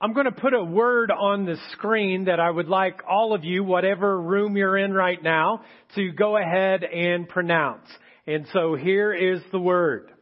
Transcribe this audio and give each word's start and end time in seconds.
I'm 0.00 0.12
going 0.12 0.26
to 0.26 0.32
put 0.32 0.54
a 0.54 0.62
word 0.62 1.10
on 1.10 1.44
the 1.44 1.56
screen 1.72 2.26
that 2.26 2.38
I 2.38 2.48
would 2.48 2.68
like 2.68 3.00
all 3.10 3.34
of 3.34 3.42
you, 3.42 3.64
whatever 3.64 4.20
room 4.20 4.56
you're 4.56 4.78
in 4.78 4.92
right 4.92 5.20
now, 5.20 5.62
to 5.96 6.12
go 6.12 6.36
ahead 6.36 6.84
and 6.84 7.28
pronounce. 7.28 7.88
And 8.24 8.46
so 8.52 8.76
here 8.76 9.12
is 9.12 9.40
the 9.50 9.58
word. 9.58 10.12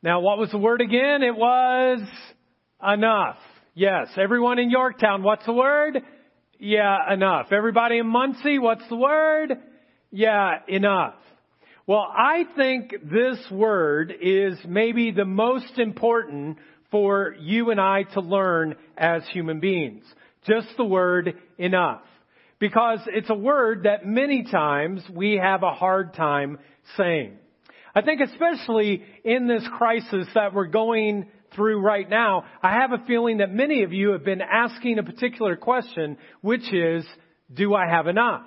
Now, 0.00 0.20
what 0.20 0.38
was 0.38 0.52
the 0.52 0.58
word 0.58 0.80
again? 0.80 1.24
It 1.24 1.34
was 1.34 2.02
enough. 2.80 3.38
Yes. 3.74 4.10
Everyone 4.16 4.60
in 4.60 4.70
Yorktown, 4.70 5.24
what's 5.24 5.44
the 5.44 5.52
word? 5.52 6.00
Yeah, 6.60 7.12
enough. 7.12 7.46
Everybody 7.50 7.98
in 7.98 8.06
Muncie, 8.06 8.60
what's 8.60 8.88
the 8.88 8.94
word? 8.94 9.54
Yeah, 10.12 10.58
enough. 10.68 11.14
Well, 11.84 12.06
I 12.16 12.44
think 12.54 12.94
this 13.10 13.38
word 13.50 14.14
is 14.22 14.56
maybe 14.64 15.10
the 15.10 15.24
most 15.24 15.80
important 15.80 16.58
for 16.92 17.34
you 17.40 17.70
and 17.70 17.80
I 17.80 18.04
to 18.14 18.20
learn 18.20 18.76
as 18.96 19.22
human 19.32 19.58
beings. 19.58 20.04
Just 20.46 20.68
the 20.76 20.84
word 20.84 21.34
enough. 21.58 22.02
Because 22.60 23.00
it's 23.08 23.30
a 23.30 23.34
word 23.34 23.84
that 23.84 24.06
many 24.06 24.44
times 24.44 25.02
we 25.12 25.40
have 25.42 25.64
a 25.64 25.72
hard 25.72 26.14
time 26.14 26.58
saying. 26.96 27.38
I 27.94 28.02
think 28.02 28.20
especially 28.20 29.02
in 29.24 29.48
this 29.48 29.66
crisis 29.76 30.28
that 30.34 30.54
we're 30.54 30.66
going 30.66 31.26
through 31.54 31.80
right 31.80 32.08
now, 32.08 32.44
I 32.62 32.74
have 32.74 32.92
a 32.92 33.04
feeling 33.06 33.38
that 33.38 33.52
many 33.52 33.82
of 33.82 33.92
you 33.92 34.10
have 34.10 34.24
been 34.24 34.40
asking 34.40 34.98
a 34.98 35.02
particular 35.02 35.56
question, 35.56 36.16
which 36.40 36.72
is, 36.72 37.04
do 37.52 37.74
I 37.74 37.86
have 37.88 38.06
enough? 38.06 38.44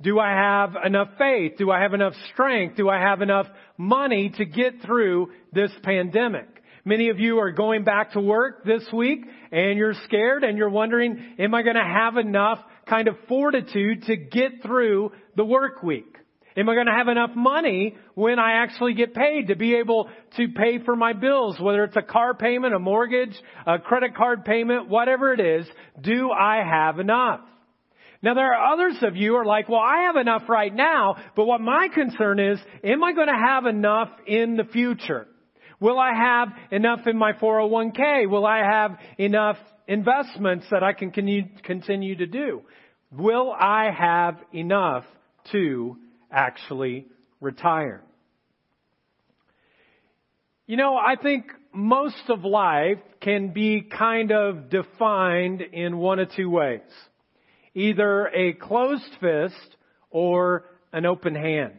Do 0.00 0.18
I 0.18 0.30
have 0.30 0.74
enough 0.84 1.08
faith? 1.18 1.52
Do 1.58 1.70
I 1.70 1.80
have 1.80 1.94
enough 1.94 2.14
strength? 2.32 2.76
Do 2.76 2.88
I 2.88 2.98
have 2.98 3.22
enough 3.22 3.46
money 3.76 4.32
to 4.36 4.44
get 4.44 4.82
through 4.84 5.32
this 5.52 5.70
pandemic? 5.82 6.53
Many 6.86 7.08
of 7.08 7.18
you 7.18 7.38
are 7.38 7.50
going 7.50 7.84
back 7.84 8.12
to 8.12 8.20
work 8.20 8.64
this 8.64 8.82
week 8.92 9.24
and 9.50 9.78
you're 9.78 9.94
scared 10.04 10.44
and 10.44 10.58
you're 10.58 10.68
wondering, 10.68 11.34
am 11.38 11.54
I 11.54 11.62
going 11.62 11.76
to 11.76 11.82
have 11.82 12.18
enough 12.18 12.58
kind 12.86 13.08
of 13.08 13.16
fortitude 13.26 14.02
to 14.02 14.16
get 14.16 14.62
through 14.62 15.12
the 15.34 15.46
work 15.46 15.82
week? 15.82 16.14
Am 16.58 16.68
I 16.68 16.74
going 16.74 16.86
to 16.86 16.92
have 16.92 17.08
enough 17.08 17.30
money 17.34 17.96
when 18.14 18.38
I 18.38 18.62
actually 18.62 18.92
get 18.92 19.14
paid 19.14 19.48
to 19.48 19.56
be 19.56 19.76
able 19.76 20.10
to 20.36 20.48
pay 20.48 20.78
for 20.84 20.94
my 20.94 21.14
bills, 21.14 21.58
whether 21.58 21.84
it's 21.84 21.96
a 21.96 22.02
car 22.02 22.34
payment, 22.34 22.74
a 22.74 22.78
mortgage, 22.78 23.34
a 23.66 23.78
credit 23.78 24.14
card 24.14 24.44
payment, 24.44 24.88
whatever 24.88 25.32
it 25.32 25.40
is, 25.40 25.66
do 25.98 26.30
I 26.30 26.62
have 26.62 26.98
enough? 26.98 27.40
Now 28.22 28.34
there 28.34 28.52
are 28.52 28.74
others 28.74 28.98
of 29.00 29.16
you 29.16 29.36
are 29.36 29.44
like, 29.46 29.70
well, 29.70 29.80
I 29.80 30.04
have 30.06 30.16
enough 30.16 30.50
right 30.50 30.72
now, 30.72 31.16
but 31.34 31.46
what 31.46 31.62
my 31.62 31.88
concern 31.92 32.38
is, 32.38 32.58
am 32.84 33.02
I 33.02 33.14
going 33.14 33.28
to 33.28 33.46
have 33.46 33.64
enough 33.64 34.10
in 34.26 34.56
the 34.56 34.64
future? 34.64 35.26
Will 35.80 35.98
I 35.98 36.12
have 36.14 36.48
enough 36.70 37.06
in 37.06 37.16
my 37.16 37.32
401k? 37.32 38.28
Will 38.28 38.46
I 38.46 38.58
have 38.58 38.98
enough 39.18 39.56
investments 39.86 40.66
that 40.70 40.82
I 40.82 40.92
can 40.92 41.10
continue 41.10 42.16
to 42.16 42.26
do? 42.26 42.62
Will 43.12 43.52
I 43.52 43.90
have 43.90 44.38
enough 44.52 45.04
to 45.52 45.96
actually 46.30 47.06
retire? 47.40 48.02
You 50.66 50.76
know, 50.76 50.96
I 50.96 51.16
think 51.16 51.46
most 51.74 52.22
of 52.28 52.44
life 52.44 52.98
can 53.20 53.52
be 53.52 53.82
kind 53.82 54.32
of 54.32 54.70
defined 54.70 55.60
in 55.60 55.98
one 55.98 56.18
of 56.18 56.30
two 56.34 56.48
ways. 56.48 56.80
Either 57.74 58.28
a 58.28 58.52
closed 58.54 59.10
fist 59.20 59.76
or 60.10 60.64
an 60.92 61.04
open 61.04 61.34
hand. 61.34 61.78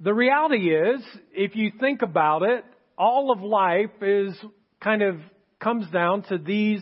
The 0.00 0.14
reality 0.14 0.72
is, 0.72 1.00
if 1.32 1.56
you 1.56 1.72
think 1.80 2.02
about 2.02 2.44
it, 2.44 2.64
all 2.96 3.32
of 3.32 3.40
life 3.40 3.90
is 4.00 4.32
kind 4.80 5.02
of 5.02 5.16
comes 5.58 5.90
down 5.90 6.22
to 6.28 6.38
these 6.38 6.80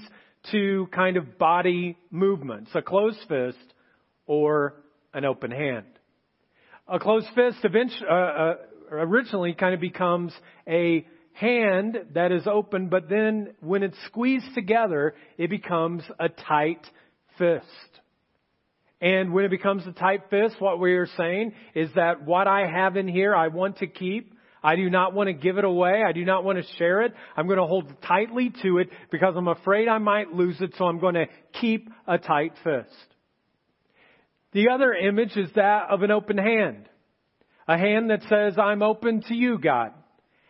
two 0.50 0.86
kind 0.92 1.16
of 1.16 1.38
body 1.38 1.96
movements, 2.10 2.70
a 2.74 2.82
closed 2.82 3.18
fist 3.26 3.72
or 4.26 4.74
an 5.14 5.24
open 5.24 5.50
hand. 5.50 5.86
A 6.86 6.98
closed 6.98 7.28
fist 7.34 7.56
eventually, 7.64 8.06
uh, 8.08 8.14
uh, 8.14 8.54
originally 8.90 9.54
kind 9.54 9.74
of 9.74 9.80
becomes 9.80 10.34
a 10.68 11.06
hand 11.32 11.96
that 12.12 12.32
is 12.32 12.46
open, 12.46 12.88
but 12.90 13.08
then 13.08 13.54
when 13.60 13.82
it's 13.82 13.96
squeezed 14.06 14.54
together, 14.54 15.14
it 15.38 15.48
becomes 15.48 16.02
a 16.20 16.28
tight 16.28 16.86
fist. 17.38 18.00
And 19.00 19.32
when 19.32 19.44
it 19.44 19.50
becomes 19.50 19.86
a 19.86 19.92
tight 19.92 20.30
fist, 20.30 20.56
what 20.58 20.80
we 20.80 20.94
are 20.94 21.08
saying 21.18 21.52
is 21.74 21.90
that 21.96 22.24
what 22.24 22.46
I 22.46 22.66
have 22.66 22.96
in 22.96 23.06
here, 23.06 23.34
I 23.34 23.48
want 23.48 23.78
to 23.78 23.86
keep. 23.86 24.32
I 24.62 24.74
do 24.74 24.88
not 24.88 25.12
want 25.12 25.28
to 25.28 25.34
give 25.34 25.58
it 25.58 25.64
away. 25.64 26.02
I 26.02 26.12
do 26.12 26.24
not 26.24 26.42
want 26.42 26.58
to 26.58 26.64
share 26.76 27.02
it. 27.02 27.14
I'm 27.36 27.46
going 27.46 27.58
to 27.58 27.66
hold 27.66 27.92
tightly 28.02 28.52
to 28.62 28.78
it 28.78 28.88
because 29.10 29.34
I'm 29.36 29.48
afraid 29.48 29.86
I 29.86 29.98
might 29.98 30.32
lose 30.32 30.60
it, 30.60 30.74
so 30.78 30.86
I'm 30.86 30.98
going 30.98 31.14
to 31.14 31.26
keep 31.60 31.90
a 32.06 32.18
tight 32.18 32.54
fist. 32.64 32.88
The 34.52 34.70
other 34.70 34.94
image 34.94 35.36
is 35.36 35.50
that 35.54 35.90
of 35.90 36.02
an 36.02 36.10
open 36.10 36.38
hand. 36.38 36.88
A 37.68 37.76
hand 37.76 38.10
that 38.10 38.22
says, 38.28 38.58
I'm 38.58 38.82
open 38.82 39.22
to 39.28 39.34
you, 39.34 39.58
God. 39.58 39.92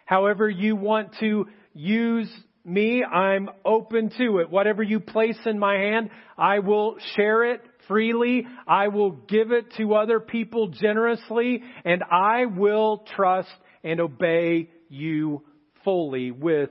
However 0.05 0.49
you 0.49 0.77
want 0.77 1.17
to 1.19 1.47
use 1.75 2.31
me, 2.65 3.03
I'm 3.03 3.49
open 3.65 4.11
to 4.19 4.39
it. 4.39 4.51
Whatever 4.51 4.83
you 4.83 5.01
place 5.01 5.39
in 5.45 5.59
my 5.59 5.75
hand, 5.75 6.11
I 6.39 6.61
will 6.61 6.97
share 7.17 7.53
it 7.53 7.61
freely. 7.89 8.47
I 8.67 8.89
will 8.89 9.11
give 9.11 9.53
it 9.53 9.73
to 9.77 9.95
other 9.95 10.21
people 10.21 10.69
generously 10.69 11.63
and 11.85 12.03
I 12.03 12.47
will 12.47 13.05
trust 13.15 13.49
and 13.83 14.01
obey 14.01 14.71
you 14.89 15.43
fully 15.85 16.31
with 16.31 16.71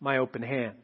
my 0.00 0.18
open 0.18 0.42
hand. 0.42 0.74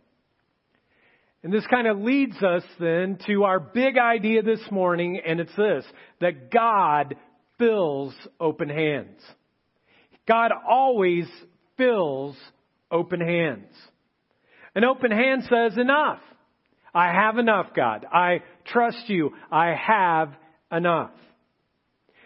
And 1.43 1.53
this 1.53 1.66
kind 1.66 1.88
of 1.88 1.99
leads 1.99 2.41
us 2.43 2.62
then 2.78 3.19
to 3.27 3.44
our 3.44 3.59
big 3.59 3.99
idea 3.99 4.43
this 4.43 4.61
morning, 4.71 5.21
and 5.27 5.41
it's 5.41 5.56
this, 5.56 5.84
that 6.21 6.53
God 6.53 7.16
fills 7.59 8.15
open 8.38 8.69
hands. 8.69 9.21
God 10.28 10.53
always 10.69 11.27
fills 11.77 12.37
open 12.93 13.21
hands. 13.21 13.72
An 14.77 14.84
open 14.84 15.11
hand 15.11 15.43
says, 15.49 15.77
enough. 15.77 16.21
I 16.94 17.09
have 17.09 17.38
enough, 17.38 17.69
God. 17.75 18.06
I 18.12 18.43
trust 18.67 19.09
you. 19.09 19.31
I 19.50 19.75
have 19.75 20.34
enough. 20.71 21.12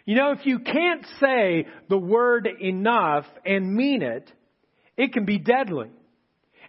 You 0.05 0.15
know, 0.15 0.33
if 0.33 0.47
you 0.47 0.61
can't 0.61 1.05
say 1.21 1.67
the 1.89 1.99
word 1.99 2.49
enough 2.61 3.25
and 3.45 3.75
mean 3.75 4.03
it, 4.03 4.31
it 4.97 5.13
can 5.13 5.25
be 5.25 5.39
deadly. 5.39 5.91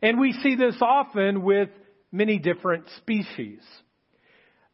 And 0.02 0.20
we 0.20 0.34
see 0.44 0.56
this 0.56 0.76
often 0.82 1.44
with 1.44 1.70
many 2.12 2.40
different 2.40 2.86
species. 2.98 3.60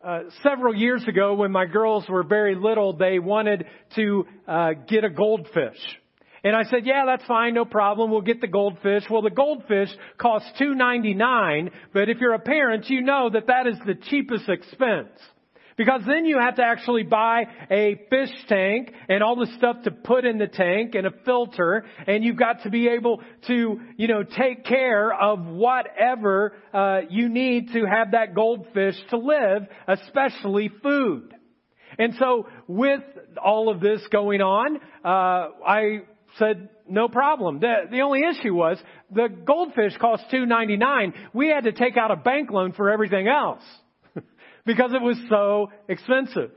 Uh, 0.03 0.23
several 0.43 0.75
years 0.75 1.03
ago, 1.07 1.33
when 1.33 1.51
my 1.51 1.65
girls 1.65 2.05
were 2.09 2.23
very 2.23 2.55
little, 2.55 2.93
they 2.93 3.19
wanted 3.19 3.65
to 3.95 4.27
uh, 4.47 4.71
get 4.87 5.03
a 5.03 5.09
goldfish. 5.09 5.77
And 6.43 6.55
I 6.55 6.63
said, 6.63 6.85
yeah, 6.85 7.03
that's 7.05 7.25
fine, 7.25 7.53
no 7.53 7.63
problem. 7.63 8.11
We'll 8.11 8.21
get 8.21 8.41
the 8.41 8.47
goldfish. 8.47 9.03
Well, 9.09 9.21
the 9.21 9.29
goldfish 9.29 9.89
costs 10.17 10.49
two 10.59 10.75
ninety 10.75 11.13
nine, 11.13 11.71
but 11.93 12.09
if 12.09 12.19
you're 12.19 12.33
a 12.33 12.39
parent, 12.39 12.89
you 12.89 13.01
know 13.01 13.29
that 13.29 13.47
that 13.47 13.65
is 13.65 13.77
the 13.85 13.95
cheapest 13.95 14.49
expense. 14.49 15.09
Because 15.75 16.01
then 16.05 16.25
you 16.25 16.37
have 16.39 16.57
to 16.57 16.63
actually 16.63 17.03
buy 17.03 17.45
a 17.71 17.99
fish 18.09 18.29
tank 18.47 18.91
and 19.09 19.23
all 19.23 19.35
the 19.35 19.51
stuff 19.57 19.77
to 19.85 19.91
put 19.91 20.23
in 20.23 20.37
the 20.37 20.47
tank 20.47 20.93
and 20.93 21.07
a 21.07 21.11
filter, 21.25 21.85
and 22.05 22.23
you've 22.23 22.37
got 22.37 22.61
to 22.63 22.69
be 22.69 22.89
able 22.89 23.21
to, 23.47 23.79
you 23.97 24.07
know, 24.07 24.23
take 24.23 24.65
care 24.65 25.11
of 25.11 25.45
whatever 25.45 26.53
uh, 26.73 26.99
you 27.09 27.27
need 27.29 27.71
to 27.73 27.85
have 27.85 28.11
that 28.11 28.35
goldfish 28.35 28.95
to 29.09 29.17
live, 29.17 29.63
especially 29.87 30.69
food. 30.83 31.33
And 31.97 32.13
so, 32.19 32.47
with 32.67 33.01
all 33.43 33.69
of 33.69 33.79
this 33.79 34.01
going 34.11 34.41
on, 34.41 34.77
uh, 35.03 35.49
I 35.65 36.01
said, 36.37 36.69
no 36.87 37.07
problem. 37.07 37.59
The, 37.59 37.87
the 37.89 38.01
only 38.01 38.21
issue 38.21 38.53
was 38.53 38.77
the 39.11 39.27
goldfish 39.27 39.97
cost 39.99 40.23
two 40.31 40.45
ninety 40.45 40.77
nine. 40.77 41.13
We 41.33 41.49
had 41.49 41.63
to 41.65 41.71
take 41.71 41.97
out 41.97 42.11
a 42.11 42.15
bank 42.15 42.51
loan 42.51 42.73
for 42.73 42.89
everything 42.89 43.27
else 43.27 43.61
because 44.65 44.91
it 44.93 45.01
was 45.01 45.17
so 45.29 45.71
expensive. 45.87 46.51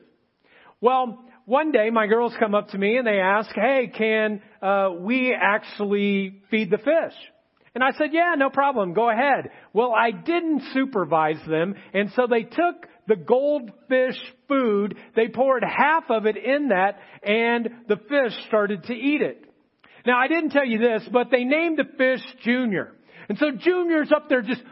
Well, 0.80 1.24
one 1.44 1.70
day 1.70 1.90
my 1.90 2.06
girls 2.06 2.34
come 2.38 2.54
up 2.54 2.70
to 2.70 2.78
me 2.78 2.96
and 2.96 3.06
they 3.06 3.20
ask, 3.20 3.50
"Hey, 3.54 3.90
can 3.96 4.42
uh, 4.60 4.90
we 4.98 5.34
actually 5.34 6.42
feed 6.50 6.70
the 6.70 6.78
fish?" 6.78 7.14
And 7.74 7.84
I 7.84 7.92
said, 7.92 8.10
"Yeah, 8.12 8.34
no 8.36 8.50
problem. 8.50 8.94
Go 8.94 9.08
ahead." 9.10 9.50
Well, 9.72 9.92
I 9.92 10.10
didn't 10.10 10.62
supervise 10.72 11.40
them, 11.46 11.76
and 11.94 12.10
so 12.16 12.26
they 12.26 12.42
took 12.42 12.86
the 13.06 13.16
goldfish 13.16 14.18
food, 14.48 14.96
they 15.14 15.28
poured 15.28 15.62
half 15.62 16.10
of 16.10 16.26
it 16.26 16.36
in 16.36 16.68
that, 16.68 16.98
and 17.22 17.68
the 17.88 17.96
fish 17.96 18.32
started 18.48 18.84
to 18.84 18.92
eat 18.92 19.22
it. 19.22 19.44
Now, 20.06 20.18
I 20.18 20.28
didn't 20.28 20.50
tell 20.50 20.64
you 20.64 20.78
this, 20.78 21.02
but 21.12 21.30
they 21.30 21.44
named 21.44 21.78
the 21.78 21.84
fish 21.98 22.22
Junior. 22.44 22.92
And 23.28 23.36
so 23.38 23.50
Junior's 23.50 24.12
up 24.14 24.28
there 24.28 24.40
just 24.40 24.62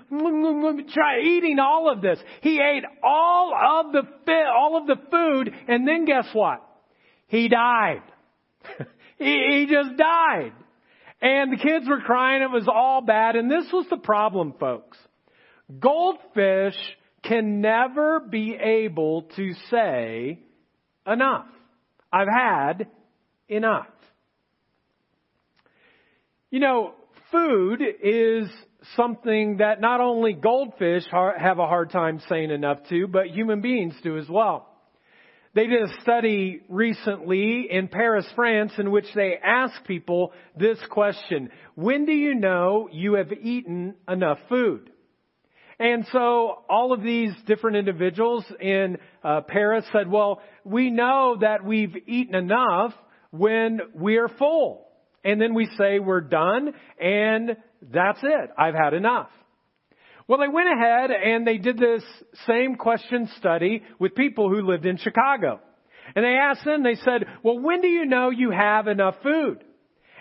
try 0.95 1.21
eating 1.23 1.59
all 1.59 1.91
of 1.91 2.01
this. 2.01 2.21
He 2.41 2.61
ate 2.61 2.85
all 3.03 3.53
of 3.53 3.93
the 3.93 4.03
fi- 4.25 4.47
all 4.47 4.77
of 4.77 4.87
the 4.87 4.97
food, 5.11 5.53
and 5.67 5.89
then 5.89 6.05
guess 6.05 6.27
what? 6.33 6.65
He 7.27 7.49
died. 7.49 8.03
he, 9.19 9.25
he 9.25 9.67
just 9.69 9.97
died. 9.97 10.53
And 11.21 11.53
the 11.53 11.57
kids 11.57 11.89
were 11.89 12.01
crying. 12.01 12.43
It 12.43 12.51
was 12.51 12.69
all 12.73 13.01
bad. 13.01 13.35
And 13.35 13.51
this 13.51 13.65
was 13.73 13.87
the 13.91 13.97
problem, 13.97 14.55
folks. 14.61 14.99
Goldfish 15.81 16.77
can 17.23 17.61
never 17.61 18.21
be 18.21 18.55
able 18.55 19.23
to 19.37 19.55
say 19.71 20.39
enough. 21.07 21.47
I've 22.13 22.29
had 22.29 22.87
enough. 23.49 23.87
You 26.55 26.61
know, 26.61 26.95
food 27.33 27.83
is 28.01 28.49
something 28.95 29.57
that 29.57 29.81
not 29.81 30.01
only 30.01 30.35
goldfish 30.35 31.03
have 31.11 31.59
a 31.59 31.67
hard 31.67 31.91
time 31.91 32.23
saying 32.29 32.53
enough 32.53 32.79
to, 32.91 33.09
but 33.09 33.27
human 33.27 33.61
beings 33.61 33.97
do 34.05 34.17
as 34.19 34.29
well. 34.29 34.69
They 35.57 35.67
did 35.67 35.83
a 35.83 36.01
study 36.03 36.61
recently 36.69 37.67
in 37.69 37.89
Paris, 37.89 38.25
France, 38.37 38.71
in 38.79 38.93
which 38.93 39.07
they 39.17 39.35
asked 39.45 39.83
people 39.85 40.31
this 40.57 40.79
question. 40.91 41.51
When 41.75 42.07
do 42.07 42.13
you 42.13 42.37
know 42.37 42.89
you 42.93 43.15
have 43.15 43.33
eaten 43.33 43.97
enough 44.09 44.39
food? 44.49 44.93
And 45.81 46.07
so 46.13 46.63
all 46.71 46.93
of 46.93 47.03
these 47.03 47.33
different 47.49 47.79
individuals 47.79 48.45
in 48.61 48.99
uh, 49.25 49.41
Paris 49.41 49.85
said, 49.93 50.09
well, 50.09 50.41
we 50.63 50.91
know 50.91 51.37
that 51.41 51.65
we've 51.65 51.97
eaten 52.07 52.37
enough 52.37 52.95
when 53.33 53.81
we're 53.93 54.29
full. 54.29 54.85
And 55.25 55.41
then 55.41 55.55
we 55.55 55.67
say 55.79 55.99
we're 55.99 56.21
done 56.21 56.73
and 57.01 57.57
that's 57.83 58.21
it. 58.23 58.51
I've 58.59 58.75
had 58.75 58.95
enough. 58.95 59.31
Well, 60.27 60.39
they 60.39 60.49
went 60.49 60.69
ahead 60.69 61.11
and 61.11 61.47
they 61.47 61.59
did 61.59 61.79
this 61.79 62.03
same 62.47 62.77
question 62.77 63.29
study 63.39 63.83
with 63.99 64.15
people 64.15 64.49
who 64.49 64.63
lived 64.63 64.87
in 64.87 64.97
Chicago. 64.97 65.61
And 66.15 66.25
they 66.25 66.37
asked 66.37 66.65
them, 66.65 66.83
they 66.83 66.97
said, 66.97 67.25
well, 67.43 67.59
when 67.59 67.81
do 67.81 67.89
you 67.89 68.07
know 68.07 68.31
you 68.31 68.51
have 68.51 68.87
enough 68.87 69.17
food? 69.23 69.65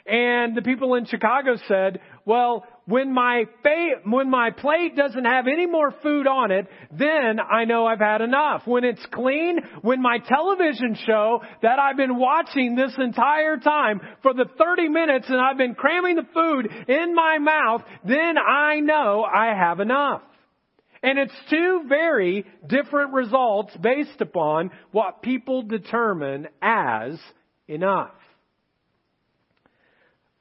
And 0.05 0.55
the 0.55 0.61
people 0.61 0.95
in 0.95 1.05
Chicago 1.05 1.55
said, 1.67 1.99
well, 2.25 2.65
when 2.85 3.13
my 3.13 3.45
fa- 3.61 4.01
when 4.03 4.29
my 4.29 4.51
plate 4.51 4.95
doesn't 4.95 5.25
have 5.25 5.47
any 5.47 5.65
more 5.65 5.91
food 6.03 6.27
on 6.27 6.51
it, 6.51 6.67
then 6.91 7.39
I 7.39 7.65
know 7.65 7.85
I've 7.85 7.99
had 7.99 8.21
enough. 8.21 8.63
When 8.65 8.83
it's 8.83 9.05
clean, 9.11 9.59
when 9.81 10.01
my 10.01 10.17
television 10.17 10.97
show 11.05 11.41
that 11.61 11.79
I've 11.79 11.97
been 11.97 12.17
watching 12.17 12.75
this 12.75 12.93
entire 12.97 13.57
time 13.57 14.01
for 14.21 14.33
the 14.33 14.45
30 14.57 14.89
minutes 14.89 15.25
and 15.29 15.39
I've 15.39 15.57
been 15.57 15.75
cramming 15.75 16.15
the 16.15 16.27
food 16.33 16.69
in 16.89 17.15
my 17.15 17.37
mouth, 17.37 17.83
then 18.05 18.37
I 18.37 18.79
know 18.79 19.23
I 19.23 19.53
have 19.55 19.79
enough. 19.79 20.21
And 21.01 21.19
it's 21.19 21.33
two 21.49 21.83
very 21.87 22.45
different 22.67 23.13
results 23.13 23.75
based 23.81 24.21
upon 24.21 24.71
what 24.91 25.21
people 25.21 25.61
determine 25.61 26.47
as 26.61 27.17
enough. 27.67 28.11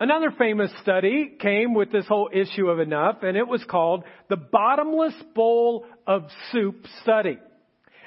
Another 0.03 0.33
famous 0.37 0.73
study 0.83 1.31
came 1.39 1.75
with 1.75 1.93
this 1.93 2.09
whole 2.09 2.29
issue 2.33 2.67
of 2.67 2.81
enough, 2.81 3.19
and 3.23 3.37
it 3.37 3.47
was 3.47 3.63
called 3.63 4.03
the 4.29 4.37
Bottomless 4.37 5.15
Bowl 5.33 5.87
of 6.09 6.25
Soup 6.51 6.85
Study. 7.03 7.39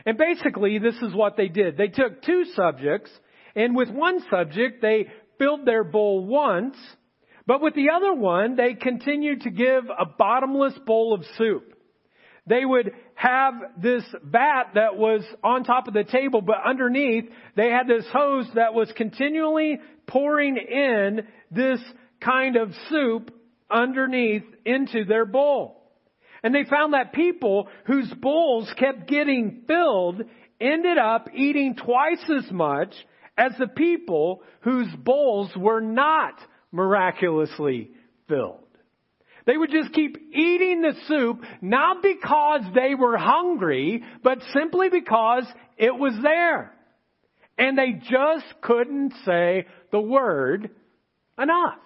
And 0.06 0.18
basically, 0.18 0.78
this 0.78 0.96
is 0.96 1.16
what 1.16 1.38
they 1.38 1.48
did. 1.48 1.78
They 1.78 1.88
took 1.88 2.22
two 2.22 2.44
subjects, 2.54 3.10
and 3.56 3.78
with 3.78 3.90
one 3.90 4.20
subject, 4.30 4.82
they 4.82 5.08
filled 5.40 5.66
their 5.66 5.86
bowl 5.86 6.26
once, 6.26 6.76
but 7.48 7.62
with 7.62 7.76
the 7.76 7.92
other 7.96 8.14
one, 8.14 8.58
they 8.58 8.74
continued 8.74 9.44
to 9.44 9.50
give 9.50 9.86
a 9.86 10.06
bottomless 10.06 10.78
bowl 10.86 11.14
of 11.14 11.24
soup 11.38 11.76
they 12.48 12.64
would 12.64 12.92
have 13.16 13.54
this 13.82 14.04
vat 14.24 14.72
that 14.76 14.98
was 14.98 15.24
on 15.44 15.64
top 15.64 15.88
of 15.88 15.94
the 15.94 16.04
table, 16.04 16.42
but 16.42 16.58
underneath 16.64 17.26
they 17.56 17.70
had 17.70 17.88
this 17.88 18.06
hose 18.12 18.48
that 18.56 18.74
was 18.74 18.92
continually 18.96 19.80
pouring 20.06 20.58
in 20.58 21.26
this 21.50 21.80
kind 22.20 22.58
of 22.58 22.72
soup 22.90 23.32
underneath 23.72 24.44
into 24.66 25.06
their 25.06 25.26
bowl. 25.26 25.82
And 26.44 26.54
they 26.54 26.66
found 26.70 26.94
that 26.94 27.14
people 27.14 27.70
whose 27.86 28.14
bowls 28.22 28.72
kept 28.78 29.08
getting 29.08 29.64
filled 29.66 30.22
ended 30.60 30.98
up 30.98 31.30
eating 31.34 31.76
twice 31.76 32.24
as 32.38 32.52
much 32.52 32.94
as 33.38 33.54
the 33.58 33.68
people 33.68 34.44
whose 34.62 34.88
bowls 34.98 35.50
were 35.58 35.82
not 35.82 36.36
miraculously 36.72 37.92
filled. 38.28 38.65
They 39.46 39.58
would 39.58 39.72
just 39.72 39.94
keep 39.94 40.18
eating 40.34 40.82
the 40.82 40.94
soup, 41.08 41.44
not 41.62 42.02
because 42.02 42.62
they 42.74 42.96
were 42.96 43.18
hungry, 43.18 44.04
but 44.24 44.40
simply 44.54 44.90
because 44.90 45.46
it 45.78 45.96
was 45.96 46.14
there. 46.24 46.74
And 47.58 47.78
they 47.78 47.94
just 48.10 48.46
couldn't 48.62 49.14
say 49.24 49.68
the 49.92 50.02
word 50.02 50.72
enough. 51.38 51.78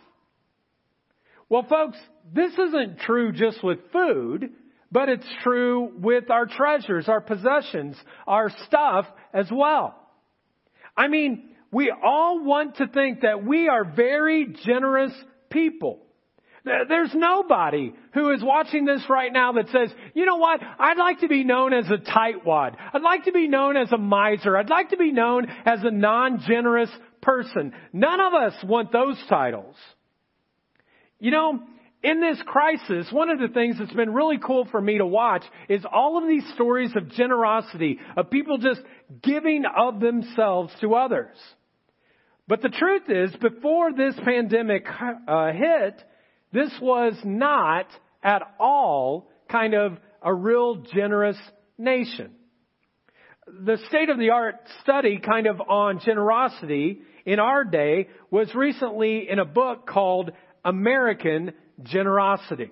Well, 1.50 1.66
folks, 1.68 1.98
this 2.34 2.54
isn't 2.54 3.00
true 3.00 3.32
just 3.32 3.64
with 3.64 3.80
food, 3.92 4.52
but 4.92 5.10
it's 5.10 5.28
true 5.44 5.92
with 6.00 6.30
our 6.32 6.46
treasures, 6.46 7.10
our 7.10 7.22
possessions, 7.22 7.98
our 8.26 8.50
stuff 8.68 9.06
as 9.34 9.48
well. 9.52 9.96
I 10.96 11.08
mean, 11.08 11.50
we 11.72 11.92
all 11.92 12.44
want 12.44 12.78
to 12.78 12.88
think 12.88 13.22
that 13.22 13.44
we 13.44 13.68
are 13.68 13.84
very 13.84 14.56
generous 14.66 15.14
people. 15.50 16.00
There's 16.88 17.14
nobody 17.14 17.94
who 18.14 18.32
is 18.32 18.44
watching 18.44 18.86
this 18.86 19.04
right 19.10 19.32
now 19.32 19.54
that 19.54 19.70
says, 19.70 19.90
you 20.14 20.26
know 20.26 20.38
what, 20.38 20.62
I'd 20.62 20.98
like 20.98 21.20
to 21.22 21.28
be 21.28 21.44
known 21.44 21.74
as 21.74 21.86
a 21.90 21.98
tightwad. 21.98 22.76
I'd 22.94 23.02
like 23.02 23.26
to 23.26 23.32
be 23.32 23.48
known 23.48 23.76
as 23.76 23.92
a 23.92 23.98
miser. 23.98 24.56
I'd 24.56 24.70
like 24.70 24.90
to 24.90 24.98
be 24.98 25.12
known 25.12 25.48
as 25.66 25.80
a 25.84 25.92
non-generous 25.92 26.92
person. 27.22 27.74
None 27.92 28.20
of 28.20 28.34
us 28.34 28.54
want 28.64 28.92
those 28.92 29.18
titles. 29.28 29.76
You 31.20 31.32
know, 31.32 31.60
in 32.02 32.22
this 32.22 32.42
crisis, 32.46 33.08
one 33.12 33.30
of 33.30 33.40
the 33.40 33.50
things 33.50 33.78
that's 33.78 33.94
been 33.94 34.14
really 34.14 34.38
cool 34.38 34.66
for 34.72 34.80
me 34.80 35.00
to 35.00 35.06
watch 35.06 35.44
is 35.68 35.84
all 35.92 36.18
of 36.18 36.30
these 36.30 36.46
stories 36.54 36.92
of 36.96 37.10
generosity, 37.12 38.00
of 38.16 38.30
people 38.30 38.58
just 38.58 38.82
giving 39.22 39.66
of 39.66 40.00
themselves 40.00 40.72
to 40.80 40.96
others. 40.96 41.36
But 42.48 42.62
the 42.62 42.70
truth 42.70 43.04
is, 43.10 43.36
before 43.42 43.92
this 43.94 44.16
pandemic 44.24 44.86
uh, 45.28 45.52
hit, 45.52 46.02
this 46.52 46.72
was 46.82 47.14
not 47.24 47.88
at 48.24 48.42
all 48.60 49.30
kind 49.50 49.74
of 49.74 49.98
a 50.22 50.34
real 50.34 50.78
generous 50.94 51.38
nation. 51.78 52.32
The 53.48 53.78
state 53.88 54.10
of 54.10 54.20
the 54.20 54.30
art 54.32 54.56
study 54.82 55.20
kind 55.20 55.48
of 55.48 55.60
on 55.62 56.02
generosity 56.06 57.02
in 57.26 57.40
our 57.40 57.64
day 57.64 58.08
was 58.30 58.54
recently 58.54 59.28
in 59.30 59.40
a 59.40 59.46
book 59.46 59.88
called 59.88 60.32
American 60.64 61.54
Generosity. 61.82 62.72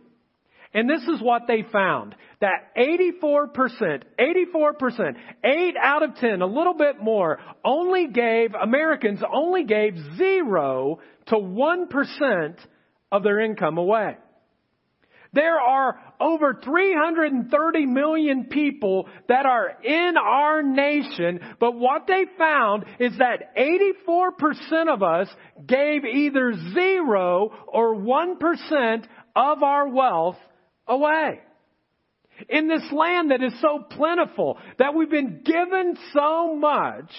And 0.74 0.90
this 0.90 1.02
is 1.04 1.22
what 1.22 1.44
they 1.48 1.64
found. 1.72 2.16
That 2.42 2.76
84%, 2.78 4.04
84%, 4.20 5.16
8 5.44 5.76
out 5.82 6.04
of 6.04 6.16
10, 6.18 6.42
a 6.42 6.46
little 6.46 6.76
bit 6.76 7.02
more, 7.02 7.40
only 7.64 8.08
gave, 8.08 8.54
Americans 8.54 9.22
only 9.34 9.64
gave 9.64 9.96
0 10.18 11.00
to 11.28 11.36
1% 11.36 12.56
of 13.12 13.24
their 13.24 13.40
income 13.40 13.78
away. 13.78 14.18
There 15.34 15.60
are 15.60 16.00
over 16.20 16.60
330 16.64 17.86
million 17.86 18.46
people 18.46 19.08
that 19.28 19.46
are 19.46 19.70
in 19.84 20.16
our 20.18 20.64
nation, 20.64 21.40
but 21.60 21.76
what 21.76 22.08
they 22.08 22.26
found 22.38 22.86
is 23.00 23.18
that 23.18 23.56
84% 23.56 24.92
of 24.92 25.04
us 25.04 25.28
gave 25.66 26.06
either 26.06 26.54
zero 26.74 27.52
or 27.68 27.96
1% 27.96 29.06
of 29.36 29.64
our 29.64 29.88
wealth 29.90 30.38
away. 30.88 31.42
In 32.50 32.68
this 32.68 32.92
land 32.92 33.32
that 33.32 33.44
is 33.44 33.54
so 33.62 33.80
plentiful, 33.90 34.58
that 34.80 34.94
we've 34.94 35.10
been 35.10 35.42
given 35.44 35.98
so 36.14 36.56
much, 36.56 37.12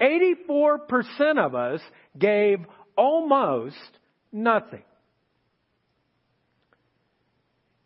84% 0.00 1.38
of 1.38 1.54
us 1.54 1.80
gave 2.18 2.58
almost 2.96 3.76
nothing. 4.32 4.82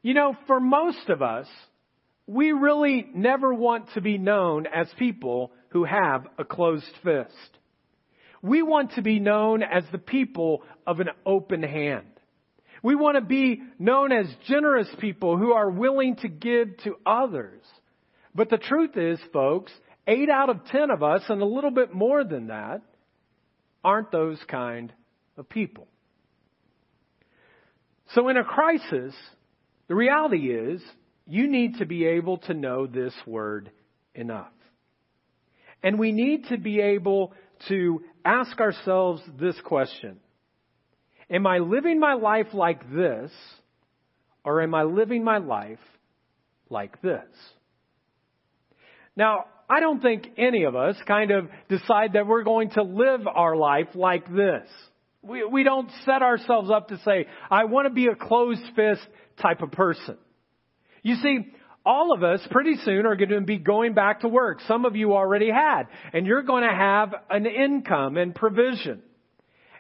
You 0.02 0.14
know, 0.14 0.36
for 0.46 0.60
most 0.60 1.08
of 1.08 1.22
us, 1.22 1.46
we 2.26 2.52
really 2.52 3.06
never 3.14 3.52
want 3.52 3.92
to 3.94 4.00
be 4.00 4.18
known 4.18 4.66
as 4.66 4.88
people 4.98 5.52
who 5.70 5.84
have 5.84 6.26
a 6.38 6.44
closed 6.44 6.84
fist. 7.02 7.58
We 8.42 8.62
want 8.62 8.92
to 8.92 9.02
be 9.02 9.18
known 9.18 9.62
as 9.62 9.84
the 9.90 9.98
people 9.98 10.62
of 10.86 11.00
an 11.00 11.08
open 11.26 11.62
hand. 11.62 12.06
We 12.82 12.94
want 12.94 13.16
to 13.16 13.22
be 13.22 13.62
known 13.78 14.12
as 14.12 14.26
generous 14.46 14.88
people 15.00 15.36
who 15.36 15.52
are 15.52 15.68
willing 15.68 16.16
to 16.16 16.28
give 16.28 16.76
to 16.84 16.96
others. 17.04 17.62
But 18.34 18.50
the 18.50 18.58
truth 18.58 18.96
is, 18.96 19.18
folks, 19.32 19.72
eight 20.06 20.30
out 20.30 20.48
of 20.48 20.64
ten 20.66 20.90
of 20.90 21.02
us, 21.02 21.22
and 21.28 21.42
a 21.42 21.46
little 21.46 21.72
bit 21.72 21.92
more 21.92 22.22
than 22.22 22.48
that, 22.48 22.82
aren't 23.82 24.12
those 24.12 24.38
kind 24.48 24.92
of 25.36 25.48
people. 25.48 25.88
So 28.14 28.28
in 28.28 28.36
a 28.36 28.44
crisis, 28.44 29.14
the 29.88 29.94
reality 29.94 30.50
is, 30.50 30.82
you 31.26 31.48
need 31.48 31.78
to 31.78 31.86
be 31.86 32.06
able 32.06 32.38
to 32.38 32.54
know 32.54 32.86
this 32.86 33.14
word 33.26 33.70
enough. 34.14 34.52
And 35.82 35.98
we 35.98 36.12
need 36.12 36.46
to 36.48 36.58
be 36.58 36.80
able 36.80 37.32
to 37.68 38.02
ask 38.24 38.58
ourselves 38.60 39.22
this 39.38 39.56
question. 39.64 40.18
Am 41.30 41.46
I 41.46 41.58
living 41.58 42.00
my 42.00 42.14
life 42.14 42.48
like 42.52 42.90
this, 42.90 43.30
or 44.44 44.62
am 44.62 44.74
I 44.74 44.84
living 44.84 45.24
my 45.24 45.38
life 45.38 45.78
like 46.70 47.00
this. 47.02 47.26
Now, 49.16 49.46
I 49.68 49.80
don't 49.80 50.00
think 50.00 50.28
any 50.38 50.64
of 50.64 50.76
us 50.76 50.96
kind 51.06 51.30
of 51.30 51.48
decide 51.68 52.14
that 52.14 52.26
we're 52.26 52.44
going 52.44 52.70
to 52.70 52.82
live 52.82 53.26
our 53.26 53.56
life 53.56 53.88
like 53.94 54.26
this. 54.32 54.66
We, 55.22 55.44
we 55.44 55.64
don't 55.64 55.90
set 56.04 56.22
ourselves 56.22 56.70
up 56.70 56.88
to 56.88 56.98
say, 57.04 57.26
I 57.50 57.64
want 57.64 57.86
to 57.86 57.92
be 57.92 58.06
a 58.06 58.14
closed 58.14 58.62
fist 58.76 59.06
type 59.40 59.62
of 59.62 59.72
person. 59.72 60.16
You 61.02 61.16
see, 61.16 61.52
all 61.84 62.12
of 62.12 62.22
us 62.22 62.40
pretty 62.50 62.76
soon 62.84 63.06
are 63.06 63.16
going 63.16 63.30
to 63.30 63.40
be 63.40 63.58
going 63.58 63.94
back 63.94 64.20
to 64.20 64.28
work. 64.28 64.60
Some 64.68 64.84
of 64.84 64.96
you 64.96 65.14
already 65.14 65.50
had. 65.50 65.84
And 66.12 66.26
you're 66.26 66.42
going 66.42 66.62
to 66.62 66.74
have 66.74 67.14
an 67.30 67.46
income 67.46 68.16
and 68.16 68.34
provision. 68.34 69.02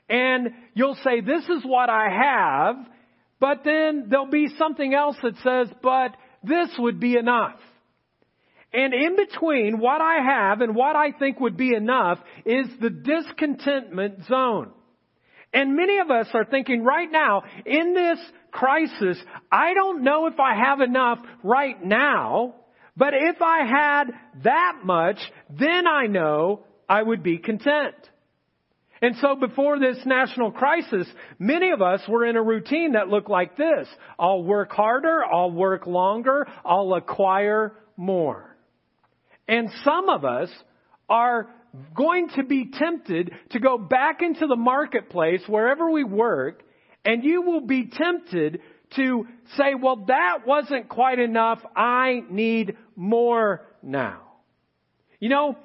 And 0.08 0.48
you'll 0.74 0.96
say, 1.04 1.20
this 1.20 1.44
is 1.44 1.62
what 1.64 1.90
I 1.90 2.08
have, 2.08 2.76
but 3.40 3.58
then 3.64 4.06
there'll 4.08 4.30
be 4.30 4.48
something 4.56 4.94
else 4.94 5.16
that 5.22 5.34
says, 5.44 5.68
but 5.82 6.16
this 6.42 6.70
would 6.78 6.98
be 6.98 7.16
enough. 7.16 7.58
And 8.72 8.92
in 8.94 9.16
between 9.16 9.78
what 9.78 10.00
I 10.00 10.16
have 10.24 10.60
and 10.60 10.74
what 10.74 10.96
I 10.96 11.12
think 11.12 11.40
would 11.40 11.56
be 11.56 11.74
enough 11.74 12.18
is 12.44 12.66
the 12.80 12.90
discontentment 12.90 14.24
zone. 14.26 14.72
And 15.52 15.76
many 15.76 15.98
of 15.98 16.10
us 16.10 16.28
are 16.34 16.44
thinking 16.44 16.84
right 16.84 17.10
now, 17.10 17.44
in 17.64 17.94
this 17.94 18.18
crisis, 18.50 19.18
I 19.50 19.74
don't 19.74 20.02
know 20.02 20.26
if 20.26 20.38
I 20.38 20.54
have 20.54 20.80
enough 20.80 21.18
right 21.42 21.82
now, 21.82 22.54
but 22.96 23.14
if 23.14 23.40
I 23.40 23.64
had 23.64 24.04
that 24.44 24.80
much, 24.84 25.18
then 25.58 25.86
I 25.86 26.06
know 26.06 26.64
I 26.88 27.02
would 27.02 27.22
be 27.22 27.38
content. 27.38 27.94
And 29.00 29.14
so 29.20 29.36
before 29.36 29.78
this 29.78 29.98
national 30.04 30.50
crisis, 30.50 31.06
many 31.38 31.70
of 31.70 31.80
us 31.80 32.00
were 32.08 32.26
in 32.26 32.36
a 32.36 32.42
routine 32.42 32.92
that 32.92 33.08
looked 33.08 33.30
like 33.30 33.56
this. 33.56 33.86
I'll 34.18 34.42
work 34.42 34.72
harder, 34.72 35.24
I'll 35.24 35.52
work 35.52 35.86
longer, 35.86 36.46
I'll 36.64 36.94
acquire 36.94 37.74
more. 37.96 38.56
And 39.46 39.70
some 39.84 40.08
of 40.08 40.24
us 40.24 40.50
are 41.08 41.48
going 41.94 42.28
to 42.36 42.44
be 42.44 42.70
tempted 42.70 43.32
to 43.50 43.60
go 43.60 43.78
back 43.78 44.22
into 44.22 44.46
the 44.46 44.56
marketplace 44.56 45.42
wherever 45.46 45.90
we 45.90 46.04
work, 46.04 46.62
and 47.04 47.24
you 47.24 47.42
will 47.42 47.66
be 47.66 47.86
tempted 47.86 48.60
to 48.96 49.26
say, 49.56 49.74
well, 49.80 50.04
that 50.08 50.46
wasn't 50.46 50.88
quite 50.88 51.18
enough. 51.18 51.60
I 51.76 52.22
need 52.30 52.76
more 52.96 53.66
now. 53.82 54.22
You 55.20 55.28
know, 55.28 55.56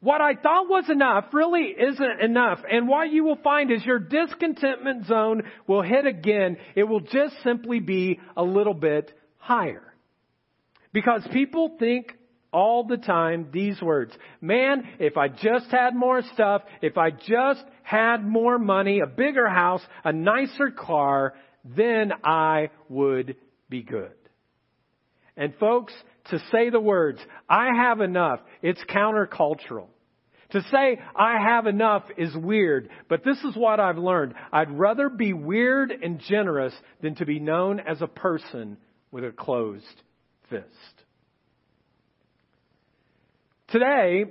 what 0.00 0.20
I 0.20 0.34
thought 0.34 0.68
was 0.68 0.90
enough 0.90 1.26
really 1.32 1.74
isn't 1.78 2.20
enough. 2.20 2.58
And 2.68 2.88
what 2.88 3.10
you 3.12 3.22
will 3.22 3.36
find 3.36 3.70
is 3.70 3.84
your 3.84 4.00
discontentment 4.00 5.06
zone 5.06 5.42
will 5.68 5.82
hit 5.82 6.06
again. 6.06 6.56
It 6.74 6.84
will 6.84 7.00
just 7.00 7.34
simply 7.44 7.78
be 7.78 8.18
a 8.36 8.42
little 8.42 8.74
bit 8.74 9.12
higher. 9.36 9.94
Because 10.92 11.26
people 11.32 11.76
think 11.78 12.16
all 12.52 12.84
the 12.84 12.96
time 12.96 13.48
these 13.52 13.80
words. 13.80 14.12
Man, 14.40 14.88
if 14.98 15.16
I 15.16 15.28
just 15.28 15.70
had 15.70 15.94
more 15.94 16.22
stuff, 16.34 16.62
if 16.80 16.98
I 16.98 17.10
just 17.10 17.64
had 17.82 18.24
more 18.24 18.58
money, 18.58 19.00
a 19.00 19.06
bigger 19.06 19.48
house, 19.48 19.82
a 20.04 20.12
nicer 20.12 20.70
car, 20.70 21.34
then 21.64 22.12
I 22.24 22.70
would 22.88 23.36
be 23.68 23.82
good. 23.82 24.12
And 25.36 25.54
folks, 25.58 25.94
to 26.30 26.38
say 26.50 26.70
the 26.70 26.80
words, 26.80 27.18
I 27.48 27.70
have 27.74 28.00
enough, 28.00 28.40
it's 28.62 28.82
countercultural. 28.88 29.86
To 30.50 30.60
say 30.70 31.00
I 31.16 31.38
have 31.42 31.66
enough 31.66 32.04
is 32.18 32.36
weird, 32.36 32.90
but 33.08 33.24
this 33.24 33.38
is 33.38 33.56
what 33.56 33.80
I've 33.80 33.96
learned. 33.96 34.34
I'd 34.52 34.70
rather 34.70 35.08
be 35.08 35.32
weird 35.32 35.90
and 35.90 36.20
generous 36.20 36.74
than 37.00 37.14
to 37.16 37.26
be 37.26 37.40
known 37.40 37.80
as 37.80 38.02
a 38.02 38.06
person 38.06 38.76
with 39.10 39.24
a 39.24 39.30
closed 39.30 40.02
fist. 40.50 41.01
Today, 43.72 44.26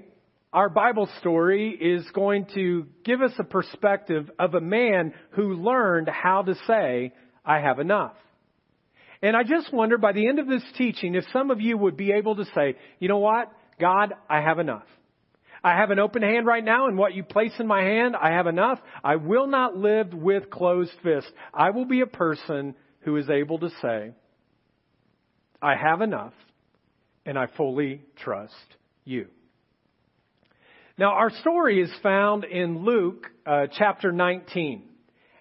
our 0.54 0.70
Bible 0.70 1.10
story 1.20 1.72
is 1.72 2.08
going 2.14 2.46
to 2.54 2.86
give 3.04 3.24
us 3.24 3.32
a 3.40 3.44
perspective 3.44 4.30
of 4.38 4.54
a 4.54 4.62
man 4.62 5.16
who 5.32 5.56
learned 5.56 6.08
how 6.08 6.44
to 6.44 6.54
say, 6.68 7.12
I 7.44 7.60
have 7.60 7.80
enough. 7.80 8.14
And 9.20 9.36
I 9.36 9.42
just 9.42 9.74
wonder 9.74 9.98
by 9.98 10.12
the 10.12 10.28
end 10.28 10.38
of 10.38 10.48
this 10.48 10.62
teaching 10.78 11.16
if 11.16 11.24
some 11.34 11.50
of 11.50 11.60
you 11.60 11.76
would 11.76 11.98
be 11.98 12.12
able 12.12 12.36
to 12.36 12.46
say, 12.54 12.76
you 13.00 13.08
know 13.08 13.18
what? 13.18 13.52
God, 13.80 14.14
I 14.30 14.42
have 14.42 14.60
enough. 14.60 14.86
I 15.64 15.72
have 15.72 15.90
an 15.90 15.98
open 15.98 16.22
hand 16.22 16.46
right 16.46 16.64
now, 16.64 16.88
and 16.88 16.96
what 16.96 17.16
you 17.16 17.24
place 17.24 17.54
in 17.58 17.66
my 17.66 17.82
hand, 17.82 18.16
I 18.16 18.34
have 18.34 18.46
enough. 18.46 18.78
I 19.04 19.16
will 19.16 19.48
not 19.48 19.76
live 19.76 20.14
with 20.14 20.52
closed 20.52 20.94
fists. 21.02 21.32
I 21.52 21.72
will 21.72 21.86
be 21.86 22.02
a 22.02 22.08
person 22.08 22.76
who 23.00 23.18
is 23.18 23.28
able 23.28 23.58
to 23.58 23.72
say, 23.82 24.12
I 25.60 25.76
have 25.76 26.02
enough, 26.02 26.34
and 27.26 27.40
I 27.40 27.48
fully 27.58 28.04
trust 28.18 28.54
you. 29.06 29.28
Now, 30.98 31.14
our 31.14 31.30
story 31.30 31.82
is 31.82 31.92
found 32.04 32.44
in 32.44 32.84
Luke 32.84 33.28
uh, 33.46 33.68
chapter 33.78 34.12
19. 34.12 34.84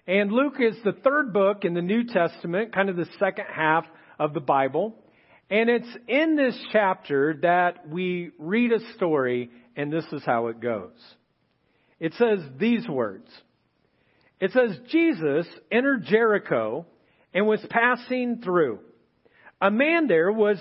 And 0.07 0.31
Luke 0.31 0.55
is 0.59 0.75
the 0.83 0.93
third 0.93 1.33
book 1.33 1.63
in 1.63 1.73
the 1.73 1.81
New 1.81 2.05
Testament, 2.05 2.73
kind 2.73 2.89
of 2.89 2.95
the 2.95 3.07
second 3.19 3.45
half 3.53 3.85
of 4.19 4.33
the 4.33 4.39
Bible. 4.39 4.95
And 5.49 5.69
it's 5.69 5.97
in 6.07 6.35
this 6.35 6.57
chapter 6.71 7.37
that 7.41 7.87
we 7.87 8.31
read 8.39 8.71
a 8.71 8.93
story, 8.95 9.51
and 9.75 9.91
this 9.91 10.05
is 10.11 10.23
how 10.25 10.47
it 10.47 10.59
goes. 10.59 10.97
It 11.99 12.13
says 12.15 12.39
these 12.57 12.87
words. 12.87 13.29
It 14.39 14.51
says, 14.53 14.79
Jesus 14.89 15.45
entered 15.71 16.05
Jericho 16.05 16.87
and 17.33 17.45
was 17.45 17.63
passing 17.69 18.41
through. 18.43 18.79
A 19.61 19.69
man 19.69 20.07
there 20.07 20.31
was 20.31 20.57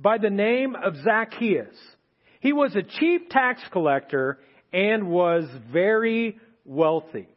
by 0.00 0.16
the 0.16 0.30
name 0.30 0.74
of 0.74 0.94
Zacchaeus. 1.04 1.76
He 2.40 2.52
was 2.52 2.74
a 2.76 2.82
chief 2.82 3.28
tax 3.30 3.60
collector 3.72 4.38
and 4.72 5.08
was 5.08 5.44
very 5.72 6.38
wealthy. 6.64 7.28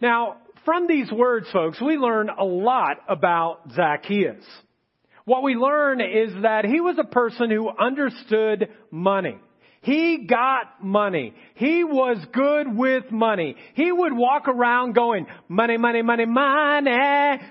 Now, 0.00 0.38
from 0.64 0.86
these 0.86 1.10
words, 1.10 1.46
folks, 1.52 1.80
we 1.80 1.96
learn 1.96 2.28
a 2.28 2.44
lot 2.44 2.98
about 3.08 3.72
Zacchaeus. 3.74 4.44
What 5.24 5.42
we 5.42 5.54
learn 5.54 6.00
is 6.00 6.42
that 6.42 6.64
he 6.64 6.80
was 6.80 6.96
a 6.98 7.04
person 7.04 7.50
who 7.50 7.70
understood 7.70 8.68
money. 8.90 9.36
He 9.82 10.26
got 10.28 10.82
money. 10.82 11.34
He 11.54 11.84
was 11.84 12.18
good 12.32 12.76
with 12.76 13.10
money. 13.10 13.56
He 13.74 13.90
would 13.90 14.12
walk 14.12 14.48
around 14.48 14.94
going, 14.94 15.26
money, 15.48 15.78
money, 15.78 16.02
money, 16.02 16.26
money, 16.26 16.90
money. 16.90 17.42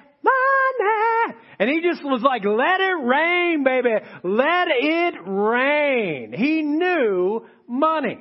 And 1.60 1.70
he 1.70 1.82
just 1.82 2.04
was 2.04 2.22
like, 2.22 2.44
let 2.46 2.80
it 2.80 3.04
rain, 3.04 3.64
baby. 3.64 3.96
Let 4.24 4.68
it 4.70 5.16
rain. 5.26 6.34
He 6.34 6.62
knew 6.62 7.46
money. 7.68 8.20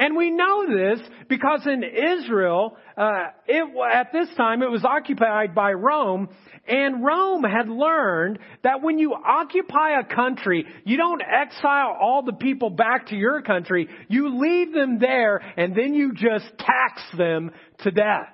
And 0.00 0.16
we 0.16 0.30
know 0.30 0.64
this 0.68 1.00
because 1.28 1.66
in 1.66 1.82
Israel, 1.82 2.76
uh, 2.96 3.24
it, 3.48 3.64
at 3.92 4.12
this 4.12 4.28
time 4.36 4.62
it 4.62 4.70
was 4.70 4.84
occupied 4.84 5.56
by 5.56 5.72
Rome, 5.72 6.28
and 6.68 7.04
Rome 7.04 7.42
had 7.42 7.68
learned 7.68 8.38
that 8.62 8.80
when 8.80 8.98
you 8.98 9.14
occupy 9.14 9.98
a 9.98 10.04
country, 10.04 10.66
you 10.84 10.96
don't 10.96 11.20
exile 11.22 11.96
all 12.00 12.22
the 12.22 12.34
people 12.34 12.70
back 12.70 13.08
to 13.08 13.16
your 13.16 13.42
country. 13.42 13.88
You 14.08 14.38
leave 14.38 14.72
them 14.72 15.00
there, 15.00 15.38
and 15.56 15.74
then 15.74 15.94
you 15.94 16.12
just 16.14 16.46
tax 16.58 17.02
them 17.16 17.50
to 17.80 17.90
death. 17.90 18.28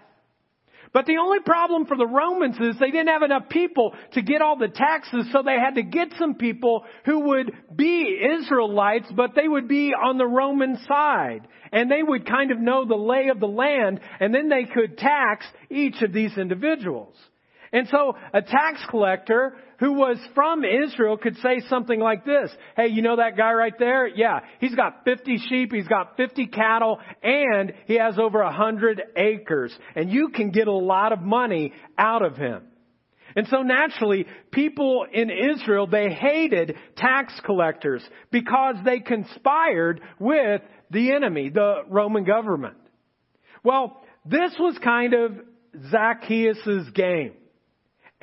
But 0.94 1.06
the 1.06 1.18
only 1.18 1.40
problem 1.40 1.86
for 1.86 1.96
the 1.96 2.06
Romans 2.06 2.56
is 2.60 2.78
they 2.78 2.92
didn't 2.92 3.08
have 3.08 3.24
enough 3.24 3.48
people 3.48 3.94
to 4.12 4.22
get 4.22 4.40
all 4.40 4.56
the 4.56 4.68
taxes, 4.68 5.26
so 5.32 5.42
they 5.42 5.58
had 5.58 5.74
to 5.74 5.82
get 5.82 6.12
some 6.20 6.36
people 6.36 6.84
who 7.04 7.18
would 7.30 7.52
be 7.74 8.22
Israelites, 8.40 9.08
but 9.14 9.34
they 9.34 9.48
would 9.48 9.66
be 9.66 9.92
on 9.92 10.18
the 10.18 10.26
Roman 10.26 10.78
side. 10.86 11.48
And 11.72 11.90
they 11.90 12.04
would 12.04 12.24
kind 12.24 12.52
of 12.52 12.60
know 12.60 12.86
the 12.86 12.94
lay 12.94 13.28
of 13.28 13.40
the 13.40 13.48
land, 13.48 13.98
and 14.20 14.32
then 14.32 14.48
they 14.48 14.66
could 14.72 14.96
tax 14.96 15.44
each 15.68 16.00
of 16.00 16.12
these 16.12 16.38
individuals. 16.38 17.16
And 17.74 17.88
so 17.88 18.16
a 18.32 18.40
tax 18.40 18.80
collector 18.88 19.56
who 19.80 19.94
was 19.94 20.16
from 20.32 20.62
Israel 20.64 21.16
could 21.16 21.36
say 21.38 21.60
something 21.68 21.98
like 21.98 22.24
this. 22.24 22.52
Hey, 22.76 22.86
you 22.86 23.02
know 23.02 23.16
that 23.16 23.36
guy 23.36 23.52
right 23.52 23.76
there? 23.76 24.06
Yeah, 24.06 24.40
he's 24.60 24.76
got 24.76 25.04
50 25.04 25.38
sheep, 25.48 25.72
he's 25.72 25.88
got 25.88 26.16
50 26.16 26.46
cattle, 26.46 27.00
and 27.20 27.72
he 27.86 27.94
has 27.96 28.16
over 28.16 28.44
100 28.44 29.02
acres. 29.16 29.76
And 29.96 30.08
you 30.12 30.28
can 30.28 30.52
get 30.52 30.68
a 30.68 30.72
lot 30.72 31.12
of 31.12 31.20
money 31.20 31.72
out 31.98 32.24
of 32.24 32.36
him. 32.36 32.62
And 33.34 33.48
so 33.48 33.62
naturally, 33.62 34.26
people 34.52 35.04
in 35.12 35.28
Israel, 35.28 35.88
they 35.88 36.10
hated 36.10 36.76
tax 36.96 37.34
collectors 37.44 38.08
because 38.30 38.76
they 38.84 39.00
conspired 39.00 40.00
with 40.20 40.62
the 40.92 41.10
enemy, 41.10 41.48
the 41.48 41.82
Roman 41.88 42.22
government. 42.22 42.76
Well, 43.64 44.00
this 44.24 44.54
was 44.60 44.78
kind 44.78 45.12
of 45.12 45.32
Zacchaeus' 45.90 46.88
game. 46.94 47.32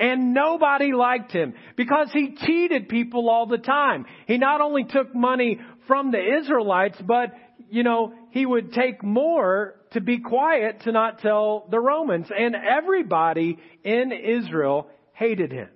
And 0.02 0.34
nobody 0.34 0.92
liked 0.92 1.30
him 1.30 1.54
because 1.76 2.08
he 2.12 2.34
cheated 2.34 2.88
people 2.88 3.30
all 3.30 3.46
the 3.46 3.56
time. 3.56 4.04
He 4.26 4.36
not 4.36 4.60
only 4.60 4.82
took 4.82 5.14
money 5.14 5.60
from 5.86 6.10
the 6.10 6.18
Israelites, 6.40 6.98
but, 7.06 7.32
you 7.70 7.84
know, 7.84 8.12
he 8.32 8.44
would 8.44 8.72
take 8.72 9.04
more 9.04 9.76
to 9.92 10.00
be 10.00 10.18
quiet 10.18 10.80
to 10.80 10.90
not 10.90 11.20
tell 11.20 11.68
the 11.70 11.78
Romans. 11.78 12.26
And 12.36 12.56
everybody 12.56 13.58
in 13.84 14.10
Israel 14.10 14.88
hated 15.12 15.52
him. 15.52 15.68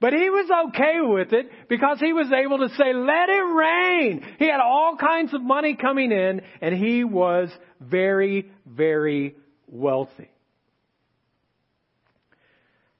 But 0.00 0.12
he 0.12 0.30
was 0.30 0.68
okay 0.68 1.00
with 1.00 1.32
it 1.32 1.50
because 1.68 1.98
he 1.98 2.12
was 2.12 2.30
able 2.30 2.58
to 2.58 2.68
say, 2.76 2.92
let 2.92 3.28
it 3.30 3.42
rain. 3.42 4.24
He 4.38 4.46
had 4.46 4.60
all 4.60 4.96
kinds 4.96 5.34
of 5.34 5.42
money 5.42 5.74
coming 5.74 6.12
in 6.12 6.40
and 6.60 6.72
he 6.72 7.02
was 7.02 7.48
very, 7.80 8.52
very 8.64 9.34
wealthy. 9.66 10.30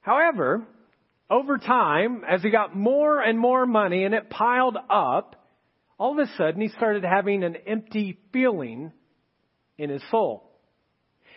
However, 0.04 0.62
over 1.30 1.56
time, 1.56 2.25
as 2.28 2.42
he 2.42 2.50
got 2.50 2.76
more 2.76 3.20
and 3.20 3.38
more 3.38 3.64
money 3.64 4.04
and 4.04 4.14
it 4.14 4.28
piled 4.28 4.76
up, 4.90 5.34
all 5.99 6.12
of 6.12 6.18
a 6.18 6.30
sudden 6.37 6.61
he 6.61 6.68
started 6.68 7.04
having 7.04 7.42
an 7.42 7.56
empty 7.66 8.18
feeling 8.30 8.92
in 9.78 9.88
his 9.88 10.02
soul. 10.11 10.50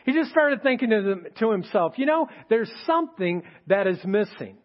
He 0.05 0.11
just 0.11 0.31
started 0.31 0.63
thinking 0.63 0.89
to 1.37 1.49
himself, 1.49 1.93
you 1.95 2.05
know, 2.05 2.27
there's 2.49 2.71
something 2.85 3.43
that 3.67 3.87
is 3.87 3.99
missing. 4.05 4.57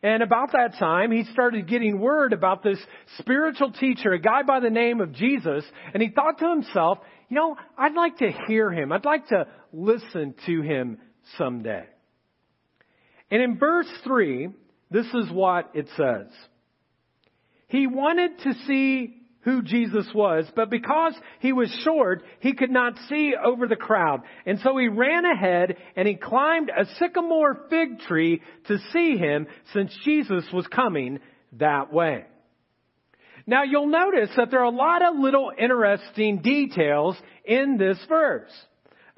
And 0.00 0.22
about 0.22 0.52
that 0.52 0.78
time, 0.78 1.10
he 1.10 1.24
started 1.32 1.66
getting 1.66 1.98
word 1.98 2.32
about 2.32 2.62
this 2.62 2.78
spiritual 3.18 3.72
teacher, 3.72 4.12
a 4.12 4.20
guy 4.20 4.44
by 4.44 4.60
the 4.60 4.70
name 4.70 5.00
of 5.00 5.12
Jesus, 5.12 5.64
and 5.92 6.00
he 6.00 6.10
thought 6.10 6.38
to 6.38 6.50
himself, 6.50 6.98
you 7.28 7.34
know, 7.34 7.56
I'd 7.76 7.94
like 7.94 8.18
to 8.18 8.30
hear 8.46 8.70
him. 8.70 8.92
I'd 8.92 9.04
like 9.04 9.26
to 9.28 9.48
listen 9.72 10.36
to 10.46 10.62
him 10.62 10.98
someday. 11.36 11.84
And 13.30 13.42
in 13.42 13.58
verse 13.58 13.90
3, 14.04 14.50
this 14.90 15.06
is 15.06 15.30
what 15.30 15.70
it 15.74 15.88
says. 15.96 16.26
He 17.68 17.86
wanted 17.86 18.38
to 18.40 18.54
see 18.66 19.14
who 19.42 19.62
Jesus 19.62 20.06
was, 20.14 20.46
but 20.56 20.70
because 20.70 21.14
he 21.40 21.52
was 21.52 21.70
short, 21.84 22.22
he 22.40 22.54
could 22.54 22.70
not 22.70 22.98
see 23.08 23.34
over 23.34 23.66
the 23.66 23.76
crowd. 23.76 24.22
And 24.46 24.58
so 24.60 24.76
he 24.76 24.88
ran 24.88 25.24
ahead 25.24 25.76
and 25.96 26.08
he 26.08 26.14
climbed 26.14 26.70
a 26.70 26.86
sycamore 26.98 27.66
fig 27.70 28.00
tree 28.00 28.42
to 28.66 28.78
see 28.92 29.16
him 29.16 29.46
since 29.72 29.96
Jesus 30.04 30.44
was 30.52 30.66
coming 30.66 31.20
that 31.52 31.92
way. 31.92 32.24
Now 33.46 33.62
you'll 33.62 33.86
notice 33.86 34.30
that 34.36 34.50
there 34.50 34.60
are 34.60 34.64
a 34.64 34.70
lot 34.70 35.02
of 35.02 35.18
little 35.18 35.50
interesting 35.56 36.42
details 36.42 37.16
in 37.44 37.78
this 37.78 37.98
verse. 38.08 38.52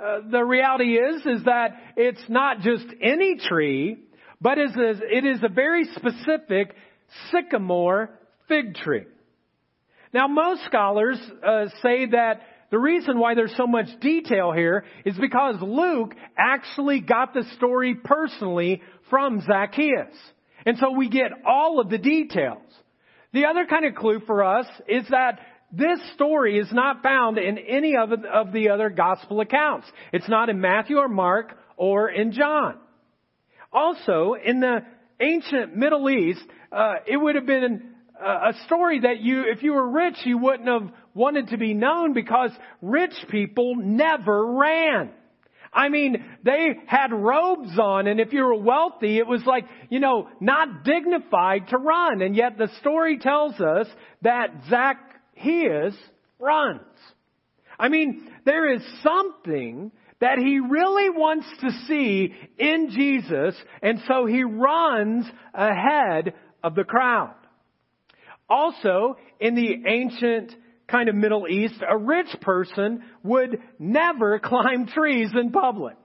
Uh, 0.01 0.21
the 0.31 0.43
reality 0.43 0.97
is, 0.97 1.21
is 1.27 1.45
that 1.45 1.77
it's 1.97 2.23
not 2.29 2.61
just 2.61 2.87
any 3.03 3.37
tree, 3.37 3.99
but 4.41 4.57
it 4.57 4.71
is, 4.71 5.01
it 5.03 5.27
is 5.27 5.41
a 5.43 5.49
very 5.49 5.85
specific 5.95 6.75
sycamore 7.31 8.11
fig 8.49 8.75
tree. 8.77 9.05
Now, 10.15 10.27
most 10.27 10.65
scholars 10.65 11.19
uh, 11.47 11.67
say 11.83 12.07
that 12.07 12.41
the 12.71 12.79
reason 12.79 13.19
why 13.19 13.35
there's 13.35 13.55
so 13.57 13.67
much 13.67 13.89
detail 14.01 14.53
here 14.53 14.85
is 15.05 15.17
because 15.19 15.57
Luke 15.61 16.15
actually 16.39 17.01
got 17.01 17.35
the 17.35 17.45
story 17.57 17.95
personally 17.95 18.81
from 19.11 19.43
Zacchaeus. 19.43 20.17
And 20.65 20.79
so 20.79 20.93
we 20.93 21.09
get 21.09 21.33
all 21.47 21.81
of 21.81 21.91
the 21.91 21.99
details. 21.99 22.63
The 23.33 23.47
other 23.47 23.67
kind 23.67 23.85
of 23.85 23.95
clue 23.95 24.21
for 24.27 24.43
us 24.45 24.67
is 24.89 25.05
that 25.11 25.41
this 25.73 26.01
story 26.15 26.59
is 26.59 26.69
not 26.73 27.03
found 27.03 27.39
in 27.39 27.59
any 27.59 27.97
of 27.97 28.11
the 28.53 28.71
other 28.71 28.91
gospel 28.91 29.41
accounts. 29.41 29.87
It's 30.13 30.29
not 30.29 30.49
in 30.49 30.61
Matthew 30.61 30.99
or 30.99 31.09
Mark 31.09 31.57
or 31.77 32.11
in 32.11 32.33
John. 32.33 32.77
Also, 33.73 34.35
in 34.35 34.61
the 34.61 34.81
ancient 35.21 35.77
Middle 35.77 36.11
East, 36.11 36.43
uh, 36.73 36.95
it 37.07 37.17
would 37.17 37.37
have 37.37 37.47
been 37.47 37.91
a 38.21 38.53
story 38.67 39.01
that 39.01 39.21
you, 39.21 39.45
if 39.47 39.63
you 39.63 39.73
were 39.73 39.89
rich, 39.89 40.17
you 40.25 40.39
wouldn't 40.39 40.69
have 40.69 40.91
wanted 41.15 41.49
to 41.49 41.57
be 41.57 41.73
known 41.73 42.13
because 42.13 42.51
rich 42.83 43.15
people 43.31 43.77
never 43.77 44.55
ran. 44.55 45.11
I 45.73 45.89
mean, 45.89 46.25
they 46.43 46.71
had 46.87 47.13
robes 47.13 47.79
on 47.79 48.09
and 48.09 48.21
if 48.21 48.33
you 48.33 48.43
were 48.43 48.57
wealthy, 48.57 49.19
it 49.19 49.27
was 49.27 49.45
like, 49.47 49.67
you 49.89 50.01
know, 50.01 50.29
not 50.41 50.85
dignified 50.85 51.69
to 51.69 51.79
run. 51.79 52.23
And 52.23 52.35
yet 52.35 52.59
the 52.59 52.69
story 52.81 53.19
tells 53.19 53.55
us 53.61 53.87
that 54.23 54.51
Zacchaeus 55.35 55.95
runs. 56.39 56.81
I 57.79 57.89
mean, 57.89 58.29
there 58.45 58.73
is 58.73 58.83
something 59.03 59.91
that 60.21 60.39
he 60.39 60.61
really 60.61 61.11
wants 61.11 61.47
to 61.61 61.71
see 61.87 62.35
in 62.59 62.91
Jesus 62.91 63.55
and 63.83 64.01
so 64.07 64.27
he 64.27 64.45
runs 64.45 65.27
ahead 65.55 66.35
of 66.63 66.75
the 66.75 66.85
crowd. 66.85 67.35
Also, 68.49 69.17
in 69.39 69.55
the 69.55 69.85
ancient 69.87 70.55
kind 70.89 71.09
of 71.09 71.15
Middle 71.15 71.47
East, 71.49 71.77
a 71.89 71.97
rich 71.97 72.29
person 72.43 73.03
would 73.23 73.61
never 73.79 74.39
climb 74.45 74.87
trees 74.87 75.31
in 75.35 75.53
public. 75.53 75.97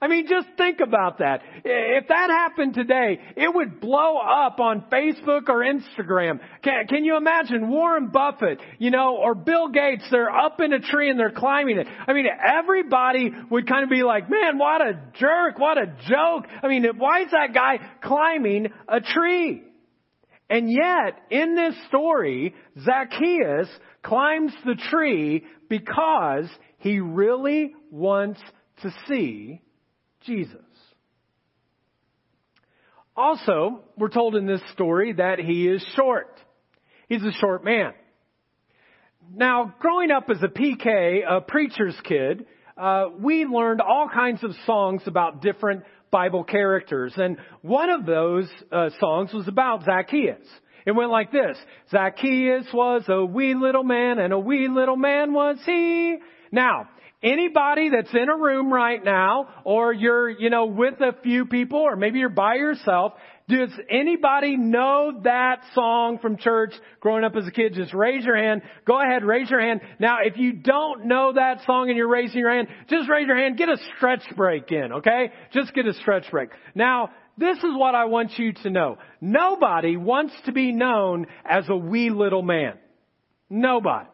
I 0.00 0.06
mean, 0.06 0.28
just 0.28 0.46
think 0.56 0.78
about 0.78 1.18
that. 1.18 1.42
If 1.64 2.06
that 2.06 2.30
happened 2.30 2.74
today, 2.74 3.18
it 3.36 3.52
would 3.52 3.80
blow 3.80 4.18
up 4.18 4.60
on 4.60 4.84
Facebook 4.92 5.48
or 5.48 5.64
Instagram. 5.64 6.38
Can, 6.62 6.86
can, 6.86 7.04
you 7.04 7.16
imagine 7.16 7.68
Warren 7.68 8.08
Buffett, 8.08 8.60
you 8.78 8.92
know, 8.92 9.16
or 9.16 9.34
Bill 9.34 9.68
Gates, 9.68 10.04
they're 10.12 10.30
up 10.30 10.60
in 10.60 10.72
a 10.72 10.78
tree 10.78 11.10
and 11.10 11.18
they're 11.18 11.32
climbing 11.32 11.78
it. 11.78 11.88
I 12.06 12.12
mean, 12.12 12.26
everybody 12.26 13.32
would 13.50 13.66
kind 13.66 13.82
of 13.82 13.90
be 13.90 14.04
like, 14.04 14.30
man, 14.30 14.56
what 14.56 14.80
a 14.80 15.00
jerk, 15.18 15.58
what 15.58 15.78
a 15.78 15.86
joke. 16.08 16.46
I 16.62 16.68
mean, 16.68 16.86
why 16.96 17.22
is 17.22 17.32
that 17.32 17.52
guy 17.52 17.78
climbing 18.00 18.68
a 18.86 19.00
tree? 19.00 19.64
And 20.48 20.70
yet, 20.70 21.18
in 21.30 21.56
this 21.56 21.74
story, 21.88 22.54
Zacchaeus 22.84 23.68
climbs 24.04 24.52
the 24.64 24.76
tree 24.90 25.44
because 25.68 26.48
he 26.78 27.00
really 27.00 27.74
wants 27.90 28.40
to 28.82 28.94
see 29.08 29.60
Jesus. 30.28 30.60
Also, 33.16 33.80
we're 33.96 34.10
told 34.10 34.36
in 34.36 34.46
this 34.46 34.60
story 34.72 35.14
that 35.14 35.40
he 35.40 35.66
is 35.66 35.84
short. 35.96 36.38
He's 37.08 37.24
a 37.24 37.32
short 37.40 37.64
man. 37.64 37.94
Now, 39.34 39.74
growing 39.80 40.10
up 40.10 40.30
as 40.30 40.40
a 40.42 40.48
PK, 40.48 41.22
a 41.28 41.40
preacher's 41.40 41.96
kid, 42.04 42.46
uh, 42.76 43.06
we 43.18 43.44
learned 43.44 43.80
all 43.80 44.08
kinds 44.08 44.44
of 44.44 44.52
songs 44.66 45.02
about 45.06 45.42
different 45.42 45.82
Bible 46.10 46.44
characters. 46.44 47.12
And 47.16 47.38
one 47.62 47.90
of 47.90 48.06
those 48.06 48.48
uh, 48.70 48.90
songs 49.00 49.32
was 49.32 49.48
about 49.48 49.84
Zacchaeus. 49.84 50.46
It 50.86 50.92
went 50.92 51.10
like 51.10 51.32
this. 51.32 51.58
Zacchaeus 51.90 52.66
was 52.72 53.02
a 53.08 53.24
wee 53.24 53.54
little 53.54 53.82
man 53.82 54.18
and 54.18 54.32
a 54.32 54.38
wee 54.38 54.68
little 54.68 54.96
man 54.96 55.32
was 55.32 55.56
he. 55.66 56.18
Now, 56.52 56.88
anybody 57.22 57.90
that's 57.90 58.12
in 58.12 58.28
a 58.28 58.36
room 58.36 58.72
right 58.72 59.02
now 59.02 59.48
or 59.64 59.92
you're, 59.92 60.28
you 60.28 60.50
know, 60.50 60.66
with 60.66 61.00
a 61.00 61.14
few 61.22 61.46
people 61.46 61.80
or 61.80 61.96
maybe 61.96 62.18
you're 62.18 62.28
by 62.28 62.54
yourself 62.54 63.14
does 63.48 63.70
anybody 63.88 64.58
know 64.58 65.20
that 65.24 65.62
song 65.74 66.18
from 66.20 66.36
church 66.36 66.74
growing 67.00 67.24
up 67.24 67.34
as 67.34 67.46
a 67.46 67.50
kid? 67.50 67.72
Just 67.72 67.94
raise 67.94 68.22
your 68.22 68.36
hand. 68.36 68.60
Go 68.84 69.00
ahead, 69.00 69.24
raise 69.24 69.48
your 69.48 69.60
hand. 69.60 69.80
Now, 69.98 70.18
if 70.22 70.36
you 70.36 70.52
don't 70.52 71.06
know 71.06 71.32
that 71.32 71.64
song 71.64 71.88
and 71.88 71.96
you're 71.96 72.10
raising 72.10 72.38
your 72.38 72.54
hand, 72.54 72.68
just 72.90 73.08
raise 73.08 73.26
your 73.26 73.38
hand. 73.38 73.56
Get 73.56 73.70
a 73.70 73.78
stretch 73.96 74.22
break 74.36 74.70
in, 74.70 74.92
okay? 74.92 75.32
Just 75.54 75.72
get 75.72 75.86
a 75.86 75.94
stretch 75.94 76.30
break. 76.30 76.50
Now, 76.74 77.08
this 77.38 77.56
is 77.56 77.72
what 77.74 77.94
I 77.94 78.04
want 78.04 78.38
you 78.38 78.52
to 78.64 78.70
know. 78.70 78.98
Nobody 79.22 79.96
wants 79.96 80.34
to 80.44 80.52
be 80.52 80.72
known 80.72 81.26
as 81.48 81.64
a 81.70 81.76
wee 81.76 82.10
little 82.10 82.42
man. 82.42 82.74
Nobody. 83.48 84.10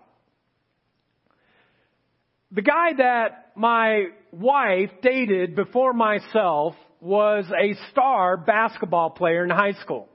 The 2.54 2.62
guy 2.62 2.92
that 2.98 3.50
my 3.56 4.04
wife 4.30 4.90
dated 5.02 5.56
before 5.56 5.92
myself 5.92 6.76
was 7.00 7.44
a 7.50 7.74
star 7.90 8.36
basketball 8.36 9.10
player 9.10 9.42
in 9.42 9.50
high 9.50 9.72
school. 9.82 10.08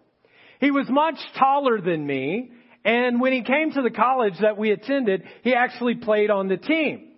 He 0.62 0.72
was 0.72 0.86
much 0.90 1.18
taller 1.38 1.82
than 1.82 2.08
me, 2.08 2.52
and 2.86 3.20
when 3.20 3.34
he 3.34 3.44
came 3.44 3.74
to 3.74 3.82
the 3.82 3.92
college 3.92 4.36
that 4.40 4.58
we 4.58 4.72
attended, 4.72 5.24
he 5.44 5.54
actually 5.54 5.96
played 5.96 6.32
on 6.32 6.48
the 6.48 6.56
team. 6.56 7.10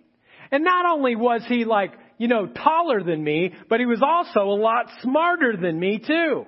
And 0.50 0.64
not 0.64 0.86
only 0.86 1.14
was 1.14 1.42
he 1.46 1.64
like, 1.64 1.92
you 2.18 2.26
know, 2.26 2.46
taller 2.46 3.04
than 3.04 3.22
me, 3.22 3.54
but 3.68 3.78
he 3.78 3.86
was 3.86 4.02
also 4.02 4.40
a 4.40 4.58
lot 4.60 4.86
smarter 5.02 5.56
than 5.56 5.78
me 5.78 6.02
too. 6.04 6.46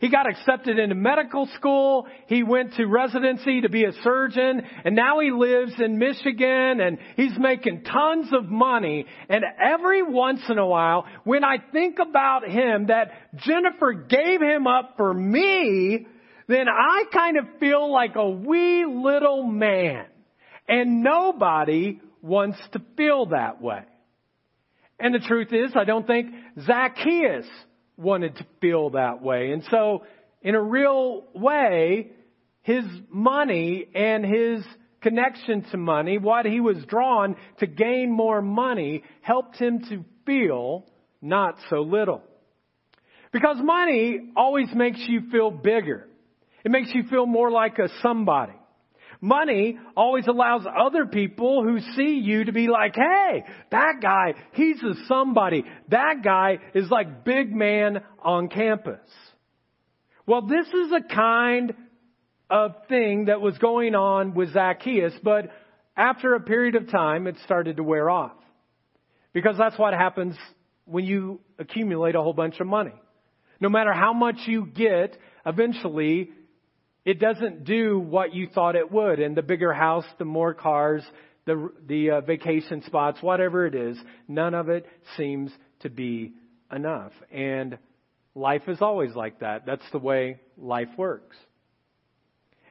He 0.00 0.08
got 0.08 0.26
accepted 0.26 0.78
into 0.78 0.94
medical 0.94 1.46
school. 1.56 2.06
He 2.26 2.42
went 2.42 2.74
to 2.76 2.86
residency 2.86 3.60
to 3.60 3.68
be 3.68 3.84
a 3.84 3.92
surgeon. 4.02 4.62
And 4.84 4.96
now 4.96 5.20
he 5.20 5.30
lives 5.30 5.72
in 5.78 5.98
Michigan 5.98 6.80
and 6.80 6.96
he's 7.16 7.38
making 7.38 7.84
tons 7.84 8.28
of 8.32 8.46
money. 8.46 9.04
And 9.28 9.44
every 9.62 10.02
once 10.02 10.40
in 10.48 10.56
a 10.56 10.66
while, 10.66 11.04
when 11.24 11.44
I 11.44 11.58
think 11.70 11.98
about 11.98 12.48
him 12.48 12.86
that 12.86 13.10
Jennifer 13.36 13.92
gave 13.92 14.40
him 14.40 14.66
up 14.66 14.94
for 14.96 15.12
me, 15.12 16.06
then 16.48 16.66
I 16.66 17.04
kind 17.12 17.36
of 17.36 17.44
feel 17.60 17.92
like 17.92 18.16
a 18.16 18.28
wee 18.28 18.86
little 18.86 19.42
man. 19.44 20.06
And 20.66 21.02
nobody 21.02 22.00
wants 22.22 22.58
to 22.72 22.80
feel 22.96 23.26
that 23.26 23.60
way. 23.60 23.82
And 24.98 25.14
the 25.14 25.18
truth 25.18 25.52
is, 25.52 25.72
I 25.74 25.84
don't 25.84 26.06
think 26.06 26.32
Zacchaeus 26.64 27.46
wanted 28.00 28.36
to 28.36 28.46
feel 28.60 28.90
that 28.90 29.22
way. 29.22 29.52
And 29.52 29.62
so, 29.70 30.04
in 30.42 30.54
a 30.54 30.62
real 30.62 31.24
way, 31.34 32.10
his 32.62 32.84
money 33.10 33.86
and 33.94 34.24
his 34.24 34.64
connection 35.00 35.64
to 35.70 35.76
money, 35.76 36.18
what 36.18 36.46
he 36.46 36.60
was 36.60 36.76
drawn 36.86 37.36
to 37.58 37.66
gain 37.66 38.10
more 38.10 38.42
money, 38.42 39.02
helped 39.22 39.56
him 39.56 39.80
to 39.88 40.04
feel 40.26 40.86
not 41.22 41.56
so 41.68 41.80
little. 41.80 42.22
Because 43.32 43.56
money 43.62 44.32
always 44.36 44.68
makes 44.74 45.00
you 45.06 45.30
feel 45.30 45.50
bigger. 45.50 46.06
It 46.64 46.70
makes 46.70 46.90
you 46.92 47.04
feel 47.04 47.26
more 47.26 47.50
like 47.50 47.78
a 47.78 47.88
somebody. 48.02 48.59
Money 49.20 49.78
always 49.96 50.26
allows 50.26 50.62
other 50.66 51.04
people 51.04 51.62
who 51.62 51.80
see 51.94 52.20
you 52.22 52.44
to 52.44 52.52
be 52.52 52.68
like, 52.68 52.94
hey, 52.94 53.44
that 53.70 53.96
guy, 54.00 54.34
he's 54.52 54.82
a 54.82 54.94
somebody. 55.06 55.64
That 55.88 56.22
guy 56.24 56.58
is 56.74 56.90
like 56.90 57.24
big 57.24 57.54
man 57.54 58.02
on 58.18 58.48
campus. 58.48 59.00
Well, 60.26 60.42
this 60.42 60.66
is 60.68 60.92
a 60.92 61.14
kind 61.14 61.74
of 62.48 62.72
thing 62.88 63.26
that 63.26 63.40
was 63.40 63.58
going 63.58 63.94
on 63.94 64.34
with 64.34 64.54
Zacchaeus, 64.54 65.12
but 65.22 65.50
after 65.96 66.34
a 66.34 66.40
period 66.40 66.74
of 66.76 66.90
time, 66.90 67.26
it 67.26 67.36
started 67.44 67.76
to 67.76 67.82
wear 67.82 68.08
off. 68.08 68.32
Because 69.32 69.56
that's 69.58 69.78
what 69.78 69.92
happens 69.92 70.34
when 70.86 71.04
you 71.04 71.40
accumulate 71.58 72.14
a 72.14 72.22
whole 72.22 72.32
bunch 72.32 72.58
of 72.58 72.66
money. 72.66 72.94
No 73.60 73.68
matter 73.68 73.92
how 73.92 74.12
much 74.12 74.36
you 74.46 74.66
get, 74.66 75.16
eventually 75.44 76.30
it 77.04 77.18
doesn't 77.18 77.64
do 77.64 77.98
what 77.98 78.34
you 78.34 78.48
thought 78.48 78.76
it 78.76 78.90
would. 78.90 79.20
And 79.20 79.36
the 79.36 79.42
bigger 79.42 79.72
house, 79.72 80.04
the 80.18 80.24
more 80.24 80.54
cars, 80.54 81.02
the, 81.46 81.70
the 81.86 82.10
uh, 82.10 82.20
vacation 82.20 82.82
spots, 82.82 83.22
whatever 83.22 83.66
it 83.66 83.74
is, 83.74 83.98
none 84.28 84.54
of 84.54 84.68
it 84.68 84.86
seems 85.16 85.50
to 85.80 85.90
be 85.90 86.32
enough. 86.70 87.12
And 87.32 87.78
life 88.34 88.62
is 88.68 88.80
always 88.80 89.14
like 89.14 89.40
that. 89.40 89.64
That's 89.66 89.88
the 89.92 89.98
way 89.98 90.40
life 90.56 90.88
works. 90.96 91.36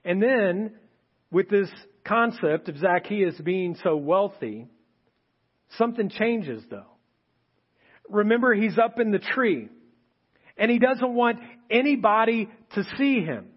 And 0.05 0.21
then, 0.21 0.73
with 1.31 1.49
this 1.49 1.69
concept 2.05 2.69
of 2.69 2.77
Zacchaeus 2.77 3.39
being 3.41 3.75
so 3.83 3.97
wealthy, 3.97 4.67
something 5.77 6.09
changes 6.09 6.63
though. 6.69 6.85
Remember, 8.07 8.53
he's 8.53 8.77
up 8.77 8.99
in 8.99 9.11
the 9.11 9.19
tree, 9.19 9.69
and 10.57 10.71
he 10.71 10.79
doesn't 10.79 11.13
want 11.13 11.39
anybody 11.69 12.49
to 12.73 12.83
see 12.97 13.21
him. 13.21 13.48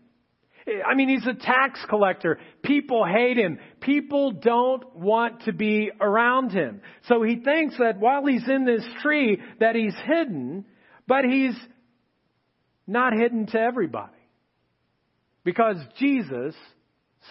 I 0.66 0.94
mean, 0.94 1.08
he's 1.08 1.26
a 1.26 1.34
tax 1.34 1.84
collector. 1.88 2.38
People 2.62 3.04
hate 3.04 3.36
him. 3.36 3.58
People 3.80 4.32
don't 4.32 4.94
want 4.94 5.42
to 5.42 5.52
be 5.52 5.90
around 6.00 6.52
him. 6.52 6.80
So 7.08 7.22
he 7.22 7.36
thinks 7.36 7.76
that 7.78 7.98
while 7.98 8.24
he's 8.26 8.48
in 8.48 8.64
this 8.64 8.84
tree 9.02 9.40
that 9.58 9.74
he's 9.74 9.96
hidden, 10.06 10.64
but 11.08 11.24
he's 11.24 11.56
not 12.86 13.12
hidden 13.12 13.46
to 13.46 13.58
everybody. 13.58 14.12
Because 15.44 15.76
Jesus 15.98 16.54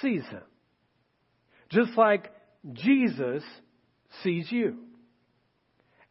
sees 0.01 0.23
him. 0.25 0.43
Just 1.69 1.97
like 1.97 2.31
Jesus 2.73 3.43
sees 4.23 4.51
you. 4.51 4.77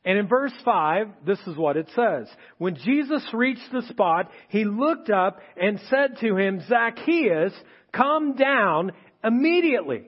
And 0.04 0.18
in 0.18 0.28
verse 0.28 0.52
5, 0.64 1.08
this 1.26 1.38
is 1.46 1.56
what 1.56 1.76
it 1.76 1.86
says. 1.94 2.26
When 2.56 2.76
Jesus 2.76 3.22
reached 3.34 3.70
the 3.70 3.82
spot, 3.82 4.30
he 4.48 4.64
looked 4.64 5.10
up 5.10 5.40
and 5.60 5.78
said 5.90 6.18
to 6.20 6.36
him, 6.36 6.62
Zacchaeus, 6.68 7.52
come 7.92 8.34
down 8.34 8.92
immediately. 9.22 10.04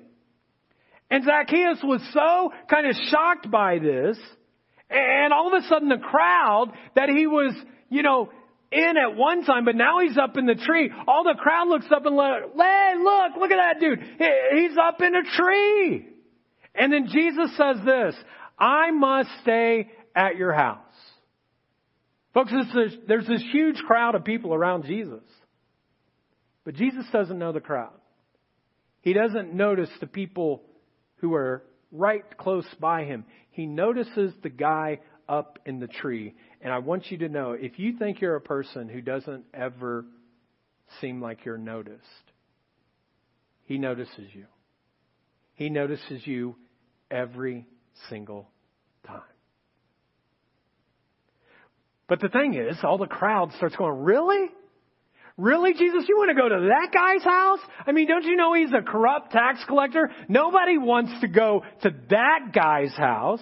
And 1.10 1.24
Zacchaeus 1.24 1.78
was 1.82 2.00
so 2.14 2.52
kind 2.70 2.86
of 2.86 2.96
shocked 3.10 3.50
by 3.50 3.78
this, 3.78 4.18
and 4.88 5.32
all 5.32 5.54
of 5.54 5.62
a 5.62 5.66
sudden 5.68 5.90
the 5.90 5.98
crowd 5.98 6.72
that 6.96 7.10
he 7.10 7.26
was, 7.26 7.54
you 7.90 8.02
know, 8.02 8.30
in 8.70 8.96
at 8.96 9.14
one 9.14 9.44
time, 9.44 9.66
but 9.66 9.76
now 9.76 10.00
he's 10.00 10.16
up 10.16 10.38
in 10.38 10.46
the 10.46 10.54
tree. 10.54 10.90
All 11.06 11.24
the 11.24 11.38
crowd 11.38 11.68
looks 11.68 11.84
up 11.94 12.06
and 12.06 12.16
look, 12.16 12.56
hey, 12.56 12.94
look, 12.98 13.36
look 13.38 13.50
at 13.50 13.56
that 13.56 13.78
dude. 13.78 13.98
He's 13.98 14.78
up 14.78 15.02
in 15.02 15.14
a 15.14 15.22
tree. 15.22 16.08
And 16.74 16.90
then 16.90 17.08
Jesus 17.08 17.54
says 17.58 17.76
this, 17.84 18.14
I 18.62 18.92
must 18.92 19.28
stay 19.42 19.90
at 20.14 20.36
your 20.36 20.52
house. 20.52 20.78
Folks, 22.32 22.52
there's 23.08 23.26
this 23.26 23.42
huge 23.50 23.76
crowd 23.86 24.14
of 24.14 24.24
people 24.24 24.54
around 24.54 24.84
Jesus. 24.84 25.24
But 26.64 26.76
Jesus 26.76 27.04
doesn't 27.12 27.40
know 27.40 27.50
the 27.50 27.60
crowd. 27.60 27.92
He 29.00 29.14
doesn't 29.14 29.52
notice 29.52 29.90
the 29.98 30.06
people 30.06 30.62
who 31.16 31.34
are 31.34 31.64
right 31.90 32.22
close 32.38 32.66
by 32.78 33.02
him. 33.02 33.24
He 33.50 33.66
notices 33.66 34.32
the 34.44 34.48
guy 34.48 35.00
up 35.28 35.58
in 35.66 35.80
the 35.80 35.88
tree. 35.88 36.34
And 36.60 36.72
I 36.72 36.78
want 36.78 37.10
you 37.10 37.18
to 37.18 37.28
know 37.28 37.52
if 37.52 37.80
you 37.80 37.98
think 37.98 38.20
you're 38.20 38.36
a 38.36 38.40
person 38.40 38.88
who 38.88 39.00
doesn't 39.00 39.44
ever 39.52 40.04
seem 41.00 41.20
like 41.20 41.44
you're 41.44 41.58
noticed, 41.58 42.00
he 43.64 43.76
notices 43.76 44.28
you. 44.32 44.46
He 45.54 45.68
notices 45.68 46.24
you 46.24 46.54
every 47.10 47.66
single 48.08 48.48
time. 49.06 49.20
But 52.12 52.20
the 52.20 52.28
thing 52.28 52.52
is, 52.52 52.76
all 52.82 52.98
the 52.98 53.06
crowd 53.06 53.54
starts 53.56 53.74
going, 53.74 54.02
Really? 54.02 54.50
Really, 55.38 55.72
Jesus? 55.72 56.04
You 56.06 56.18
want 56.18 56.28
to 56.28 56.34
go 56.34 56.46
to 56.46 56.68
that 56.68 56.90
guy's 56.92 57.24
house? 57.24 57.60
I 57.86 57.92
mean, 57.92 58.06
don't 58.06 58.24
you 58.24 58.36
know 58.36 58.52
he's 58.52 58.70
a 58.70 58.82
corrupt 58.82 59.32
tax 59.32 59.64
collector? 59.66 60.10
Nobody 60.28 60.76
wants 60.76 61.10
to 61.22 61.28
go 61.28 61.62
to 61.80 61.90
that 62.10 62.52
guy's 62.52 62.94
house. 62.94 63.40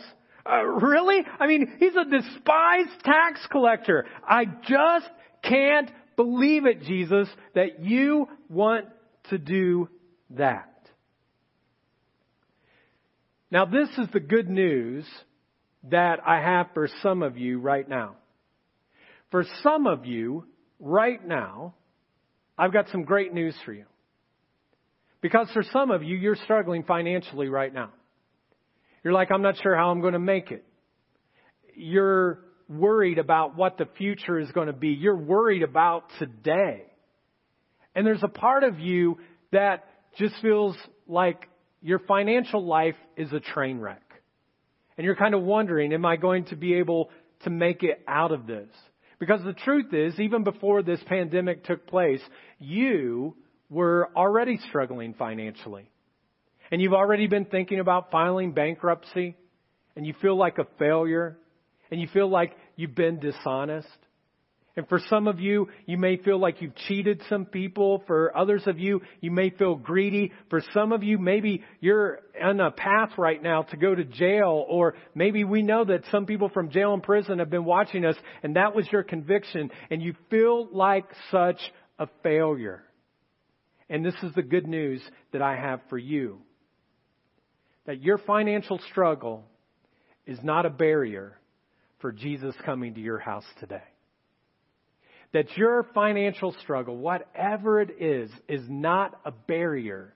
Uh, 0.49 0.63
really? 0.63 1.25
I 1.41 1.49
mean, 1.49 1.73
he's 1.81 1.97
a 1.97 2.05
despised 2.05 3.03
tax 3.03 3.45
collector. 3.51 4.07
I 4.25 4.45
just 4.45 5.11
can't 5.43 5.91
believe 6.15 6.65
it, 6.65 6.83
Jesus, 6.83 7.29
that 7.57 7.83
you 7.83 8.29
want 8.49 8.85
to 9.31 9.39
do 9.39 9.89
that. 10.37 10.71
Now, 13.51 13.65
this 13.65 13.89
is 13.99 14.07
the 14.13 14.21
good 14.21 14.49
news 14.49 15.05
that 15.91 16.21
I 16.25 16.37
have 16.37 16.69
for 16.73 16.87
some 17.03 17.25
of 17.25 17.37
you 17.37 17.59
right 17.59 17.89
now. 17.89 18.15
For 19.31 19.45
some 19.63 19.87
of 19.87 20.07
you 20.07 20.47
right 20.79 21.25
now, 21.27 21.75
I've 22.59 22.73
got 22.73 22.89
some 22.91 23.05
great 23.05 23.33
news 23.33 23.55
for 23.65 23.73
you. 23.73 23.85
Because 25.21 25.49
for 25.53 25.63
some 25.73 25.91
of 25.91 26.03
you, 26.03 26.17
you're 26.17 26.37
struggling 26.37 26.83
financially 26.83 27.49
right 27.49 27.73
now. 27.73 27.91
You're 29.05 29.13
like, 29.13 29.31
I'm 29.31 29.43
not 29.43 29.57
sure 29.63 29.77
how 29.77 29.91
I'm 29.91 30.01
going 30.01 30.15
to 30.15 30.19
make 30.19 30.51
it. 30.51 30.65
You're 31.75 32.41
worried 32.69 33.19
about 33.19 33.57
what 33.57 33.79
the 33.79 33.87
future 33.99 34.39
is 34.39 34.51
going 34.53 34.67
to 34.67 34.73
be. 34.73 34.89
You're 34.89 35.17
worried 35.17 35.63
about 35.63 36.05
today. 36.19 36.85
And 37.95 38.07
there's 38.07 38.23
a 38.23 38.29
part 38.29 38.65
of 38.65 38.79
you 38.79 39.19
that 39.53 39.85
just 40.17 40.35
feels 40.41 40.77
like 41.09 41.49
your 41.83 41.99
financial 41.99 42.65
life 42.65 42.97
is 43.17 43.33
a 43.33 43.41
train 43.41 43.79
wreck. 43.79 44.03
And 44.97 45.05
you're 45.05 45.17
kind 45.17 45.35
of 45.35 45.43
wondering, 45.43 45.93
am 45.93 46.05
I 46.05 46.17
going 46.17 46.45
to 46.47 46.57
be 46.57 46.75
able 46.75 47.11
to 47.45 47.51
make 47.51 47.83
it 47.83 48.03
out 48.07 48.33
of 48.33 48.47
this? 48.47 48.69
Because 49.21 49.45
the 49.45 49.53
truth 49.53 49.93
is, 49.93 50.19
even 50.19 50.43
before 50.45 50.83
this 50.83 51.01
pandemic 51.07 51.65
took 51.65 51.87
place, 51.87 52.23
you 52.59 53.37
were 53.69 54.09
already 54.17 54.59
struggling 54.69 55.15
financially. 55.15 55.91
And 56.73 56.81
you've 56.81 56.95
already 56.95 57.27
been 57.27 57.45
thinking 57.45 57.81
about 57.81 58.11
filing 58.11 58.53
bankruptcy, 58.53 59.37
and 59.95 60.07
you 60.07 60.15
feel 60.23 60.37
like 60.37 60.57
a 60.59 60.67
failure, 60.79 61.37
and 61.91 62.01
you 62.01 62.09
feel 62.09 62.29
like 62.29 62.57
you've 62.77 62.95
been 62.95 63.21
dishonest. 63.21 63.89
And 64.77 64.89
for 64.89 65.01
some 65.09 65.27
of 65.27 65.41
you, 65.41 65.69
you 65.87 65.99
may 65.99 66.17
feel 66.17 66.39
like 66.39 66.63
you've 66.63 66.77
cheated 66.87 67.21
some 67.29 67.45
people. 67.45 68.05
For 68.07 68.37
others 68.37 68.63
of 68.67 68.79
you, 68.79 69.03
you 69.21 69.31
may 69.31 69.51
feel 69.51 69.75
greedy. 69.75 70.33
For 70.49 70.63
some 70.73 70.93
of 70.93 71.03
you, 71.03 71.19
maybe 71.19 71.65
you're 71.81 72.21
on 72.41 72.61
a 72.61 72.71
path 72.71 73.11
right 73.19 73.43
now 73.43 73.63
to 73.63 73.77
go 73.77 73.95
to 73.95 74.05
jail, 74.05 74.65
or 74.69 74.95
maybe 75.15 75.43
we 75.43 75.63
know 75.63 75.85
that 75.85 76.05
some 76.13 76.25
people 76.25 76.49
from 76.49 76.71
jail 76.71 76.95
and 76.95 77.03
prison 77.03 77.41
have 77.41 77.51
been 77.51 77.65
watching 77.65 78.05
us, 78.05 78.15
and 78.43 78.57
that 78.57 78.75
was 78.75 78.87
your 78.93 79.03
conviction, 79.03 79.71
and 79.91 80.01
you 80.01 80.15
feel 80.31 80.69
like 80.73 81.07
such 81.33 81.59
a 81.99 82.09
failure. 82.23 82.85
And 83.89 84.05
this 84.05 84.15
is 84.23 84.33
the 84.35 84.43
good 84.43 84.69
news 84.69 85.03
that 85.33 85.43
I 85.43 85.57
have 85.57 85.81
for 85.91 85.99
you. 85.99 86.39
That 87.87 88.03
your 88.03 88.19
financial 88.19 88.79
struggle 88.91 89.45
is 90.27 90.39
not 90.45 90.65
a 90.65 90.71
barrier 90.71 91.37
for 91.99 92.13
Jesus 92.13 92.55
coming 92.65 92.95
to 92.95 93.01
your 93.01 93.19
house 93.19 93.45
today 93.59 93.83
that 95.33 95.57
your 95.57 95.87
financial 95.95 96.55
struggle, 96.63 96.97
whatever 96.97 97.81
it 97.81 98.01
is, 98.01 98.31
is 98.49 98.63
not 98.69 99.21
a 99.25 99.31
barrier 99.31 100.15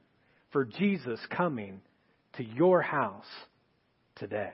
for 0.50 0.64
Jesus 0.64 1.20
coming 1.30 1.80
to 2.36 2.44
your 2.44 2.82
house 2.82 3.26
today. 4.16 4.52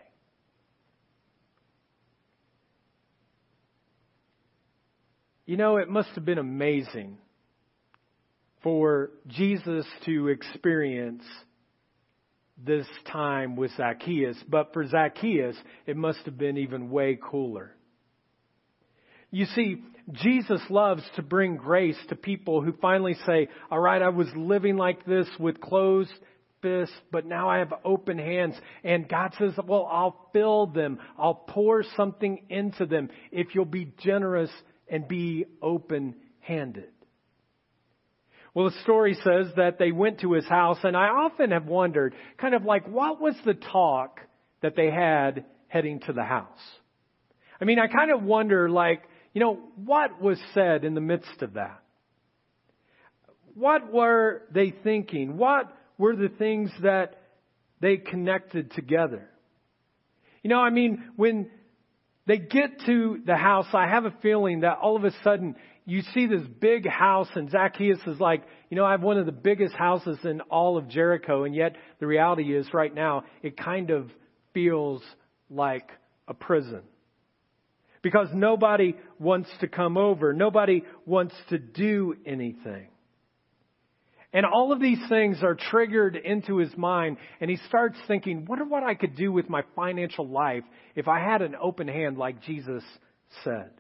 You 5.46 5.56
know, 5.56 5.78
it 5.78 5.88
must 5.88 6.10
have 6.10 6.24
been 6.24 6.38
amazing 6.38 7.18
for 8.62 9.10
Jesus 9.26 9.86
to 10.04 10.28
experience 10.28 11.24
this 12.64 12.86
time 13.10 13.56
with 13.56 13.70
Zacchaeus, 13.76 14.36
but 14.48 14.72
for 14.72 14.86
Zacchaeus, 14.86 15.56
it 15.86 15.96
must 15.96 16.20
have 16.26 16.36
been 16.36 16.58
even 16.58 16.90
way 16.90 17.18
cooler. 17.20 17.74
You 19.30 19.46
see, 19.46 19.82
Jesus 20.12 20.60
loves 20.70 21.02
to 21.16 21.22
bring 21.22 21.56
grace 21.56 21.98
to 22.08 22.16
people 22.16 22.62
who 22.62 22.72
finally 22.80 23.16
say, 23.26 23.48
all 23.70 23.80
right, 23.80 24.02
I 24.02 24.08
was 24.08 24.28
living 24.34 24.76
like 24.76 25.04
this 25.04 25.28
with 25.38 25.60
closed 25.60 26.12
fists, 26.62 26.94
but 27.10 27.26
now 27.26 27.48
I 27.48 27.58
have 27.58 27.72
open 27.84 28.18
hands. 28.18 28.54
And 28.84 29.08
God 29.08 29.34
says, 29.38 29.52
well, 29.66 29.88
I'll 29.90 30.28
fill 30.32 30.66
them. 30.66 30.98
I'll 31.18 31.34
pour 31.34 31.84
something 31.96 32.44
into 32.48 32.86
them 32.86 33.10
if 33.30 33.54
you'll 33.54 33.64
be 33.64 33.92
generous 33.98 34.50
and 34.88 35.06
be 35.06 35.46
open 35.62 36.16
handed. 36.40 36.90
Well, 38.52 38.70
the 38.70 38.82
story 38.82 39.14
says 39.14 39.46
that 39.56 39.78
they 39.78 39.92
went 39.92 40.20
to 40.20 40.32
his 40.32 40.46
house, 40.46 40.78
and 40.82 40.96
I 40.96 41.06
often 41.06 41.52
have 41.52 41.66
wondered, 41.66 42.14
kind 42.36 42.54
of 42.54 42.64
like, 42.64 42.88
what 42.88 43.20
was 43.20 43.36
the 43.44 43.54
talk 43.54 44.18
that 44.60 44.74
they 44.74 44.90
had 44.90 45.44
heading 45.68 46.00
to 46.00 46.12
the 46.12 46.24
house? 46.24 46.58
I 47.60 47.64
mean, 47.64 47.78
I 47.78 47.86
kind 47.86 48.10
of 48.10 48.24
wonder, 48.24 48.68
like, 48.68 49.02
you 49.32 49.40
know, 49.40 49.58
what 49.76 50.20
was 50.20 50.38
said 50.54 50.84
in 50.84 50.94
the 50.94 51.00
midst 51.00 51.42
of 51.42 51.54
that? 51.54 51.82
What 53.54 53.92
were 53.92 54.42
they 54.52 54.72
thinking? 54.82 55.36
What 55.36 55.74
were 55.98 56.16
the 56.16 56.28
things 56.28 56.70
that 56.82 57.20
they 57.80 57.96
connected 57.96 58.72
together? 58.72 59.28
You 60.42 60.50
know, 60.50 60.60
I 60.60 60.70
mean, 60.70 61.04
when 61.16 61.50
they 62.26 62.38
get 62.38 62.80
to 62.86 63.20
the 63.24 63.36
house, 63.36 63.66
I 63.72 63.86
have 63.86 64.04
a 64.04 64.14
feeling 64.22 64.60
that 64.60 64.78
all 64.78 64.96
of 64.96 65.04
a 65.04 65.12
sudden 65.22 65.56
you 65.84 66.02
see 66.14 66.26
this 66.26 66.46
big 66.60 66.88
house 66.88 67.28
and 67.34 67.50
Zacchaeus 67.50 67.98
is 68.06 68.20
like, 68.20 68.44
you 68.70 68.76
know, 68.76 68.84
I 68.84 68.92
have 68.92 69.02
one 69.02 69.18
of 69.18 69.26
the 69.26 69.32
biggest 69.32 69.74
houses 69.74 70.18
in 70.24 70.40
all 70.42 70.76
of 70.76 70.88
Jericho 70.88 71.44
and 71.44 71.54
yet 71.54 71.76
the 71.98 72.06
reality 72.06 72.56
is 72.56 72.72
right 72.72 72.94
now 72.94 73.24
it 73.42 73.56
kind 73.56 73.90
of 73.90 74.10
feels 74.54 75.02
like 75.48 75.90
a 76.28 76.34
prison. 76.34 76.82
Because 78.02 78.28
nobody 78.32 78.94
wants 79.18 79.50
to 79.60 79.68
come 79.68 79.96
over. 79.96 80.32
Nobody 80.32 80.84
wants 81.04 81.34
to 81.50 81.58
do 81.58 82.14
anything. 82.24 82.88
And 84.32 84.46
all 84.46 84.72
of 84.72 84.80
these 84.80 85.00
things 85.08 85.42
are 85.42 85.56
triggered 85.56 86.14
into 86.14 86.58
his 86.58 86.76
mind, 86.76 87.16
and 87.40 87.50
he 87.50 87.56
starts 87.66 87.98
thinking, 88.06 88.44
"What 88.44 88.60
wonder 88.60 88.72
what 88.72 88.84
I 88.84 88.94
could 88.94 89.16
do 89.16 89.32
with 89.32 89.48
my 89.48 89.62
financial 89.74 90.26
life 90.26 90.62
if 90.94 91.08
I 91.08 91.18
had 91.18 91.42
an 91.42 91.56
open 91.60 91.88
hand 91.88 92.16
like 92.16 92.42
Jesus 92.42 92.84
said. 93.44 93.70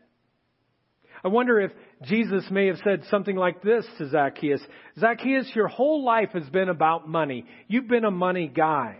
I 1.22 1.28
wonder 1.28 1.60
if 1.60 1.70
Jesus 2.02 2.50
may 2.50 2.68
have 2.68 2.78
said 2.78 3.04
something 3.10 3.36
like 3.36 3.62
this 3.62 3.86
to 3.98 4.08
Zacchaeus 4.08 4.62
Zacchaeus, 4.98 5.54
your 5.54 5.68
whole 5.68 6.02
life 6.02 6.30
has 6.32 6.48
been 6.48 6.70
about 6.70 7.08
money. 7.08 7.44
You've 7.68 7.88
been 7.88 8.06
a 8.06 8.10
money 8.10 8.48
guy. 8.48 8.96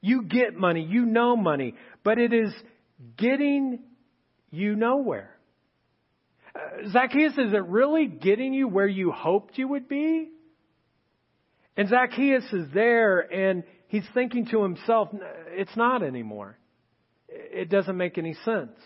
You 0.00 0.22
get 0.22 0.54
money, 0.54 0.82
you 0.82 1.04
know 1.04 1.36
money, 1.36 1.74
but 2.02 2.18
it 2.18 2.32
is 2.32 2.52
getting 3.16 3.80
you 4.52 4.76
nowhere. 4.76 5.36
Uh, 6.54 6.88
Zacchaeus, 6.92 7.32
is 7.32 7.52
it 7.52 7.64
really 7.64 8.06
getting 8.06 8.54
you 8.54 8.68
where 8.68 8.86
you 8.86 9.10
hoped 9.10 9.58
you 9.58 9.66
would 9.66 9.88
be? 9.88 10.28
And 11.76 11.88
Zacchaeus 11.88 12.44
is 12.52 12.66
there 12.72 13.20
and 13.20 13.64
he's 13.88 14.04
thinking 14.14 14.46
to 14.50 14.62
himself, 14.62 15.08
it's 15.48 15.74
not 15.76 16.02
anymore. 16.02 16.58
It 17.28 17.70
doesn't 17.70 17.96
make 17.96 18.18
any 18.18 18.34
sense. 18.44 18.78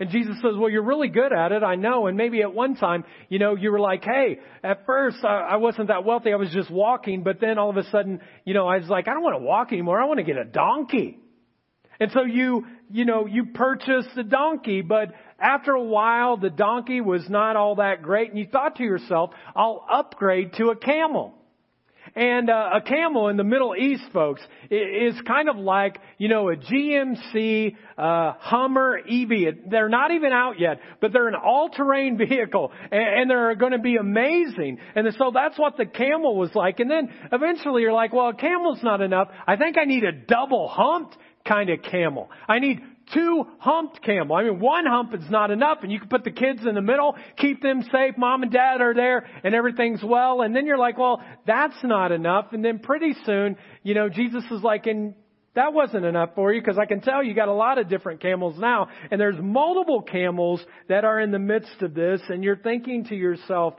And 0.00 0.10
Jesus 0.10 0.36
says, 0.36 0.54
well, 0.56 0.70
you're 0.70 0.82
really 0.82 1.08
good 1.08 1.32
at 1.32 1.52
it, 1.52 1.62
I 1.62 1.76
know. 1.76 2.06
And 2.06 2.16
maybe 2.16 2.40
at 2.40 2.52
one 2.52 2.74
time, 2.74 3.04
you 3.28 3.38
know, 3.38 3.54
you 3.54 3.70
were 3.70 3.78
like, 3.78 4.02
hey, 4.02 4.40
at 4.64 4.86
first 4.86 5.22
I 5.22 5.56
wasn't 5.56 5.88
that 5.88 6.04
wealthy, 6.04 6.32
I 6.32 6.36
was 6.36 6.50
just 6.50 6.70
walking, 6.70 7.22
but 7.22 7.38
then 7.40 7.58
all 7.58 7.70
of 7.70 7.76
a 7.76 7.84
sudden, 7.90 8.20
you 8.44 8.54
know, 8.54 8.66
I 8.66 8.78
was 8.78 8.88
like, 8.88 9.06
I 9.06 9.12
don't 9.12 9.22
want 9.22 9.38
to 9.38 9.44
walk 9.44 9.72
anymore, 9.72 10.00
I 10.00 10.06
want 10.06 10.18
to 10.18 10.24
get 10.24 10.38
a 10.38 10.44
donkey. 10.44 11.18
And 12.00 12.10
so 12.10 12.24
you, 12.24 12.66
you 12.92 13.04
know, 13.04 13.26
you 13.26 13.46
purchased 13.46 14.10
the 14.14 14.22
donkey, 14.22 14.82
but 14.82 15.12
after 15.38 15.72
a 15.72 15.82
while, 15.82 16.36
the 16.36 16.50
donkey 16.50 17.00
was 17.00 17.28
not 17.28 17.56
all 17.56 17.76
that 17.76 18.02
great, 18.02 18.30
and 18.30 18.38
you 18.38 18.46
thought 18.46 18.76
to 18.76 18.84
yourself, 18.84 19.30
I'll 19.56 19.84
upgrade 19.90 20.52
to 20.54 20.70
a 20.70 20.76
camel. 20.76 21.34
And 22.14 22.50
uh, 22.50 22.70
a 22.74 22.80
camel 22.82 23.28
in 23.28 23.38
the 23.38 23.44
Middle 23.44 23.74
East, 23.74 24.04
folks, 24.12 24.42
is 24.70 25.14
kind 25.26 25.48
of 25.48 25.56
like, 25.56 25.98
you 26.18 26.28
know, 26.28 26.50
a 26.50 26.56
GMC 26.56 27.74
uh, 27.96 28.32
Hummer 28.38 28.98
EV. 28.98 29.70
They're 29.70 29.88
not 29.88 30.10
even 30.10 30.32
out 30.32 30.60
yet, 30.60 30.80
but 31.00 31.12
they're 31.12 31.28
an 31.28 31.34
all-terrain 31.34 32.18
vehicle, 32.28 32.70
and, 32.90 33.02
and 33.02 33.30
they're 33.30 33.54
going 33.54 33.72
to 33.72 33.78
be 33.78 33.96
amazing. 33.96 34.78
And 34.94 35.08
so 35.16 35.30
that's 35.32 35.58
what 35.58 35.78
the 35.78 35.86
camel 35.86 36.36
was 36.36 36.50
like. 36.54 36.80
And 36.80 36.90
then 36.90 37.12
eventually 37.32 37.82
you're 37.82 37.92
like, 37.92 38.12
well, 38.12 38.28
a 38.28 38.34
camel's 38.34 38.82
not 38.82 39.00
enough. 39.00 39.28
I 39.46 39.56
think 39.56 39.78
I 39.78 39.84
need 39.84 40.04
a 40.04 40.12
double 40.12 40.68
humped 40.68 41.16
kind 41.46 41.70
of 41.70 41.82
camel. 41.82 42.30
I 42.46 42.58
need 42.58 42.80
two 43.12 43.44
humped 43.58 44.02
camel. 44.02 44.36
I 44.36 44.44
mean, 44.44 44.60
one 44.60 44.86
hump 44.86 45.14
is 45.14 45.30
not 45.30 45.50
enough 45.50 45.78
and 45.82 45.90
you 45.90 45.98
can 45.98 46.08
put 46.08 46.24
the 46.24 46.30
kids 46.30 46.60
in 46.66 46.74
the 46.74 46.82
middle, 46.82 47.16
keep 47.36 47.62
them 47.62 47.82
safe, 47.82 48.16
mom 48.16 48.42
and 48.42 48.52
dad 48.52 48.80
are 48.80 48.94
there 48.94 49.26
and 49.44 49.54
everything's 49.54 50.02
well. 50.02 50.42
And 50.42 50.54
then 50.54 50.66
you're 50.66 50.78
like, 50.78 50.98
well, 50.98 51.22
that's 51.46 51.76
not 51.82 52.12
enough. 52.12 52.46
And 52.52 52.64
then 52.64 52.78
pretty 52.78 53.14
soon, 53.24 53.56
you 53.82 53.94
know, 53.94 54.08
Jesus 54.08 54.44
is 54.50 54.62
like, 54.62 54.86
and 54.86 55.14
that 55.54 55.72
wasn't 55.72 56.04
enough 56.04 56.30
for 56.34 56.52
you 56.52 56.60
because 56.60 56.78
I 56.78 56.86
can 56.86 57.00
tell 57.00 57.22
you 57.22 57.34
got 57.34 57.48
a 57.48 57.52
lot 57.52 57.78
of 57.78 57.88
different 57.88 58.22
camels 58.22 58.58
now 58.58 58.88
and 59.10 59.20
there's 59.20 59.36
multiple 59.38 60.02
camels 60.02 60.60
that 60.88 61.04
are 61.04 61.20
in 61.20 61.30
the 61.30 61.38
midst 61.38 61.82
of 61.82 61.94
this 61.94 62.20
and 62.28 62.42
you're 62.42 62.56
thinking 62.56 63.04
to 63.06 63.14
yourself, 63.14 63.74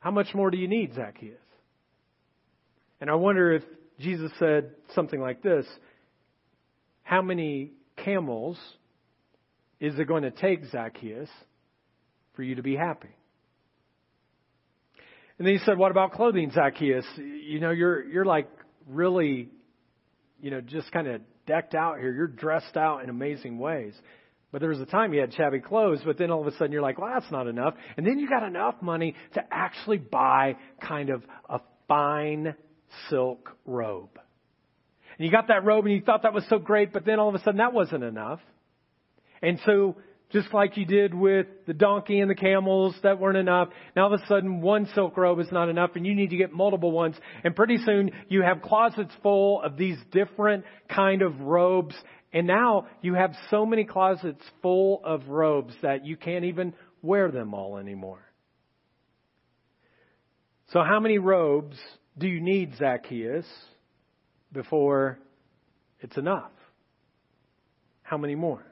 how 0.00 0.10
much 0.10 0.34
more 0.34 0.50
do 0.50 0.58
you 0.58 0.68
need, 0.68 0.94
Zacchaeus? 0.94 1.38
And 3.00 3.10
I 3.10 3.14
wonder 3.14 3.52
if 3.52 3.62
Jesus 3.98 4.30
said 4.38 4.70
something 4.94 5.20
like 5.20 5.42
this 5.42 5.66
how 7.04 7.22
many 7.22 7.72
camels 7.96 8.58
is 9.78 9.98
it 9.98 10.08
going 10.08 10.24
to 10.24 10.30
take, 10.30 10.64
Zacchaeus, 10.72 11.28
for 12.34 12.42
you 12.42 12.56
to 12.56 12.62
be 12.62 12.74
happy? 12.74 13.14
And 15.38 15.46
then 15.46 15.54
he 15.54 15.60
said, 15.64 15.78
What 15.78 15.90
about 15.90 16.12
clothing, 16.12 16.50
Zacchaeus? 16.52 17.06
You 17.16 17.60
know, 17.60 17.70
you're 17.70 18.04
you're 18.04 18.24
like 18.24 18.48
really, 18.88 19.50
you 20.40 20.50
know, 20.50 20.60
just 20.60 20.90
kind 20.92 21.06
of 21.06 21.20
decked 21.46 21.74
out 21.74 21.98
here. 21.98 22.12
You're 22.12 22.26
dressed 22.26 22.76
out 22.76 23.02
in 23.02 23.10
amazing 23.10 23.58
ways. 23.58 23.94
But 24.52 24.60
there 24.60 24.70
was 24.70 24.80
a 24.80 24.86
time 24.86 25.12
you 25.12 25.20
had 25.20 25.34
shabby 25.34 25.58
clothes, 25.58 25.98
but 26.04 26.16
then 26.16 26.30
all 26.30 26.40
of 26.40 26.46
a 26.46 26.52
sudden 26.52 26.70
you're 26.70 26.80
like, 26.80 26.96
well, 26.96 27.10
that's 27.12 27.30
not 27.32 27.48
enough. 27.48 27.74
And 27.96 28.06
then 28.06 28.20
you 28.20 28.28
got 28.28 28.44
enough 28.44 28.76
money 28.80 29.16
to 29.34 29.42
actually 29.50 29.98
buy 29.98 30.56
kind 30.80 31.10
of 31.10 31.24
a 31.48 31.58
fine 31.88 32.54
silk 33.10 33.50
robe. 33.66 34.16
And 35.18 35.26
you 35.26 35.30
got 35.30 35.48
that 35.48 35.64
robe 35.64 35.84
and 35.84 35.94
you 35.94 36.02
thought 36.02 36.22
that 36.22 36.32
was 36.32 36.44
so 36.48 36.58
great, 36.58 36.92
but 36.92 37.04
then 37.04 37.18
all 37.18 37.28
of 37.28 37.34
a 37.34 37.38
sudden 37.38 37.58
that 37.58 37.72
wasn't 37.72 38.04
enough. 38.04 38.40
And 39.42 39.58
so, 39.66 39.96
just 40.32 40.52
like 40.52 40.76
you 40.76 40.84
did 40.84 41.14
with 41.14 41.46
the 41.66 41.74
donkey 41.74 42.18
and 42.18 42.30
the 42.30 42.34
camels 42.34 42.96
that 43.02 43.20
weren't 43.20 43.36
enough, 43.36 43.68
now 43.94 44.06
all 44.06 44.14
of 44.14 44.20
a 44.20 44.26
sudden 44.26 44.60
one 44.60 44.88
silk 44.94 45.16
robe 45.16 45.38
is 45.38 45.52
not 45.52 45.68
enough 45.68 45.90
and 45.94 46.04
you 46.04 46.14
need 46.14 46.30
to 46.30 46.36
get 46.36 46.52
multiple 46.52 46.90
ones. 46.90 47.14
And 47.44 47.54
pretty 47.54 47.76
soon 47.78 48.10
you 48.28 48.42
have 48.42 48.62
closets 48.62 49.12
full 49.22 49.62
of 49.62 49.76
these 49.76 49.96
different 50.10 50.64
kind 50.88 51.22
of 51.22 51.40
robes. 51.40 51.94
And 52.32 52.48
now 52.48 52.88
you 53.00 53.14
have 53.14 53.32
so 53.50 53.64
many 53.64 53.84
closets 53.84 54.42
full 54.60 55.02
of 55.04 55.28
robes 55.28 55.74
that 55.82 56.04
you 56.04 56.16
can't 56.16 56.46
even 56.46 56.74
wear 57.00 57.30
them 57.30 57.54
all 57.54 57.76
anymore. 57.76 58.24
So 60.72 60.82
how 60.82 60.98
many 60.98 61.18
robes 61.18 61.76
do 62.18 62.26
you 62.26 62.40
need, 62.40 62.72
Zacchaeus? 62.78 63.46
Before 64.54 65.18
it's 66.00 66.16
enough. 66.16 66.52
How 68.02 68.16
many 68.16 68.34
more? 68.34 68.64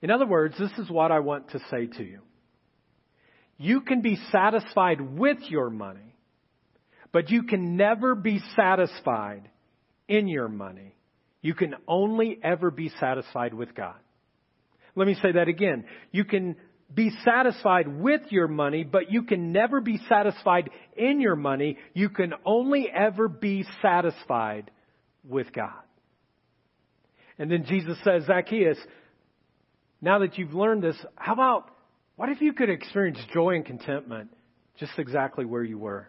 In 0.00 0.10
other 0.10 0.26
words, 0.26 0.54
this 0.58 0.70
is 0.78 0.88
what 0.88 1.12
I 1.12 1.20
want 1.20 1.50
to 1.50 1.58
say 1.70 1.86
to 1.86 2.04
you. 2.04 2.20
You 3.58 3.80
can 3.80 4.00
be 4.00 4.16
satisfied 4.30 5.00
with 5.00 5.38
your 5.48 5.68
money, 5.68 6.14
but 7.12 7.30
you 7.30 7.42
can 7.42 7.76
never 7.76 8.14
be 8.14 8.40
satisfied 8.54 9.50
in 10.06 10.28
your 10.28 10.48
money. 10.48 10.94
You 11.42 11.54
can 11.54 11.74
only 11.86 12.38
ever 12.42 12.70
be 12.70 12.90
satisfied 13.00 13.54
with 13.54 13.74
God. 13.74 13.96
Let 14.94 15.06
me 15.06 15.14
say 15.14 15.32
that 15.32 15.48
again. 15.48 15.84
You 16.12 16.24
can 16.24 16.56
be 16.92 17.10
satisfied 17.24 17.86
with 17.86 18.22
your 18.30 18.48
money, 18.48 18.82
but 18.82 19.10
you 19.10 19.22
can 19.22 19.52
never 19.52 19.80
be 19.80 20.00
satisfied 20.08 20.70
in 20.96 21.20
your 21.20 21.36
money. 21.36 21.76
You 21.92 22.08
can 22.08 22.32
only 22.44 22.88
ever 22.90 23.28
be 23.28 23.64
satisfied 23.82 24.70
with 25.22 25.52
God. 25.52 25.82
And 27.38 27.50
then 27.50 27.64
Jesus 27.66 27.98
says, 28.04 28.24
Zacchaeus, 28.26 28.78
now 30.00 30.20
that 30.20 30.38
you've 30.38 30.54
learned 30.54 30.82
this, 30.82 30.96
how 31.16 31.34
about, 31.34 31.70
what 32.16 32.30
if 32.30 32.40
you 32.40 32.52
could 32.52 32.70
experience 32.70 33.18
joy 33.32 33.54
and 33.54 33.64
contentment 33.64 34.30
just 34.78 34.92
exactly 34.98 35.44
where 35.44 35.62
you 35.62 35.78
were? 35.78 36.08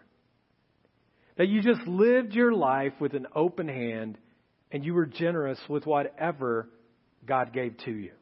That 1.36 1.48
you 1.48 1.62
just 1.62 1.86
lived 1.86 2.32
your 2.32 2.52
life 2.52 2.94
with 3.00 3.14
an 3.14 3.26
open 3.34 3.68
hand 3.68 4.18
and 4.72 4.84
you 4.84 4.94
were 4.94 5.06
generous 5.06 5.58
with 5.68 5.86
whatever 5.86 6.68
God 7.26 7.52
gave 7.52 7.76
to 7.84 7.92
you. 7.92 8.12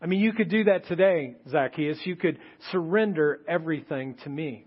I 0.00 0.06
mean, 0.06 0.20
you 0.20 0.32
could 0.32 0.50
do 0.50 0.64
that 0.64 0.86
today, 0.86 1.36
Zacchaeus. 1.48 1.98
You 2.04 2.16
could 2.16 2.38
surrender 2.70 3.40
everything 3.48 4.16
to 4.24 4.28
me. 4.28 4.66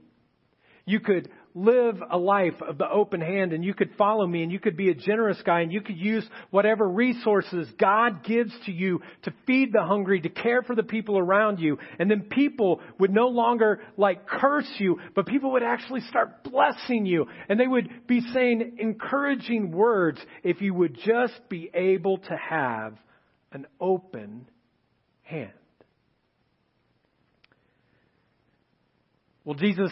You 0.85 0.99
could 0.99 1.29
live 1.53 2.01
a 2.09 2.17
life 2.17 2.61
of 2.61 2.77
the 2.77 2.89
open 2.89 3.21
hand 3.21 3.53
and 3.53 3.63
you 3.63 3.73
could 3.73 3.91
follow 3.97 4.25
me 4.25 4.43
and 4.43 4.51
you 4.51 4.59
could 4.59 4.77
be 4.77 4.89
a 4.89 4.95
generous 4.95 5.39
guy 5.43 5.61
and 5.61 5.71
you 5.71 5.81
could 5.81 5.97
use 5.97 6.27
whatever 6.51 6.87
resources 6.87 7.67
God 7.79 8.23
gives 8.23 8.51
to 8.65 8.71
you 8.71 9.01
to 9.23 9.33
feed 9.45 9.73
the 9.73 9.83
hungry, 9.83 10.21
to 10.21 10.29
care 10.29 10.61
for 10.61 10.75
the 10.75 10.83
people 10.83 11.17
around 11.17 11.59
you. 11.59 11.77
And 11.99 12.09
then 12.09 12.21
people 12.21 12.81
would 12.99 13.11
no 13.11 13.27
longer 13.27 13.81
like 13.97 14.27
curse 14.27 14.69
you, 14.77 14.99
but 15.15 15.25
people 15.25 15.51
would 15.53 15.63
actually 15.63 16.01
start 16.01 16.43
blessing 16.43 17.05
you 17.05 17.27
and 17.49 17.59
they 17.59 17.67
would 17.67 18.07
be 18.07 18.21
saying 18.33 18.77
encouraging 18.79 19.71
words 19.71 20.19
if 20.43 20.61
you 20.61 20.73
would 20.73 20.97
just 21.05 21.39
be 21.49 21.69
able 21.73 22.19
to 22.19 22.37
have 22.37 22.97
an 23.51 23.65
open 23.79 24.47
hand. 25.29 25.51
Well, 29.45 29.55
Jesus 29.55 29.91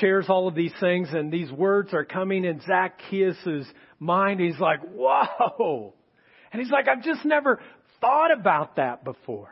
shares 0.00 0.26
all 0.28 0.48
of 0.48 0.54
these 0.54 0.72
things, 0.80 1.08
and 1.12 1.32
these 1.32 1.50
words 1.50 1.92
are 1.92 2.04
coming 2.04 2.44
in 2.44 2.60
Zacchaeus' 2.66 3.66
mind. 3.98 4.40
He's 4.40 4.58
like, 4.58 4.80
whoa. 4.94 5.94
And 6.52 6.60
he's 6.62 6.70
like, 6.70 6.88
I've 6.88 7.02
just 7.02 7.24
never 7.24 7.60
thought 8.00 8.30
about 8.32 8.76
that 8.76 9.04
before. 9.04 9.50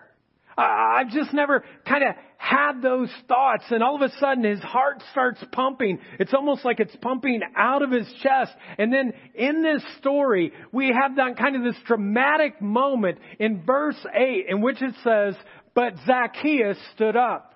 I've 0.57 1.11
just 1.11 1.33
never 1.33 1.65
kind 1.87 2.05
of 2.05 2.15
had 2.37 2.83
those 2.83 3.11
thoughts 3.29 3.65
and 3.71 3.83
all 3.83 3.95
of 3.95 4.03
a 4.03 4.13
sudden 4.19 4.45
his 4.45 4.61
heart 4.61 5.03
starts 5.13 5.43
pumping. 5.53 5.99
It's 6.19 6.35
almost 6.35 6.65
like 6.65 6.81
it's 6.81 6.95
pumping 7.01 7.41
out 7.57 7.83
of 7.83 7.91
his 7.91 8.07
chest. 8.23 8.53
And 8.79 8.93
then 8.93 9.13
in 9.35 9.63
this 9.63 9.83
story, 9.99 10.53
we 10.73 10.89
have 10.89 11.17
that 11.17 11.37
kind 11.39 11.57
of 11.57 11.63
this 11.63 11.81
dramatic 11.87 12.61
moment 12.61 13.19
in 13.39 13.63
verse 13.65 14.05
8 14.15 14.47
in 14.49 14.61
which 14.61 14.83
it 14.83 14.95
says, 15.05 15.35
but 15.75 15.95
Zacchaeus 16.07 16.79
stood 16.95 17.17
up. 17.17 17.55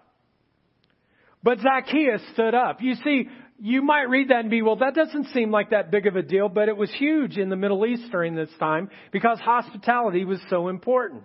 But 1.42 1.59
Zacchaeus 1.61 2.22
stood 2.32 2.54
up. 2.54 2.80
You 2.80 2.94
see, 3.04 3.28
you 3.61 3.82
might 3.82 4.09
read 4.09 4.28
that 4.28 4.40
and 4.40 4.50
be, 4.50 4.62
well, 4.62 4.76
that 4.76 4.94
doesn't 4.94 5.28
seem 5.28 5.50
like 5.50 5.70
that 5.70 5.90
big 5.90 6.06
of 6.06 6.16
a 6.16 6.22
deal, 6.22 6.48
but 6.48 6.68
it 6.68 6.76
was 6.76 6.90
huge 6.92 7.38
in 7.38 7.50
the 7.50 7.56
Middle 7.56 7.87
East 7.87 8.11
during 8.11 8.35
this 8.35 8.50
time 8.59 8.90
because 9.12 9.38
hospitality 9.38 10.24
was 10.24 10.40
so 10.50 10.68
important. 10.68 11.22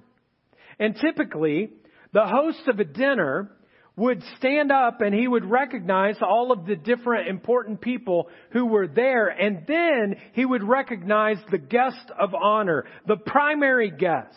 And 0.81 0.95
typically, 0.95 1.69
the 2.11 2.25
host 2.25 2.67
of 2.67 2.79
a 2.79 2.83
dinner 2.83 3.51
would 3.95 4.23
stand 4.37 4.71
up 4.71 5.01
and 5.01 5.13
he 5.13 5.27
would 5.27 5.45
recognize 5.45 6.15
all 6.27 6.51
of 6.51 6.65
the 6.65 6.75
different 6.75 7.27
important 7.27 7.81
people 7.81 8.29
who 8.49 8.65
were 8.65 8.87
there 8.87 9.27
and 9.27 9.63
then 9.67 10.15
he 10.33 10.43
would 10.43 10.63
recognize 10.63 11.37
the 11.51 11.59
guest 11.59 12.11
of 12.19 12.33
honor, 12.33 12.85
the 13.05 13.15
primary 13.15 13.91
guest. 13.91 14.35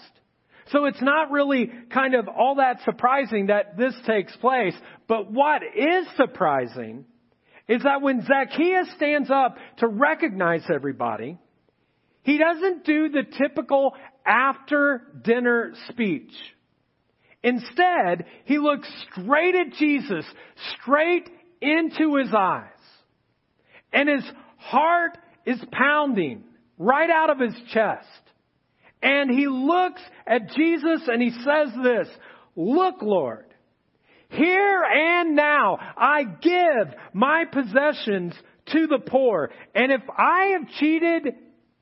So 0.70 0.84
it's 0.84 1.00
not 1.00 1.30
really 1.30 1.70
kind 1.90 2.14
of 2.14 2.28
all 2.28 2.56
that 2.56 2.80
surprising 2.84 3.46
that 3.46 3.78
this 3.78 3.94
takes 4.06 4.36
place. 4.36 4.74
But 5.08 5.32
what 5.32 5.62
is 5.62 6.06
surprising 6.18 7.06
is 7.68 7.82
that 7.84 8.02
when 8.02 8.22
Zacchaeus 8.22 8.92
stands 8.96 9.30
up 9.30 9.56
to 9.78 9.88
recognize 9.88 10.64
everybody, 10.68 11.38
he 12.22 12.36
doesn't 12.36 12.84
do 12.84 13.08
the 13.08 13.22
typical 13.38 13.94
after 14.24 15.02
dinner 15.22 15.72
speech. 15.88 16.32
Instead, 17.42 18.24
he 18.44 18.58
looks 18.58 18.88
straight 19.10 19.54
at 19.54 19.74
Jesus, 19.74 20.24
straight 20.80 21.28
into 21.60 22.16
his 22.16 22.32
eyes. 22.34 22.68
And 23.92 24.08
his 24.08 24.24
heart 24.56 25.18
is 25.44 25.62
pounding 25.70 26.44
right 26.78 27.10
out 27.10 27.30
of 27.30 27.38
his 27.38 27.54
chest. 27.72 28.08
And 29.02 29.30
he 29.30 29.46
looks 29.46 30.00
at 30.26 30.50
Jesus 30.50 31.02
and 31.06 31.20
he 31.20 31.30
says 31.30 31.68
this, 31.82 32.08
Look, 32.56 33.02
Lord, 33.02 33.44
here 34.30 34.82
and 34.82 35.36
now 35.36 35.78
I 35.96 36.24
give 36.24 36.94
my 37.12 37.44
possessions 37.44 38.34
to 38.72 38.86
the 38.86 38.98
poor. 38.98 39.50
And 39.74 39.92
if 39.92 40.02
I 40.16 40.56
have 40.58 40.68
cheated 40.80 41.34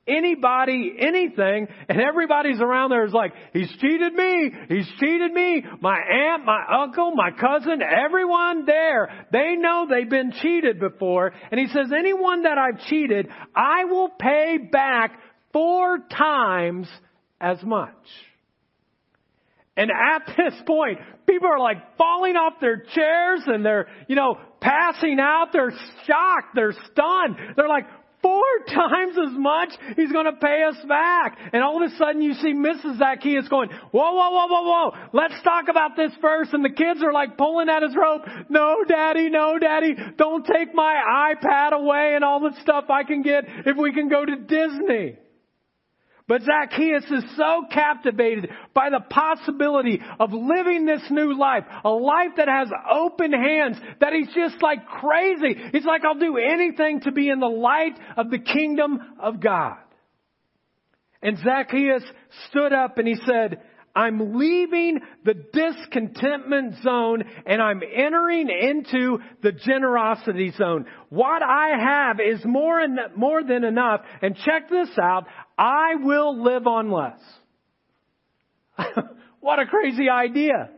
anybody, 0.07 0.95
anything, 0.99 1.69
and 1.89 2.01
everybody's 2.01 2.61
around 2.61 2.91
there 2.91 3.05
is 3.05 3.13
like, 3.13 3.33
he's 3.53 3.71
cheated 3.81 4.13
me, 4.13 4.51
he's 4.69 4.89
cheated 4.99 5.33
me, 5.33 5.65
my 5.81 5.97
aunt, 5.97 6.45
my 6.45 6.65
uncle, 6.83 7.13
my 7.15 7.31
cousin, 7.31 7.81
everyone 7.83 8.65
there, 8.67 9.27
they 9.33 9.55
know 9.57 9.87
they've 9.89 10.09
been 10.09 10.33
cheated 10.33 10.81
before. 10.81 11.33
And 11.51 11.61
he 11.61 11.69
says, 11.69 11.93
anyone 11.97 12.43
that 12.43 12.59
I've 12.59 12.81
cheated, 12.87 13.29
I 13.55 13.85
will 13.85 14.09
pay 14.09 14.59
back 14.59 15.19
four 15.53 15.99
times 15.99 16.89
as 17.41 17.63
much. 17.63 17.95
And 19.77 19.91
at 19.91 20.37
this 20.37 20.55
point, 20.67 20.99
people 21.27 21.49
are 21.49 21.59
like 21.59 21.97
falling 21.97 22.37
off 22.37 22.55
their 22.61 22.85
chairs 22.95 23.41
and 23.47 23.65
they're, 23.65 23.89
you 24.07 24.17
know, 24.17 24.39
passing 24.61 25.19
out. 25.19 25.49
They're 25.53 25.73
shocked. 26.07 26.55
They're 26.55 26.75
stunned. 26.93 27.37
They're 27.57 27.69
like, 27.69 27.87
four 28.23 28.45
times 28.69 29.17
as 29.19 29.37
much 29.37 29.71
he's 29.97 30.13
going 30.13 30.27
to 30.27 30.33
pay 30.41 30.63
us 30.63 30.77
back. 30.89 31.39
And 31.53 31.63
all 31.63 31.83
of 31.83 31.91
a 31.91 31.97
sudden 31.97 32.23
you 32.23 32.35
see 32.35 32.55
Mrs. 32.55 32.99
Zacchaeus 32.99 33.49
going, 33.49 33.69
whoa, 33.91 34.13
whoa, 34.13 34.31
whoa, 34.31 34.47
whoa, 34.47 34.63
whoa. 34.63 35.09
Let's 35.13 35.43
talk 35.43 35.69
about 35.69 35.97
this 35.97 36.13
first. 36.21 36.55
And 36.55 36.65
the 36.65 36.71
kids 36.71 37.03
are 37.03 37.13
like 37.13 37.37
pulling 37.37 37.69
at 37.69 37.83
his 37.83 37.95
rope. 37.97 38.23
No, 38.49 38.77
daddy, 38.89 39.29
no, 39.29 39.59
daddy. 39.59 39.95
Don't 40.17 40.47
take 40.47 40.75
my 40.75 41.35
iPad 41.35 41.73
away 41.73 42.13
and 42.15 42.25
all 42.25 42.41
the 42.41 42.57
stuff 42.63 42.85
I 42.89 43.03
can 43.03 43.23
get 43.23 43.45
if 43.67 43.77
we 43.77 43.93
can 43.93 44.09
go 44.09 44.25
to 44.25 44.37
Disney. 44.37 45.19
But 46.29 46.43
Zacchaeus 46.43 47.05
is 47.11 47.25
so 47.37 47.65
captivated 47.71 48.49
by 48.75 48.91
the 48.91 49.01
possibility 49.01 50.01
of 50.21 50.33
living 50.33 50.87
this 50.87 51.03
new 51.11 51.37
life, 51.37 51.65
a 51.85 51.91
life 51.91 52.33
that 52.37 52.49
has 52.49 52.69
open 52.91 53.33
hands, 53.33 53.77
that 54.01 54.13
he's 54.13 54.33
just 54.35 54.63
like 54.63 54.87
crazy. 54.87 55.57
He's 55.73 55.85
like, 55.85 56.05
I'll 56.05 56.19
do 56.19 56.37
anything 56.39 57.01
to 57.01 57.13
be 57.13 57.29
in 57.29 57.41
the 57.41 57.47
light 57.47 57.99
of 58.17 58.31
the 58.31 58.39
kingdom 58.39 59.01
of 59.21 59.41
God. 59.41 59.79
And 61.23 61.39
Zacchaeus 61.39 62.05
stood 62.49 62.73
up 62.73 62.99
and 62.99 63.07
he 63.07 63.17
said, 63.27 63.61
I'm 63.95 64.39
leaving 64.39 65.01
the 65.25 65.35
discontentment 65.35 66.83
zone 66.83 67.25
and 67.45 67.61
I'm 67.61 67.83
entering 67.83 68.49
into 68.49 69.19
the 69.43 69.53
generosity 69.53 70.53
zone. 70.57 70.87
What 71.11 71.43
I 71.43 71.79
have 71.79 72.19
is 72.21 72.45
more, 72.45 72.81
and, 72.81 72.99
more 73.17 73.45
than 73.45 73.65
enough. 73.65 74.01
And 74.23 74.37
check 74.37 74.71
this 74.71 74.89
out. 75.01 75.27
I 75.59 75.97
will 75.97 76.43
live 76.43 76.67
on 76.67 76.91
less. 76.91 77.21
what 79.41 79.59
a 79.59 79.67
crazy 79.67 80.09
idea. 80.09 80.71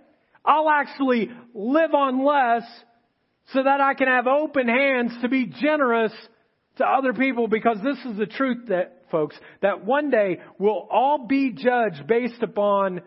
I'll 0.45 0.69
actually 0.69 1.31
live 1.55 1.95
on 1.95 2.25
less 2.25 2.65
so 3.53 3.63
that 3.63 3.81
I 3.81 3.95
can 3.95 4.09
have 4.09 4.27
open 4.27 4.69
hands 4.69 5.13
to 5.23 5.29
be 5.29 5.47
generous 5.47 6.13
to 6.77 6.85
other 6.85 7.13
people 7.13 7.47
because 7.47 7.79
this 7.83 7.99
is 8.05 8.19
the 8.19 8.27
truth 8.27 8.69
that 8.69 9.04
folks 9.11 9.37
that 9.63 9.85
one 9.85 10.11
day 10.11 10.41
we'll 10.59 10.87
all 10.91 11.27
be 11.27 11.53
judged 11.53 12.07
based 12.07 12.43
upon 12.43 13.03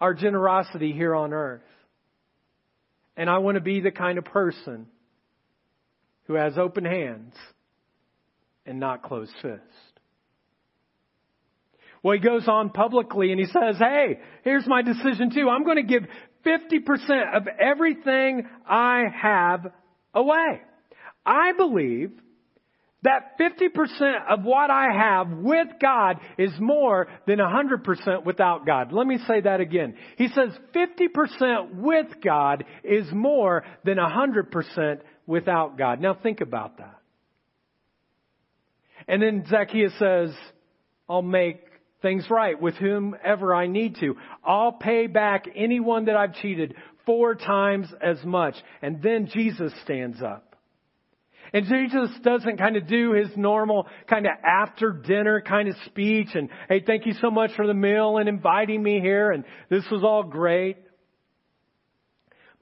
our 0.00 0.14
generosity 0.14 0.92
here 0.92 1.14
on 1.14 1.32
earth. 1.32 1.62
And 3.16 3.28
I 3.28 3.38
want 3.38 3.56
to 3.56 3.60
be 3.60 3.80
the 3.80 3.90
kind 3.90 4.18
of 4.18 4.24
person 4.24 4.86
who 6.24 6.34
has 6.34 6.56
open 6.56 6.84
hands 6.84 7.34
and 8.64 8.80
not 8.80 9.02
closed 9.02 9.32
fists. 9.42 9.60
Well, 12.02 12.14
he 12.14 12.20
goes 12.20 12.48
on 12.48 12.70
publicly 12.70 13.30
and 13.30 13.38
he 13.38 13.46
says, 13.46 13.76
hey, 13.78 14.18
here's 14.42 14.66
my 14.66 14.82
decision 14.82 15.30
too. 15.30 15.48
I'm 15.48 15.64
going 15.64 15.76
to 15.76 15.82
give 15.82 16.02
50% 16.44 17.36
of 17.36 17.46
everything 17.46 18.48
I 18.68 19.04
have 19.14 19.70
away. 20.12 20.62
I 21.24 21.52
believe 21.52 22.10
that 23.02 23.38
50% 23.38 24.30
of 24.30 24.44
what 24.44 24.70
I 24.70 24.92
have 24.92 25.30
with 25.30 25.68
God 25.80 26.18
is 26.38 26.52
more 26.60 27.08
than 27.26 27.38
100% 27.38 28.24
without 28.24 28.64
God. 28.64 28.92
Let 28.92 29.06
me 29.06 29.18
say 29.26 29.40
that 29.40 29.60
again. 29.60 29.96
He 30.16 30.28
says 30.28 30.50
50% 30.74 31.74
with 31.74 32.06
God 32.22 32.64
is 32.84 33.06
more 33.12 33.64
than 33.84 33.98
100% 33.98 35.00
without 35.26 35.76
God. 35.76 36.00
Now 36.00 36.14
think 36.14 36.40
about 36.40 36.78
that. 36.78 36.98
And 39.08 39.20
then 39.20 39.44
Zacchaeus 39.48 39.92
says, 39.98 40.30
I'll 41.08 41.22
make 41.22 41.60
things 42.02 42.26
right 42.30 42.60
with 42.60 42.74
whomever 42.76 43.54
I 43.54 43.66
need 43.66 43.96
to. 43.96 44.16
I'll 44.44 44.72
pay 44.72 45.08
back 45.08 45.46
anyone 45.54 46.04
that 46.04 46.16
I've 46.16 46.34
cheated 46.34 46.74
four 47.04 47.34
times 47.34 47.88
as 48.00 48.22
much. 48.24 48.54
And 48.80 49.02
then 49.02 49.28
Jesus 49.32 49.72
stands 49.82 50.22
up. 50.22 50.51
And 51.52 51.66
Jesus 51.66 52.10
doesn't 52.22 52.56
kind 52.56 52.76
of 52.76 52.86
do 52.86 53.12
his 53.12 53.28
normal 53.36 53.86
kind 54.08 54.26
of 54.26 54.32
after 54.44 54.90
dinner 54.90 55.42
kind 55.46 55.68
of 55.68 55.76
speech 55.86 56.28
and, 56.34 56.48
hey, 56.68 56.82
thank 56.86 57.04
you 57.04 57.12
so 57.20 57.30
much 57.30 57.50
for 57.56 57.66
the 57.66 57.74
meal 57.74 58.16
and 58.16 58.28
inviting 58.28 58.82
me 58.82 59.00
here 59.00 59.30
and 59.30 59.44
this 59.68 59.84
was 59.90 60.02
all 60.02 60.22
great. 60.22 60.78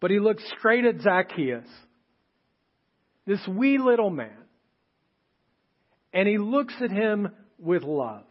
But 0.00 0.10
he 0.10 0.18
looks 0.18 0.42
straight 0.58 0.84
at 0.84 1.00
Zacchaeus, 1.02 1.68
this 3.26 3.46
wee 3.46 3.78
little 3.78 4.10
man, 4.10 4.30
and 6.12 6.26
he 6.26 6.38
looks 6.38 6.74
at 6.82 6.90
him 6.90 7.28
with 7.58 7.82
love. 7.82 8.24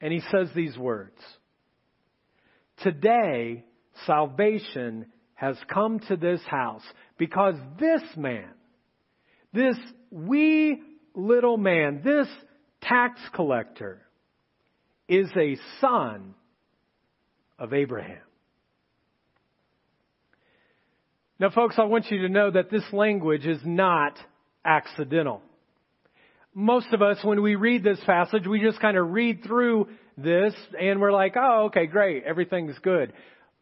And 0.00 0.12
he 0.12 0.20
says 0.30 0.48
these 0.54 0.76
words 0.76 1.18
Today, 2.82 3.64
salvation 4.06 5.06
has 5.34 5.56
come 5.72 6.00
to 6.08 6.16
this 6.16 6.42
house 6.46 6.84
because 7.18 7.54
this 7.80 8.02
man, 8.16 8.50
this 9.56 9.76
wee 10.10 10.80
little 11.14 11.56
man, 11.56 12.02
this 12.04 12.28
tax 12.82 13.18
collector, 13.34 14.02
is 15.08 15.28
a 15.36 15.56
son 15.80 16.34
of 17.58 17.72
Abraham. 17.72 18.18
Now, 21.38 21.50
folks, 21.50 21.76
I 21.78 21.84
want 21.84 22.10
you 22.10 22.22
to 22.22 22.28
know 22.28 22.50
that 22.50 22.70
this 22.70 22.84
language 22.92 23.46
is 23.46 23.60
not 23.64 24.18
accidental. 24.64 25.42
most 26.58 26.86
of 26.94 27.02
us, 27.02 27.18
when 27.22 27.42
we 27.42 27.54
read 27.54 27.84
this 27.84 28.00
passage, 28.06 28.46
we 28.46 28.60
just 28.62 28.80
kind 28.80 28.96
of 28.96 29.10
read 29.10 29.44
through 29.44 29.88
this 30.16 30.54
and 30.80 31.02
we're 31.02 31.12
like, 31.12 31.34
oh, 31.36 31.66
okay, 31.66 31.84
great, 31.84 32.24
everything's 32.24 32.78
good. 32.78 33.12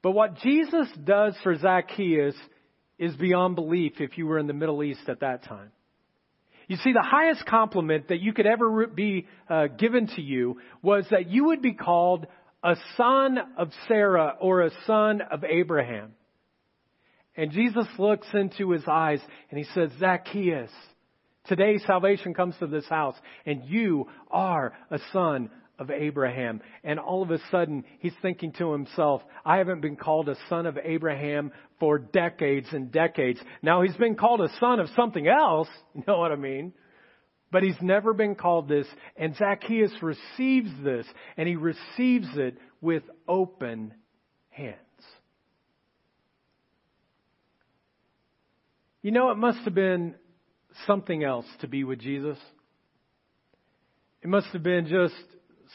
But 0.01 0.13
what 0.13 0.37
Jesus 0.37 0.87
does 1.03 1.35
for 1.43 1.57
Zacchaeus 1.59 2.37
is 2.97 3.17
beyond 3.17 3.57
belief 3.57 3.95
if 3.99 4.17
you 4.17 4.29
were 4.29 4.39
in 4.39 4.47
the 4.47 4.53
Middle 4.53 4.85
East 4.85 5.09
at 5.09 5.21
that 5.21 5.43
time. 5.43 5.73
You 6.69 6.77
see, 6.77 6.93
the 6.93 7.03
highest 7.03 7.45
compliment 7.47 8.09
that 8.09 8.21
you 8.21 8.33
could 8.33 8.47
ever 8.47 8.87
be 8.87 9.27
uh, 9.49 9.67
given 9.67 10.07
to 10.09 10.23
you 10.23 10.61
was 10.83 11.07
that 11.11 11.29
you 11.29 11.47
would 11.47 11.61
be 11.61 11.75
called 11.75 12.27
a 12.62 12.77
son 12.97 13.39
of 13.59 13.71
Sarah 13.87 14.37
or 14.41 14.62
a 14.62 14.71
son 14.87 15.21
of 15.21 15.45
Abraham. 15.45 16.12
And 17.37 17.51
Jesus 17.51 17.87
looks 17.99 18.27
into 18.33 18.71
his 18.71 18.85
eyes 18.87 19.21
and 19.51 19.59
he 19.59 19.67
says, 19.75 19.91
Zacchaeus, 19.99 20.71
today 21.47 21.79
salvation 21.87 22.33
comes 22.33 22.55
to 22.61 22.67
this 22.67 22.87
house 22.89 23.17
and 23.45 23.65
you 23.65 24.07
are 24.31 24.73
a 24.91 24.99
son 25.12 25.51
of 25.79 25.91
Abraham. 25.91 26.61
And 26.83 26.99
all 26.99 27.22
of 27.22 27.31
a 27.31 27.39
sudden, 27.51 27.85
he's 27.99 28.12
thinking 28.22 28.53
to 28.59 28.72
himself, 28.72 29.22
I 29.45 29.59
haven't 29.59 29.81
been 29.81 29.97
called 29.97 30.29
a 30.29 30.37
son 30.49 30.66
of 30.66 30.79
Abraham 30.83 31.53
for 31.81 31.99
decades 31.99 32.68
and 32.72 32.93
decades. 32.93 33.41
Now 33.62 33.83
he's 33.83 33.97
been 33.97 34.14
called 34.14 34.41
a 34.41 34.49
son 34.61 34.81
of 34.81 34.89
something 34.97 35.27
else. 35.27 35.68
You 35.95 36.03
know 36.09 36.18
what 36.18 36.33
I 36.33 36.37
mean? 36.37 36.72
But 37.53 37.62
he's 37.62 37.81
never 37.81 38.12
been 38.12 38.35
called 38.35 38.68
this. 38.68 38.87
And 39.16 39.37
Zacchaeus 39.37 39.93
receives 40.03 40.70
this, 40.83 41.07
and 41.37 41.49
he 41.49 41.55
receives 41.55 42.27
it 42.35 42.59
with 42.81 43.05
open 43.29 43.95
hands. 44.51 44.75
You 49.03 49.12
know, 49.12 49.31
it 49.31 49.37
must 49.37 49.59
have 49.61 49.75
been 49.75 50.14
something 50.87 51.22
else 51.22 51.47
to 51.61 51.68
be 51.68 51.85
with 51.85 52.01
Jesus. 52.01 52.39
It 54.22 54.29
must 54.29 54.47
have 54.49 54.62
been 54.62 54.87
just 54.87 55.14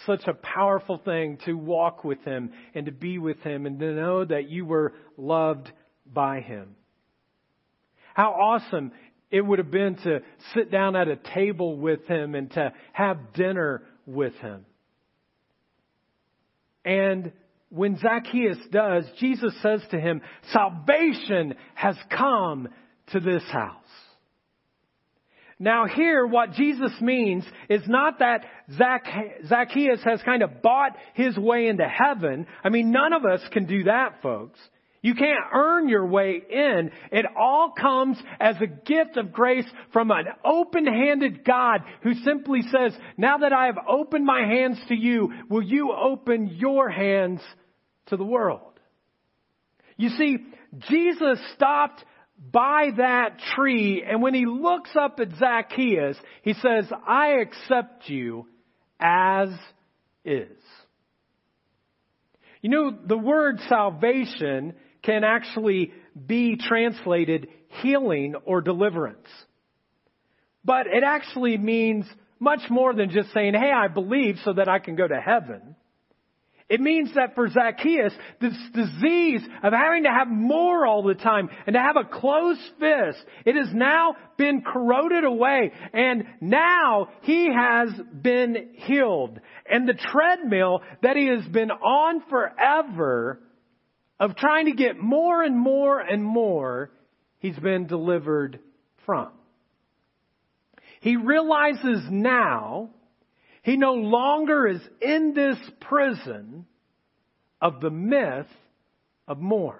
such 0.05 0.21
a 0.27 0.33
powerful 0.33 0.97
thing 1.03 1.37
to 1.45 1.53
walk 1.53 2.03
with 2.03 2.23
Him 2.23 2.51
and 2.73 2.85
to 2.85 2.91
be 2.91 3.17
with 3.17 3.39
Him 3.41 3.65
and 3.65 3.79
to 3.79 3.93
know 3.93 4.25
that 4.25 4.49
you 4.49 4.65
were 4.65 4.93
loved 5.17 5.71
by 6.05 6.41
Him. 6.41 6.75
How 8.13 8.31
awesome 8.31 8.91
it 9.31 9.41
would 9.41 9.59
have 9.59 9.71
been 9.71 9.95
to 10.03 10.21
sit 10.53 10.71
down 10.71 10.95
at 10.95 11.07
a 11.07 11.15
table 11.15 11.77
with 11.77 12.05
Him 12.07 12.35
and 12.35 12.51
to 12.51 12.73
have 12.93 13.33
dinner 13.33 13.83
with 14.05 14.33
Him. 14.35 14.65
And 16.85 17.31
when 17.69 17.97
Zacchaeus 17.97 18.57
does, 18.71 19.05
Jesus 19.19 19.53
says 19.61 19.81
to 19.91 19.99
him, 19.99 20.21
Salvation 20.51 21.55
has 21.75 21.95
come 22.09 22.69
to 23.11 23.19
this 23.19 23.43
house. 23.51 23.75
Now 25.59 25.85
here, 25.85 26.25
what 26.25 26.53
Jesus 26.53 26.93
means 27.01 27.43
is 27.69 27.81
not 27.85 28.19
that 28.19 28.45
Zacchaeus 28.71 30.01
has 30.05 30.21
kind 30.23 30.41
of 30.41 30.61
bought 30.61 30.95
his 31.15 31.37
way 31.37 31.67
into 31.67 31.85
heaven. 31.85 32.47
I 32.63 32.69
mean, 32.69 32.91
none 32.91 33.11
of 33.11 33.25
us 33.25 33.41
can 33.51 33.65
do 33.65 33.83
that, 33.83 34.21
folks. 34.21 34.57
You 35.01 35.15
can't 35.15 35.39
earn 35.53 35.87
your 35.87 36.05
way 36.05 36.41
in. 36.49 36.91
It 37.11 37.25
all 37.37 37.71
comes 37.71 38.17
as 38.39 38.55
a 38.61 38.67
gift 38.67 39.17
of 39.17 39.31
grace 39.31 39.65
from 39.93 40.11
an 40.11 40.25
open-handed 40.45 41.45
God 41.45 41.81
who 42.03 42.13
simply 42.15 42.61
says, 42.63 42.93
now 43.17 43.39
that 43.39 43.53
I 43.53 43.67
have 43.67 43.77
opened 43.87 44.25
my 44.25 44.41
hands 44.41 44.77
to 44.89 44.95
you, 44.95 45.31
will 45.49 45.63
you 45.63 45.93
open 45.93 46.47
your 46.57 46.89
hands 46.89 47.41
to 48.07 48.17
the 48.17 48.25
world? 48.25 48.61
You 49.95 50.09
see, 50.09 50.37
Jesus 50.89 51.39
stopped 51.55 52.03
by 52.39 52.89
that 52.97 53.39
tree, 53.55 54.03
and 54.07 54.21
when 54.21 54.33
he 54.33 54.45
looks 54.45 54.91
up 54.95 55.19
at 55.19 55.35
Zacchaeus, 55.37 56.17
he 56.41 56.53
says, 56.53 56.85
I 57.05 57.39
accept 57.41 58.09
you 58.09 58.47
as 58.99 59.49
is. 60.23 60.57
You 62.61 62.69
know, 62.69 62.91
the 62.91 63.17
word 63.17 63.59
salvation 63.67 64.73
can 65.03 65.23
actually 65.23 65.91
be 66.27 66.57
translated 66.57 67.47
healing 67.81 68.35
or 68.45 68.61
deliverance. 68.61 69.27
But 70.63 70.87
it 70.87 71.03
actually 71.03 71.57
means 71.57 72.05
much 72.39 72.61
more 72.69 72.93
than 72.93 73.09
just 73.09 73.31
saying, 73.33 73.53
hey, 73.53 73.71
I 73.71 73.87
believe 73.87 74.37
so 74.43 74.53
that 74.53 74.67
I 74.67 74.79
can 74.79 74.95
go 74.95 75.07
to 75.07 75.19
heaven. 75.19 75.75
It 76.69 76.79
means 76.79 77.15
that 77.15 77.33
for 77.33 77.49
Zacchaeus, 77.49 78.13
this 78.39 78.53
disease 78.75 79.41
of 79.63 79.73
having 79.73 80.03
to 80.03 80.09
have 80.09 80.27
more 80.27 80.85
all 80.85 81.01
the 81.01 81.15
time 81.15 81.49
and 81.65 81.73
to 81.73 81.79
have 81.79 81.95
a 81.97 82.07
closed 82.07 82.61
fist, 82.79 83.25
it 83.43 83.55
has 83.55 83.73
now 83.73 84.15
been 84.37 84.61
corroded 84.61 85.23
away 85.23 85.71
and 85.93 86.25
now 86.41 87.09
he 87.23 87.51
has 87.51 87.89
been 88.21 88.75
healed. 88.75 89.39
And 89.67 89.89
the 89.89 89.95
treadmill 89.95 90.81
that 91.01 91.15
he 91.15 91.27
has 91.27 91.45
been 91.47 91.71
on 91.71 92.21
forever 92.29 93.39
of 94.19 94.35
trying 94.35 94.67
to 94.67 94.73
get 94.73 94.99
more 94.99 95.41
and 95.41 95.57
more 95.57 95.99
and 95.99 96.23
more, 96.23 96.91
he's 97.39 97.57
been 97.57 97.87
delivered 97.87 98.59
from. 99.07 99.29
He 101.01 101.15
realizes 101.15 102.03
now 102.11 102.91
he 103.63 103.77
no 103.77 103.93
longer 103.93 104.67
is 104.67 104.81
in 105.01 105.33
this 105.33 105.57
prison 105.81 106.65
of 107.61 107.81
the 107.81 107.89
myth 107.89 108.47
of 109.27 109.39
more. 109.39 109.79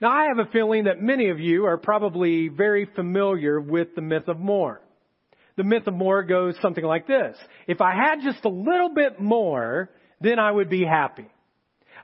Now, 0.00 0.10
I 0.10 0.26
have 0.26 0.38
a 0.38 0.50
feeling 0.50 0.84
that 0.84 1.00
many 1.00 1.30
of 1.30 1.40
you 1.40 1.66
are 1.66 1.78
probably 1.78 2.48
very 2.48 2.86
familiar 2.94 3.60
with 3.60 3.94
the 3.94 4.02
myth 4.02 4.28
of 4.28 4.38
more. 4.38 4.80
The 5.56 5.64
myth 5.64 5.86
of 5.86 5.94
more 5.94 6.24
goes 6.24 6.56
something 6.60 6.84
like 6.84 7.06
this. 7.06 7.36
If 7.66 7.80
I 7.80 7.94
had 7.94 8.20
just 8.22 8.44
a 8.44 8.48
little 8.48 8.92
bit 8.92 9.20
more, 9.20 9.88
then 10.20 10.38
I 10.38 10.50
would 10.50 10.68
be 10.68 10.84
happy. 10.84 11.26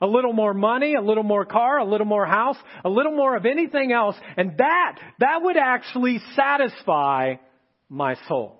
A 0.00 0.06
little 0.06 0.32
more 0.32 0.54
money, 0.54 0.94
a 0.94 1.02
little 1.02 1.24
more 1.24 1.44
car, 1.44 1.78
a 1.78 1.84
little 1.84 2.06
more 2.06 2.24
house, 2.24 2.56
a 2.84 2.88
little 2.88 3.14
more 3.14 3.36
of 3.36 3.44
anything 3.44 3.92
else, 3.92 4.16
and 4.36 4.56
that, 4.56 4.98
that 5.18 5.42
would 5.42 5.56
actually 5.56 6.20
satisfy 6.36 7.34
my 7.88 8.14
soul. 8.28 8.59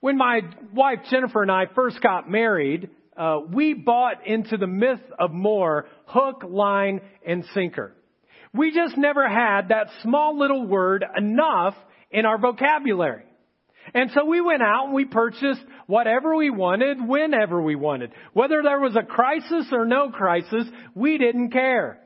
When 0.00 0.16
my 0.16 0.40
wife 0.74 1.00
Jennifer 1.10 1.42
and 1.42 1.50
I 1.50 1.66
first 1.74 2.00
got 2.00 2.30
married, 2.30 2.88
uh, 3.16 3.40
we 3.52 3.74
bought 3.74 4.26
into 4.26 4.56
the 4.56 4.66
myth 4.66 5.00
of 5.18 5.30
more 5.30 5.86
hook, 6.06 6.42
line, 6.48 7.02
and 7.26 7.44
sinker. 7.52 7.94
We 8.54 8.74
just 8.74 8.96
never 8.96 9.28
had 9.28 9.68
that 9.68 9.88
small 10.02 10.38
little 10.38 10.66
word 10.66 11.04
enough 11.16 11.74
in 12.10 12.24
our 12.24 12.38
vocabulary. 12.38 13.24
And 13.94 14.10
so 14.14 14.24
we 14.24 14.40
went 14.40 14.62
out 14.62 14.86
and 14.86 14.94
we 14.94 15.04
purchased 15.04 15.62
whatever 15.86 16.34
we 16.34 16.50
wanted, 16.50 16.98
whenever 17.06 17.60
we 17.60 17.74
wanted. 17.74 18.12
Whether 18.32 18.62
there 18.62 18.80
was 18.80 18.96
a 18.96 19.02
crisis 19.04 19.66
or 19.72 19.84
no 19.84 20.10
crisis, 20.10 20.64
we 20.94 21.18
didn't 21.18 21.50
care. 21.50 22.00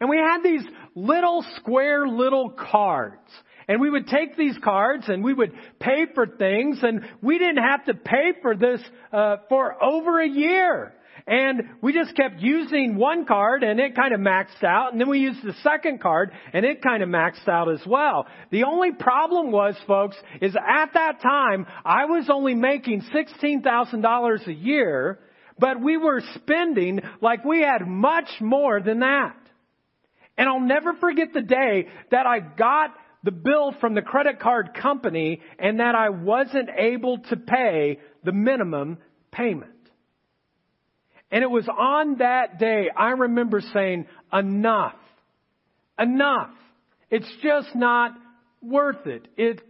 And 0.00 0.08
we 0.08 0.16
had 0.16 0.42
these 0.42 0.64
little 0.94 1.44
square 1.56 2.06
little 2.06 2.50
cards. 2.50 3.30
And 3.70 3.80
we 3.80 3.88
would 3.88 4.08
take 4.08 4.36
these 4.36 4.58
cards 4.64 5.04
and 5.06 5.22
we 5.22 5.32
would 5.32 5.52
pay 5.78 6.06
for 6.12 6.26
things 6.26 6.80
and 6.82 7.02
we 7.22 7.38
didn't 7.38 7.62
have 7.62 7.84
to 7.84 7.94
pay 7.94 8.32
for 8.42 8.56
this 8.56 8.80
uh, 9.12 9.36
for 9.48 9.80
over 9.80 10.20
a 10.20 10.28
year. 10.28 10.92
And 11.24 11.62
we 11.80 11.92
just 11.92 12.16
kept 12.16 12.40
using 12.40 12.96
one 12.96 13.26
card 13.26 13.62
and 13.62 13.78
it 13.78 13.94
kind 13.94 14.12
of 14.12 14.18
maxed 14.18 14.64
out. 14.64 14.90
And 14.90 15.00
then 15.00 15.08
we 15.08 15.20
used 15.20 15.44
the 15.44 15.54
second 15.62 16.00
card 16.02 16.32
and 16.52 16.66
it 16.66 16.82
kind 16.82 17.00
of 17.00 17.08
maxed 17.08 17.48
out 17.48 17.70
as 17.70 17.80
well. 17.86 18.26
The 18.50 18.64
only 18.64 18.90
problem 18.90 19.52
was, 19.52 19.76
folks, 19.86 20.16
is 20.42 20.56
at 20.56 20.94
that 20.94 21.22
time, 21.22 21.64
I 21.84 22.06
was 22.06 22.28
only 22.28 22.56
making 22.56 23.02
$16,000 23.14 24.46
a 24.48 24.52
year, 24.52 25.20
but 25.60 25.80
we 25.80 25.96
were 25.96 26.24
spending 26.34 27.02
like 27.20 27.44
we 27.44 27.60
had 27.60 27.86
much 27.86 28.30
more 28.40 28.80
than 28.80 28.98
that. 28.98 29.36
And 30.36 30.48
I'll 30.48 30.58
never 30.58 30.94
forget 30.94 31.32
the 31.32 31.42
day 31.42 31.86
that 32.10 32.26
I 32.26 32.40
got 32.40 32.94
the 33.22 33.30
bill 33.30 33.74
from 33.80 33.94
the 33.94 34.02
credit 34.02 34.40
card 34.40 34.74
company 34.74 35.40
and 35.58 35.80
that 35.80 35.94
I 35.94 36.10
wasn't 36.10 36.70
able 36.76 37.18
to 37.18 37.36
pay 37.36 37.98
the 38.24 38.32
minimum 38.32 38.98
payment. 39.30 39.70
And 41.30 41.44
it 41.44 41.50
was 41.50 41.68
on 41.68 42.16
that 42.18 42.58
day 42.58 42.88
I 42.94 43.10
remember 43.10 43.60
saying, 43.72 44.06
enough. 44.32 44.96
Enough. 45.98 46.50
It's 47.10 47.30
just 47.42 47.74
not 47.74 48.12
worth 48.62 49.06
it. 49.06 49.28
It 49.36 49.60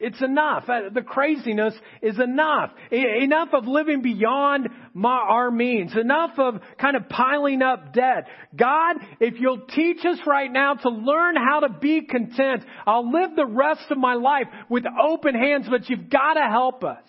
it's 0.00 0.20
enough. 0.22 0.64
Uh, 0.66 0.88
the 0.92 1.02
craziness 1.02 1.74
is 2.00 2.18
enough. 2.18 2.70
Enough 2.90 3.50
of 3.52 3.66
living 3.66 4.00
beyond 4.00 4.70
my, 4.94 5.10
our 5.10 5.50
means. 5.50 5.94
Enough 5.94 6.38
of 6.38 6.60
kind 6.80 6.96
of 6.96 7.08
piling 7.08 7.60
up 7.60 7.92
debt. 7.92 8.26
God, 8.56 8.96
if 9.20 9.38
you'll 9.38 9.66
teach 9.66 9.98
us 10.06 10.18
right 10.26 10.50
now 10.50 10.74
to 10.74 10.88
learn 10.88 11.36
how 11.36 11.60
to 11.60 11.68
be 11.68 12.00
content, 12.00 12.64
I'll 12.86 13.12
live 13.12 13.36
the 13.36 13.46
rest 13.46 13.84
of 13.90 13.98
my 13.98 14.14
life 14.14 14.46
with 14.70 14.84
open 14.86 15.34
hands, 15.34 15.66
but 15.68 15.90
you've 15.90 16.08
got 16.08 16.34
to 16.34 16.48
help 16.50 16.82
us. 16.82 17.04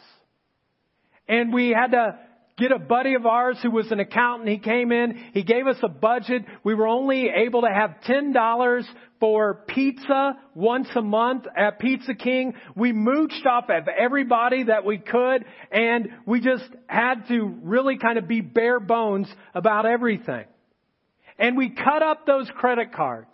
And 1.30 1.54
we 1.54 1.70
had 1.70 1.92
to 1.92 2.20
get 2.58 2.72
a 2.72 2.80
buddy 2.80 3.16
of 3.16 3.26
ours 3.26 3.58
who 3.62 3.72
was 3.72 3.91
an 3.91 3.99
accountant. 3.99 4.49
He 4.49 4.60
came 4.60 4.91
in, 4.91 5.32
he 5.34 5.43
gave 5.43 5.68
us 5.68 5.78
a 5.84 5.88
budget. 5.88 6.43
We 6.64 6.76
were 6.76 6.88
only 6.88 7.30
able 7.30 7.62
to 7.62 7.70
have 7.70 7.95
$10 8.08 8.84
for 9.20 9.64
pizza 9.68 10.38
once 10.56 10.88
a 10.95 11.02
month 11.02 11.45
at 11.56 11.80
Pizza 11.80 12.14
King. 12.14 12.54
We 12.76 12.91
mooched 12.91 13.45
off 13.45 13.70
of 13.70 13.88
everybody 13.88 14.64
that 14.64 14.86
we 14.86 14.97
could 14.97 15.45
and 15.72 16.10
we 16.26 16.41
just 16.41 16.70
had 16.88 17.28
to 17.30 17.43
really 17.64 17.97
kind 17.97 18.18
of 18.18 18.28
be 18.28 18.41
bare 18.41 18.80
bones 18.80 19.28
about 19.54 19.86
everything. 19.86 20.45
And 21.38 21.58
we 21.58 21.70
cut 21.70 22.04
up 22.04 22.26
those 22.26 22.49
credit 22.56 22.93
cards. 22.93 23.30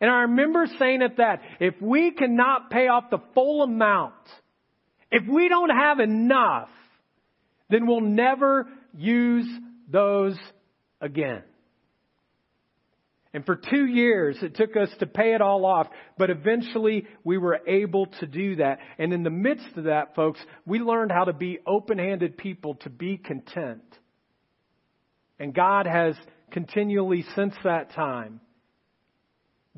And 0.00 0.10
I 0.10 0.22
remember 0.22 0.66
saying 0.78 1.02
at 1.02 1.16
that, 1.16 1.40
if 1.60 1.74
we 1.80 2.12
cannot 2.12 2.70
pay 2.70 2.88
off 2.88 3.10
the 3.10 3.20
full 3.34 3.62
amount, 3.62 4.14
if 5.10 5.26
we 5.26 5.48
don't 5.48 5.70
have 5.70 6.00
enough, 6.00 6.68
then 7.70 7.86
we'll 7.86 8.00
never 8.00 8.66
use 8.94 9.48
those 9.90 10.36
again. 11.00 11.42
And 13.34 13.44
for 13.44 13.56
two 13.56 13.84
years, 13.84 14.38
it 14.42 14.56
took 14.56 14.74
us 14.74 14.88
to 15.00 15.06
pay 15.06 15.34
it 15.34 15.42
all 15.42 15.66
off, 15.66 15.86
but 16.16 16.30
eventually 16.30 17.06
we 17.24 17.36
were 17.36 17.60
able 17.66 18.06
to 18.06 18.26
do 18.26 18.56
that. 18.56 18.78
And 18.98 19.12
in 19.12 19.22
the 19.22 19.30
midst 19.30 19.76
of 19.76 19.84
that, 19.84 20.14
folks, 20.14 20.40
we 20.64 20.78
learned 20.78 21.12
how 21.12 21.24
to 21.24 21.34
be 21.34 21.58
open-handed 21.66 22.38
people, 22.38 22.76
to 22.76 22.90
be 22.90 23.18
content. 23.18 23.82
And 25.38 25.54
God 25.54 25.86
has 25.86 26.14
continually, 26.50 27.24
since 27.36 27.54
that 27.64 27.92
time, 27.92 28.40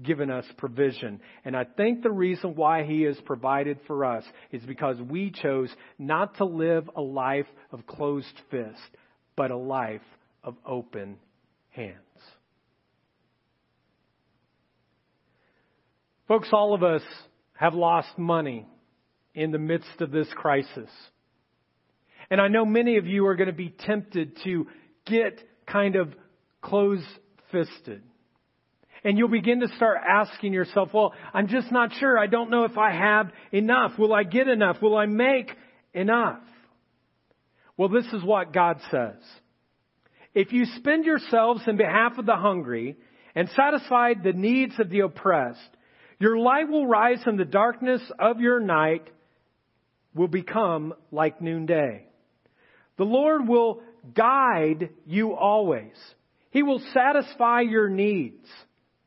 given 0.02 0.30
us 0.30 0.44
provision. 0.56 1.20
And 1.44 1.56
I 1.56 1.64
think 1.64 2.02
the 2.02 2.10
reason 2.10 2.54
why 2.54 2.84
He 2.84 3.02
has 3.02 3.18
provided 3.24 3.78
for 3.86 4.04
us 4.04 4.24
is 4.52 4.62
because 4.62 5.00
we 5.00 5.30
chose 5.30 5.70
not 5.98 6.36
to 6.38 6.44
live 6.44 6.88
a 6.96 7.02
life 7.02 7.46
of 7.72 7.86
closed 7.86 8.26
fist, 8.50 8.78
but 9.36 9.50
a 9.50 9.56
life 9.56 10.00
of 10.42 10.56
open 10.66 11.16
hands. 11.70 11.96
Folks, 16.28 16.48
all 16.52 16.74
of 16.74 16.82
us 16.82 17.02
have 17.54 17.74
lost 17.74 18.16
money 18.16 18.66
in 19.34 19.50
the 19.50 19.58
midst 19.58 20.00
of 20.00 20.10
this 20.10 20.28
crisis. 20.34 20.88
And 22.30 22.40
I 22.40 22.48
know 22.48 22.64
many 22.64 22.96
of 22.98 23.06
you 23.06 23.26
are 23.26 23.34
going 23.34 23.48
to 23.48 23.52
be 23.52 23.70
tempted 23.70 24.38
to 24.44 24.68
get 25.06 25.40
kind 25.66 25.96
of 25.96 26.14
close 26.62 27.02
fisted. 27.50 28.02
And 29.04 29.16
you'll 29.16 29.28
begin 29.28 29.60
to 29.60 29.68
start 29.76 29.98
asking 30.06 30.52
yourself, 30.52 30.90
well, 30.92 31.14
I'm 31.32 31.48
just 31.48 31.72
not 31.72 31.92
sure. 31.98 32.18
I 32.18 32.26
don't 32.26 32.50
know 32.50 32.64
if 32.64 32.76
I 32.76 32.92
have 32.92 33.30
enough. 33.50 33.98
Will 33.98 34.12
I 34.12 34.24
get 34.24 34.48
enough? 34.48 34.82
Will 34.82 34.96
I 34.96 35.06
make 35.06 35.50
enough? 35.94 36.42
Well, 37.76 37.88
this 37.88 38.06
is 38.12 38.22
what 38.22 38.52
God 38.52 38.78
says. 38.90 39.16
If 40.34 40.52
you 40.52 40.66
spend 40.76 41.06
yourselves 41.06 41.62
in 41.66 41.76
behalf 41.76 42.18
of 42.18 42.26
the 42.26 42.36
hungry 42.36 42.96
and 43.34 43.48
satisfy 43.56 44.14
the 44.14 44.34
needs 44.34 44.74
of 44.78 44.90
the 44.90 45.00
oppressed, 45.00 45.58
your 46.18 46.38
light 46.38 46.68
will 46.68 46.86
rise 46.86 47.20
and 47.24 47.38
the 47.38 47.46
darkness 47.46 48.02
of 48.18 48.40
your 48.40 48.60
night 48.60 49.08
will 50.14 50.28
become 50.28 50.92
like 51.10 51.40
noonday. 51.40 52.06
The 52.98 53.04
Lord 53.04 53.48
will 53.48 53.80
guide 54.14 54.90
you 55.06 55.34
always. 55.34 55.94
He 56.50 56.62
will 56.62 56.82
satisfy 56.92 57.62
your 57.62 57.88
needs. 57.88 58.46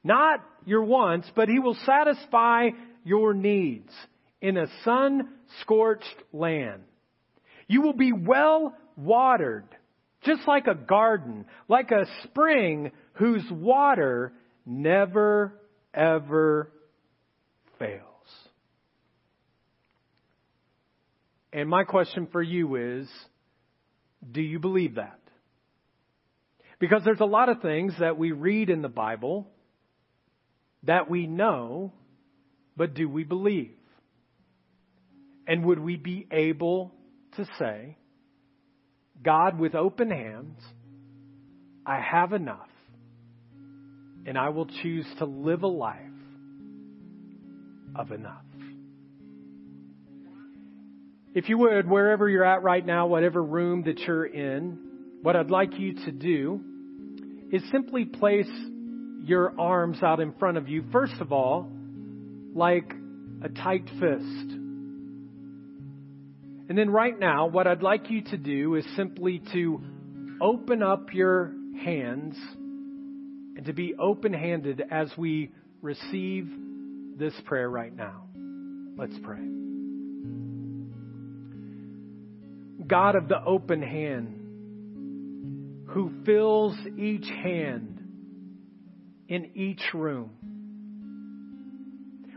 Not 0.03 0.43
your 0.65 0.83
wants, 0.83 1.29
but 1.35 1.49
He 1.49 1.59
will 1.59 1.77
satisfy 1.85 2.69
your 3.03 3.33
needs 3.33 3.91
in 4.41 4.57
a 4.57 4.67
sun 4.83 5.29
scorched 5.61 6.05
land. 6.31 6.83
You 7.67 7.81
will 7.81 7.93
be 7.93 8.11
well 8.11 8.75
watered, 8.97 9.65
just 10.23 10.47
like 10.47 10.67
a 10.67 10.75
garden, 10.75 11.45
like 11.67 11.91
a 11.91 12.05
spring 12.23 12.91
whose 13.13 13.43
water 13.49 14.33
never 14.65 15.59
ever 15.93 16.71
fails. 17.79 18.01
And 21.51 21.69
my 21.69 21.83
question 21.83 22.27
for 22.31 22.41
you 22.41 22.75
is, 22.99 23.07
do 24.31 24.41
you 24.41 24.59
believe 24.59 24.95
that? 24.95 25.19
Because 26.79 27.03
there's 27.05 27.19
a 27.19 27.25
lot 27.25 27.49
of 27.49 27.61
things 27.61 27.93
that 27.99 28.17
we 28.17 28.31
read 28.31 28.69
in 28.69 28.81
the 28.81 28.89
Bible 28.89 29.47
that 30.85 31.09
we 31.09 31.27
know, 31.27 31.93
but 32.75 32.93
do 32.93 33.07
we 33.07 33.23
believe? 33.23 33.75
And 35.47 35.65
would 35.65 35.79
we 35.79 35.97
be 35.97 36.27
able 36.31 36.93
to 37.37 37.45
say, 37.59 37.97
God, 39.21 39.59
with 39.59 39.75
open 39.75 40.09
hands, 40.09 40.59
I 41.85 41.99
have 41.99 42.33
enough, 42.33 42.69
and 44.25 44.37
I 44.37 44.49
will 44.49 44.67
choose 44.81 45.05
to 45.19 45.25
live 45.25 45.63
a 45.63 45.67
life 45.67 45.99
of 47.95 48.11
enough? 48.11 48.43
If 51.35 51.49
you 51.49 51.57
would, 51.57 51.89
wherever 51.89 52.29
you're 52.29 52.45
at 52.45 52.61
right 52.61 52.85
now, 52.85 53.07
whatever 53.07 53.43
room 53.43 53.83
that 53.83 53.99
you're 53.99 54.25
in, 54.25 54.77
what 55.23 55.35
I'd 55.35 55.49
like 55.49 55.79
you 55.79 55.95
to 56.05 56.11
do 56.11 56.61
is 57.51 57.63
simply 57.71 58.05
place 58.05 58.49
your 59.23 59.59
arms 59.59 60.03
out 60.03 60.19
in 60.19 60.33
front 60.33 60.57
of 60.57 60.67
you, 60.67 60.83
first 60.91 61.15
of 61.19 61.31
all, 61.31 61.71
like 62.53 62.93
a 63.41 63.49
tight 63.49 63.85
fist. 63.99 64.59
And 66.69 66.77
then 66.77 66.89
right 66.89 67.17
now, 67.17 67.47
what 67.47 67.67
I'd 67.67 67.81
like 67.81 68.09
you 68.09 68.21
to 68.23 68.37
do 68.37 68.75
is 68.75 68.85
simply 68.95 69.41
to 69.53 69.81
open 70.41 70.83
up 70.83 71.13
your 71.13 71.53
hands 71.83 72.35
and 73.55 73.65
to 73.65 73.73
be 73.73 73.95
open 73.95 74.33
handed 74.33 74.81
as 74.91 75.09
we 75.17 75.51
receive 75.81 76.49
this 77.17 77.33
prayer 77.45 77.69
right 77.69 77.95
now. 77.95 78.23
Let's 78.97 79.15
pray. 79.23 79.39
God 82.87 83.15
of 83.15 83.27
the 83.29 83.41
open 83.43 83.81
hand, 83.81 84.39
who 85.89 86.11
fills 86.25 86.75
each 86.97 87.27
hand 87.27 87.92
in 89.33 89.49
each 89.55 89.81
room. 89.95 90.29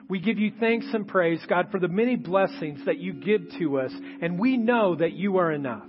We 0.08 0.18
give 0.18 0.38
you 0.38 0.52
thanks 0.58 0.86
and 0.94 1.06
praise, 1.06 1.44
God, 1.46 1.66
for 1.70 1.78
the 1.78 1.88
many 1.88 2.16
blessings 2.16 2.86
that 2.86 2.98
you 2.98 3.12
give 3.12 3.42
to 3.58 3.80
us, 3.80 3.92
and 4.22 4.38
we 4.38 4.56
know 4.56 4.96
that 4.96 5.12
you 5.12 5.36
are 5.36 5.52
enough. 5.52 5.84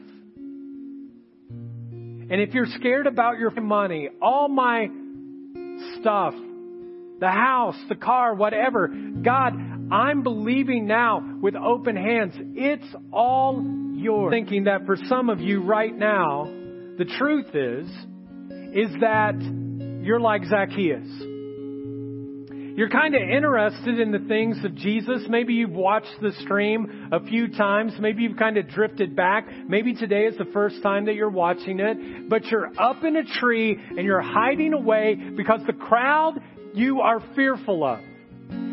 And 1.89 2.41
if 2.41 2.53
you're 2.53 2.65
scared 2.65 3.07
about 3.07 3.39
your 3.39 3.51
money, 3.51 4.09
all 4.21 4.49
my 4.49 4.89
stuff, 6.01 6.33
the 7.21 7.29
house, 7.29 7.77
the 7.87 7.95
car, 7.95 8.35
whatever, 8.35 8.89
God, 8.89 9.53
I'm 9.89 10.23
believing 10.23 10.87
now 10.87 11.37
with 11.41 11.55
open 11.55 11.95
hands. 11.95 12.33
It's 12.37 12.95
all 13.13 13.63
yours. 13.93 14.33
Thinking 14.33 14.65
that 14.65 14.85
for 14.85 14.97
some 15.07 15.29
of 15.29 15.39
you 15.39 15.63
right 15.63 15.95
now, 15.95 16.43
the 16.97 17.05
truth 17.17 17.55
is, 17.55 17.87
is 18.75 18.91
that 18.99 19.35
you're 20.07 20.21
like 20.21 20.45
Zacchaeus. 20.45 21.05
You're 22.77 22.89
kind 22.89 23.13
of 23.13 23.21
interested 23.21 23.99
in 23.99 24.13
the 24.13 24.25
things 24.29 24.63
of 24.63 24.73
Jesus. 24.73 25.23
Maybe 25.27 25.55
you've 25.55 25.71
watched 25.71 26.21
the 26.21 26.31
stream 26.43 27.09
a 27.11 27.19
few 27.19 27.49
times. 27.49 27.91
Maybe 27.99 28.23
you've 28.23 28.37
kind 28.37 28.55
of 28.55 28.69
drifted 28.69 29.17
back. 29.17 29.47
Maybe 29.67 29.93
today 29.93 30.23
is 30.23 30.37
the 30.37 30.45
first 30.53 30.81
time 30.81 31.07
that 31.07 31.15
you're 31.15 31.29
watching 31.29 31.81
it. 31.81 32.29
But 32.29 32.45
you're 32.45 32.71
up 32.79 33.03
in 33.03 33.17
a 33.17 33.25
tree 33.25 33.77
and 33.77 34.05
you're 34.05 34.21
hiding 34.21 34.71
away 34.71 35.15
because 35.35 35.59
the 35.67 35.73
crowd 35.73 36.35
you 36.73 37.01
are 37.01 37.19
fearful 37.35 37.83
of. 37.83 37.99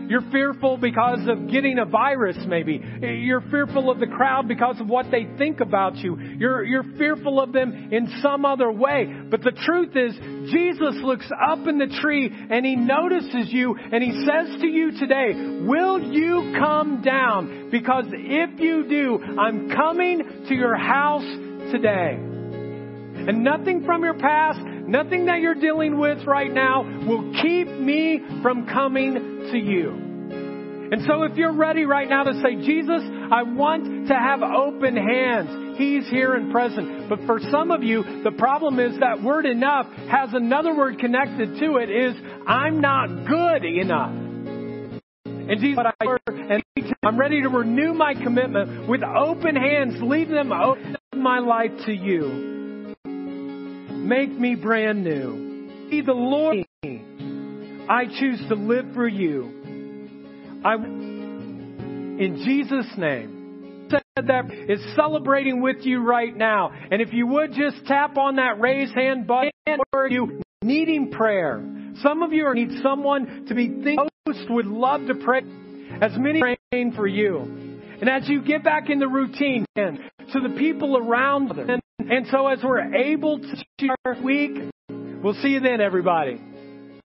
You're 0.09 0.31
fearful 0.31 0.77
because 0.77 1.21
of 1.29 1.51
getting 1.51 1.79
a 1.79 1.85
virus, 1.85 2.37
maybe. 2.47 2.83
You're 3.01 3.41
fearful 3.43 3.91
of 3.91 4.01
the 4.01 4.07
crowd 4.07 4.49
because 4.49 4.81
of 4.81 4.87
what 4.89 5.11
they 5.11 5.27
think 5.39 5.61
about 5.61 5.97
you. 5.97 6.19
You're, 6.19 6.65
you're 6.65 6.85
fearful 6.99 7.41
of 7.41 7.53
them 7.53 7.91
in 7.93 8.21
some 8.23 8.45
other 8.45 8.71
way. 8.71 9.09
But 9.31 9.43
the 9.43 9.53
truth 9.53 9.97
is, 9.97 10.15
Jesus 10.53 10.97
looks 11.03 11.31
up 11.33 11.67
in 11.67 11.79
the 11.79 11.99
tree 12.03 12.31
and 12.51 12.67
he 12.67 12.77
notices 12.77 13.49
you 13.51 13.77
and 13.77 14.03
he 14.03 14.13
says 14.27 14.61
to 14.61 14.67
you 14.67 14.99
today, 14.99 15.65
Will 15.67 16.01
you 16.01 16.55
come 16.59 17.03
down? 17.03 17.71
Because 17.71 18.05
if 18.11 18.61
you 18.61 18.89
do, 18.89 19.19
I'm 19.39 19.71
coming 19.71 20.45
to 20.49 20.55
your 20.55 20.77
house 20.77 21.25
today. 21.73 22.19
And 23.27 23.43
nothing 23.43 23.85
from 23.87 24.05
your 24.05 24.19
past, 24.19 24.61
nothing 24.89 25.27
that 25.27 25.41
you're 25.41 25.55
dealing 25.55 25.99
with 25.99 26.27
right 26.27 26.53
now 26.53 26.83
will 27.07 27.33
keep 27.43 27.69
me 27.69 28.21
from 28.43 28.67
coming 28.67 29.15
to 29.53 29.59
you. 29.59 30.15
And 30.93 31.03
so 31.09 31.23
if 31.25 31.37
you're 31.37 31.55
ready 31.55 31.87
right 31.87 32.09
now 32.09 32.25
to 32.25 32.35
say, 32.43 32.57
Jesus, 32.57 33.03
I 33.33 33.43
want 33.43 34.07
to 34.09 34.15
have 34.15 34.43
open 34.43 34.97
hands. 34.97 35.79
He's 35.79 36.09
here 36.09 36.35
and 36.35 36.53
present. 36.53 37.09
But 37.09 37.21
for 37.27 37.41
some 37.51 37.71
of 37.71 37.83
you, 37.83 38.23
the 38.23 38.33
problem 38.33 38.79
is 38.79 38.99
that 39.01 39.23
word 39.23 39.47
enough 39.47 39.87
has 40.11 40.31
another 40.33 40.77
word 40.77 40.99
connected 40.99 41.59
to 41.59 41.77
it 41.79 41.91
is, 41.91 42.15
I'm 42.47 42.81
not 42.81 43.09
good 43.27 43.65
enough. 43.65 44.13
And 45.25 45.61
Jesus, 45.61 45.85
and 46.29 46.63
I'm 47.03 47.19
ready 47.19 47.43
to 47.43 47.49
renew 47.49 47.93
my 47.93 48.15
commitment 48.15 48.89
with 48.89 49.03
open 49.03 49.57
hands, 49.57 50.01
leave 50.01 50.29
them 50.29 50.53
open 50.53 50.97
my 51.15 51.39
life 51.39 51.73
to 51.87 51.93
you. 51.93 52.54
Make 54.05 54.31
me 54.39 54.55
brand 54.55 55.03
new. 55.03 55.89
Be 55.89 56.03
the 56.03 56.13
Lord. 56.13 56.59
I 56.85 58.05
choose 58.19 58.39
to 58.49 58.55
live 58.55 58.93
for 58.93 59.09
you. 59.09 60.61
I, 60.63 60.75
in 60.75 62.43
Jesus' 62.45 62.87
name, 62.99 63.89
said 63.91 64.27
that 64.27 64.53
is 64.69 64.81
celebrating 64.95 65.63
with 65.63 65.79
you 65.87 66.03
right 66.03 66.37
now. 66.37 66.71
And 66.91 67.01
if 67.01 67.15
you 67.15 67.27
would 67.29 67.55
just 67.55 67.87
tap 67.87 68.19
on 68.19 68.37
that 68.37 68.61
raise 68.61 68.93
hand 68.93 69.27
button 69.27 69.81
or 69.93 70.09
you 70.09 70.43
needing 70.63 71.11
prayer. 71.11 71.63
Some 72.03 72.23
of 72.23 72.33
you 72.33 72.53
need 72.53 72.83
someone 72.83 73.47
to 73.49 73.55
be 73.55 73.69
thinking 73.69 74.09
host 74.27 74.51
would 74.51 74.67
love 74.67 75.07
to 75.07 75.15
pray 75.15 75.41
as 76.01 76.13
many 76.19 76.41
praying 76.41 76.93
for 76.93 77.07
you. 77.07 77.39
And 78.01 78.11
as 78.11 78.29
you 78.29 78.43
get 78.43 78.65
back 78.65 78.91
in 78.91 78.99
the 78.99 79.09
routine 79.09 79.65
to 79.77 80.41
the 80.41 80.55
people 80.59 80.99
around 80.99 81.49
them. 81.49 81.81
And, 82.11 82.27
so 82.31 82.47
as 82.49 82.59
we're 82.63 82.95
able 82.95 83.39
to 83.39 83.65
share 83.81 84.23
week, 84.23 84.59
we'll 84.91 85.35
see 85.43 85.49
you 85.49 85.61
then, 85.61 85.81
everybody. 85.81 86.39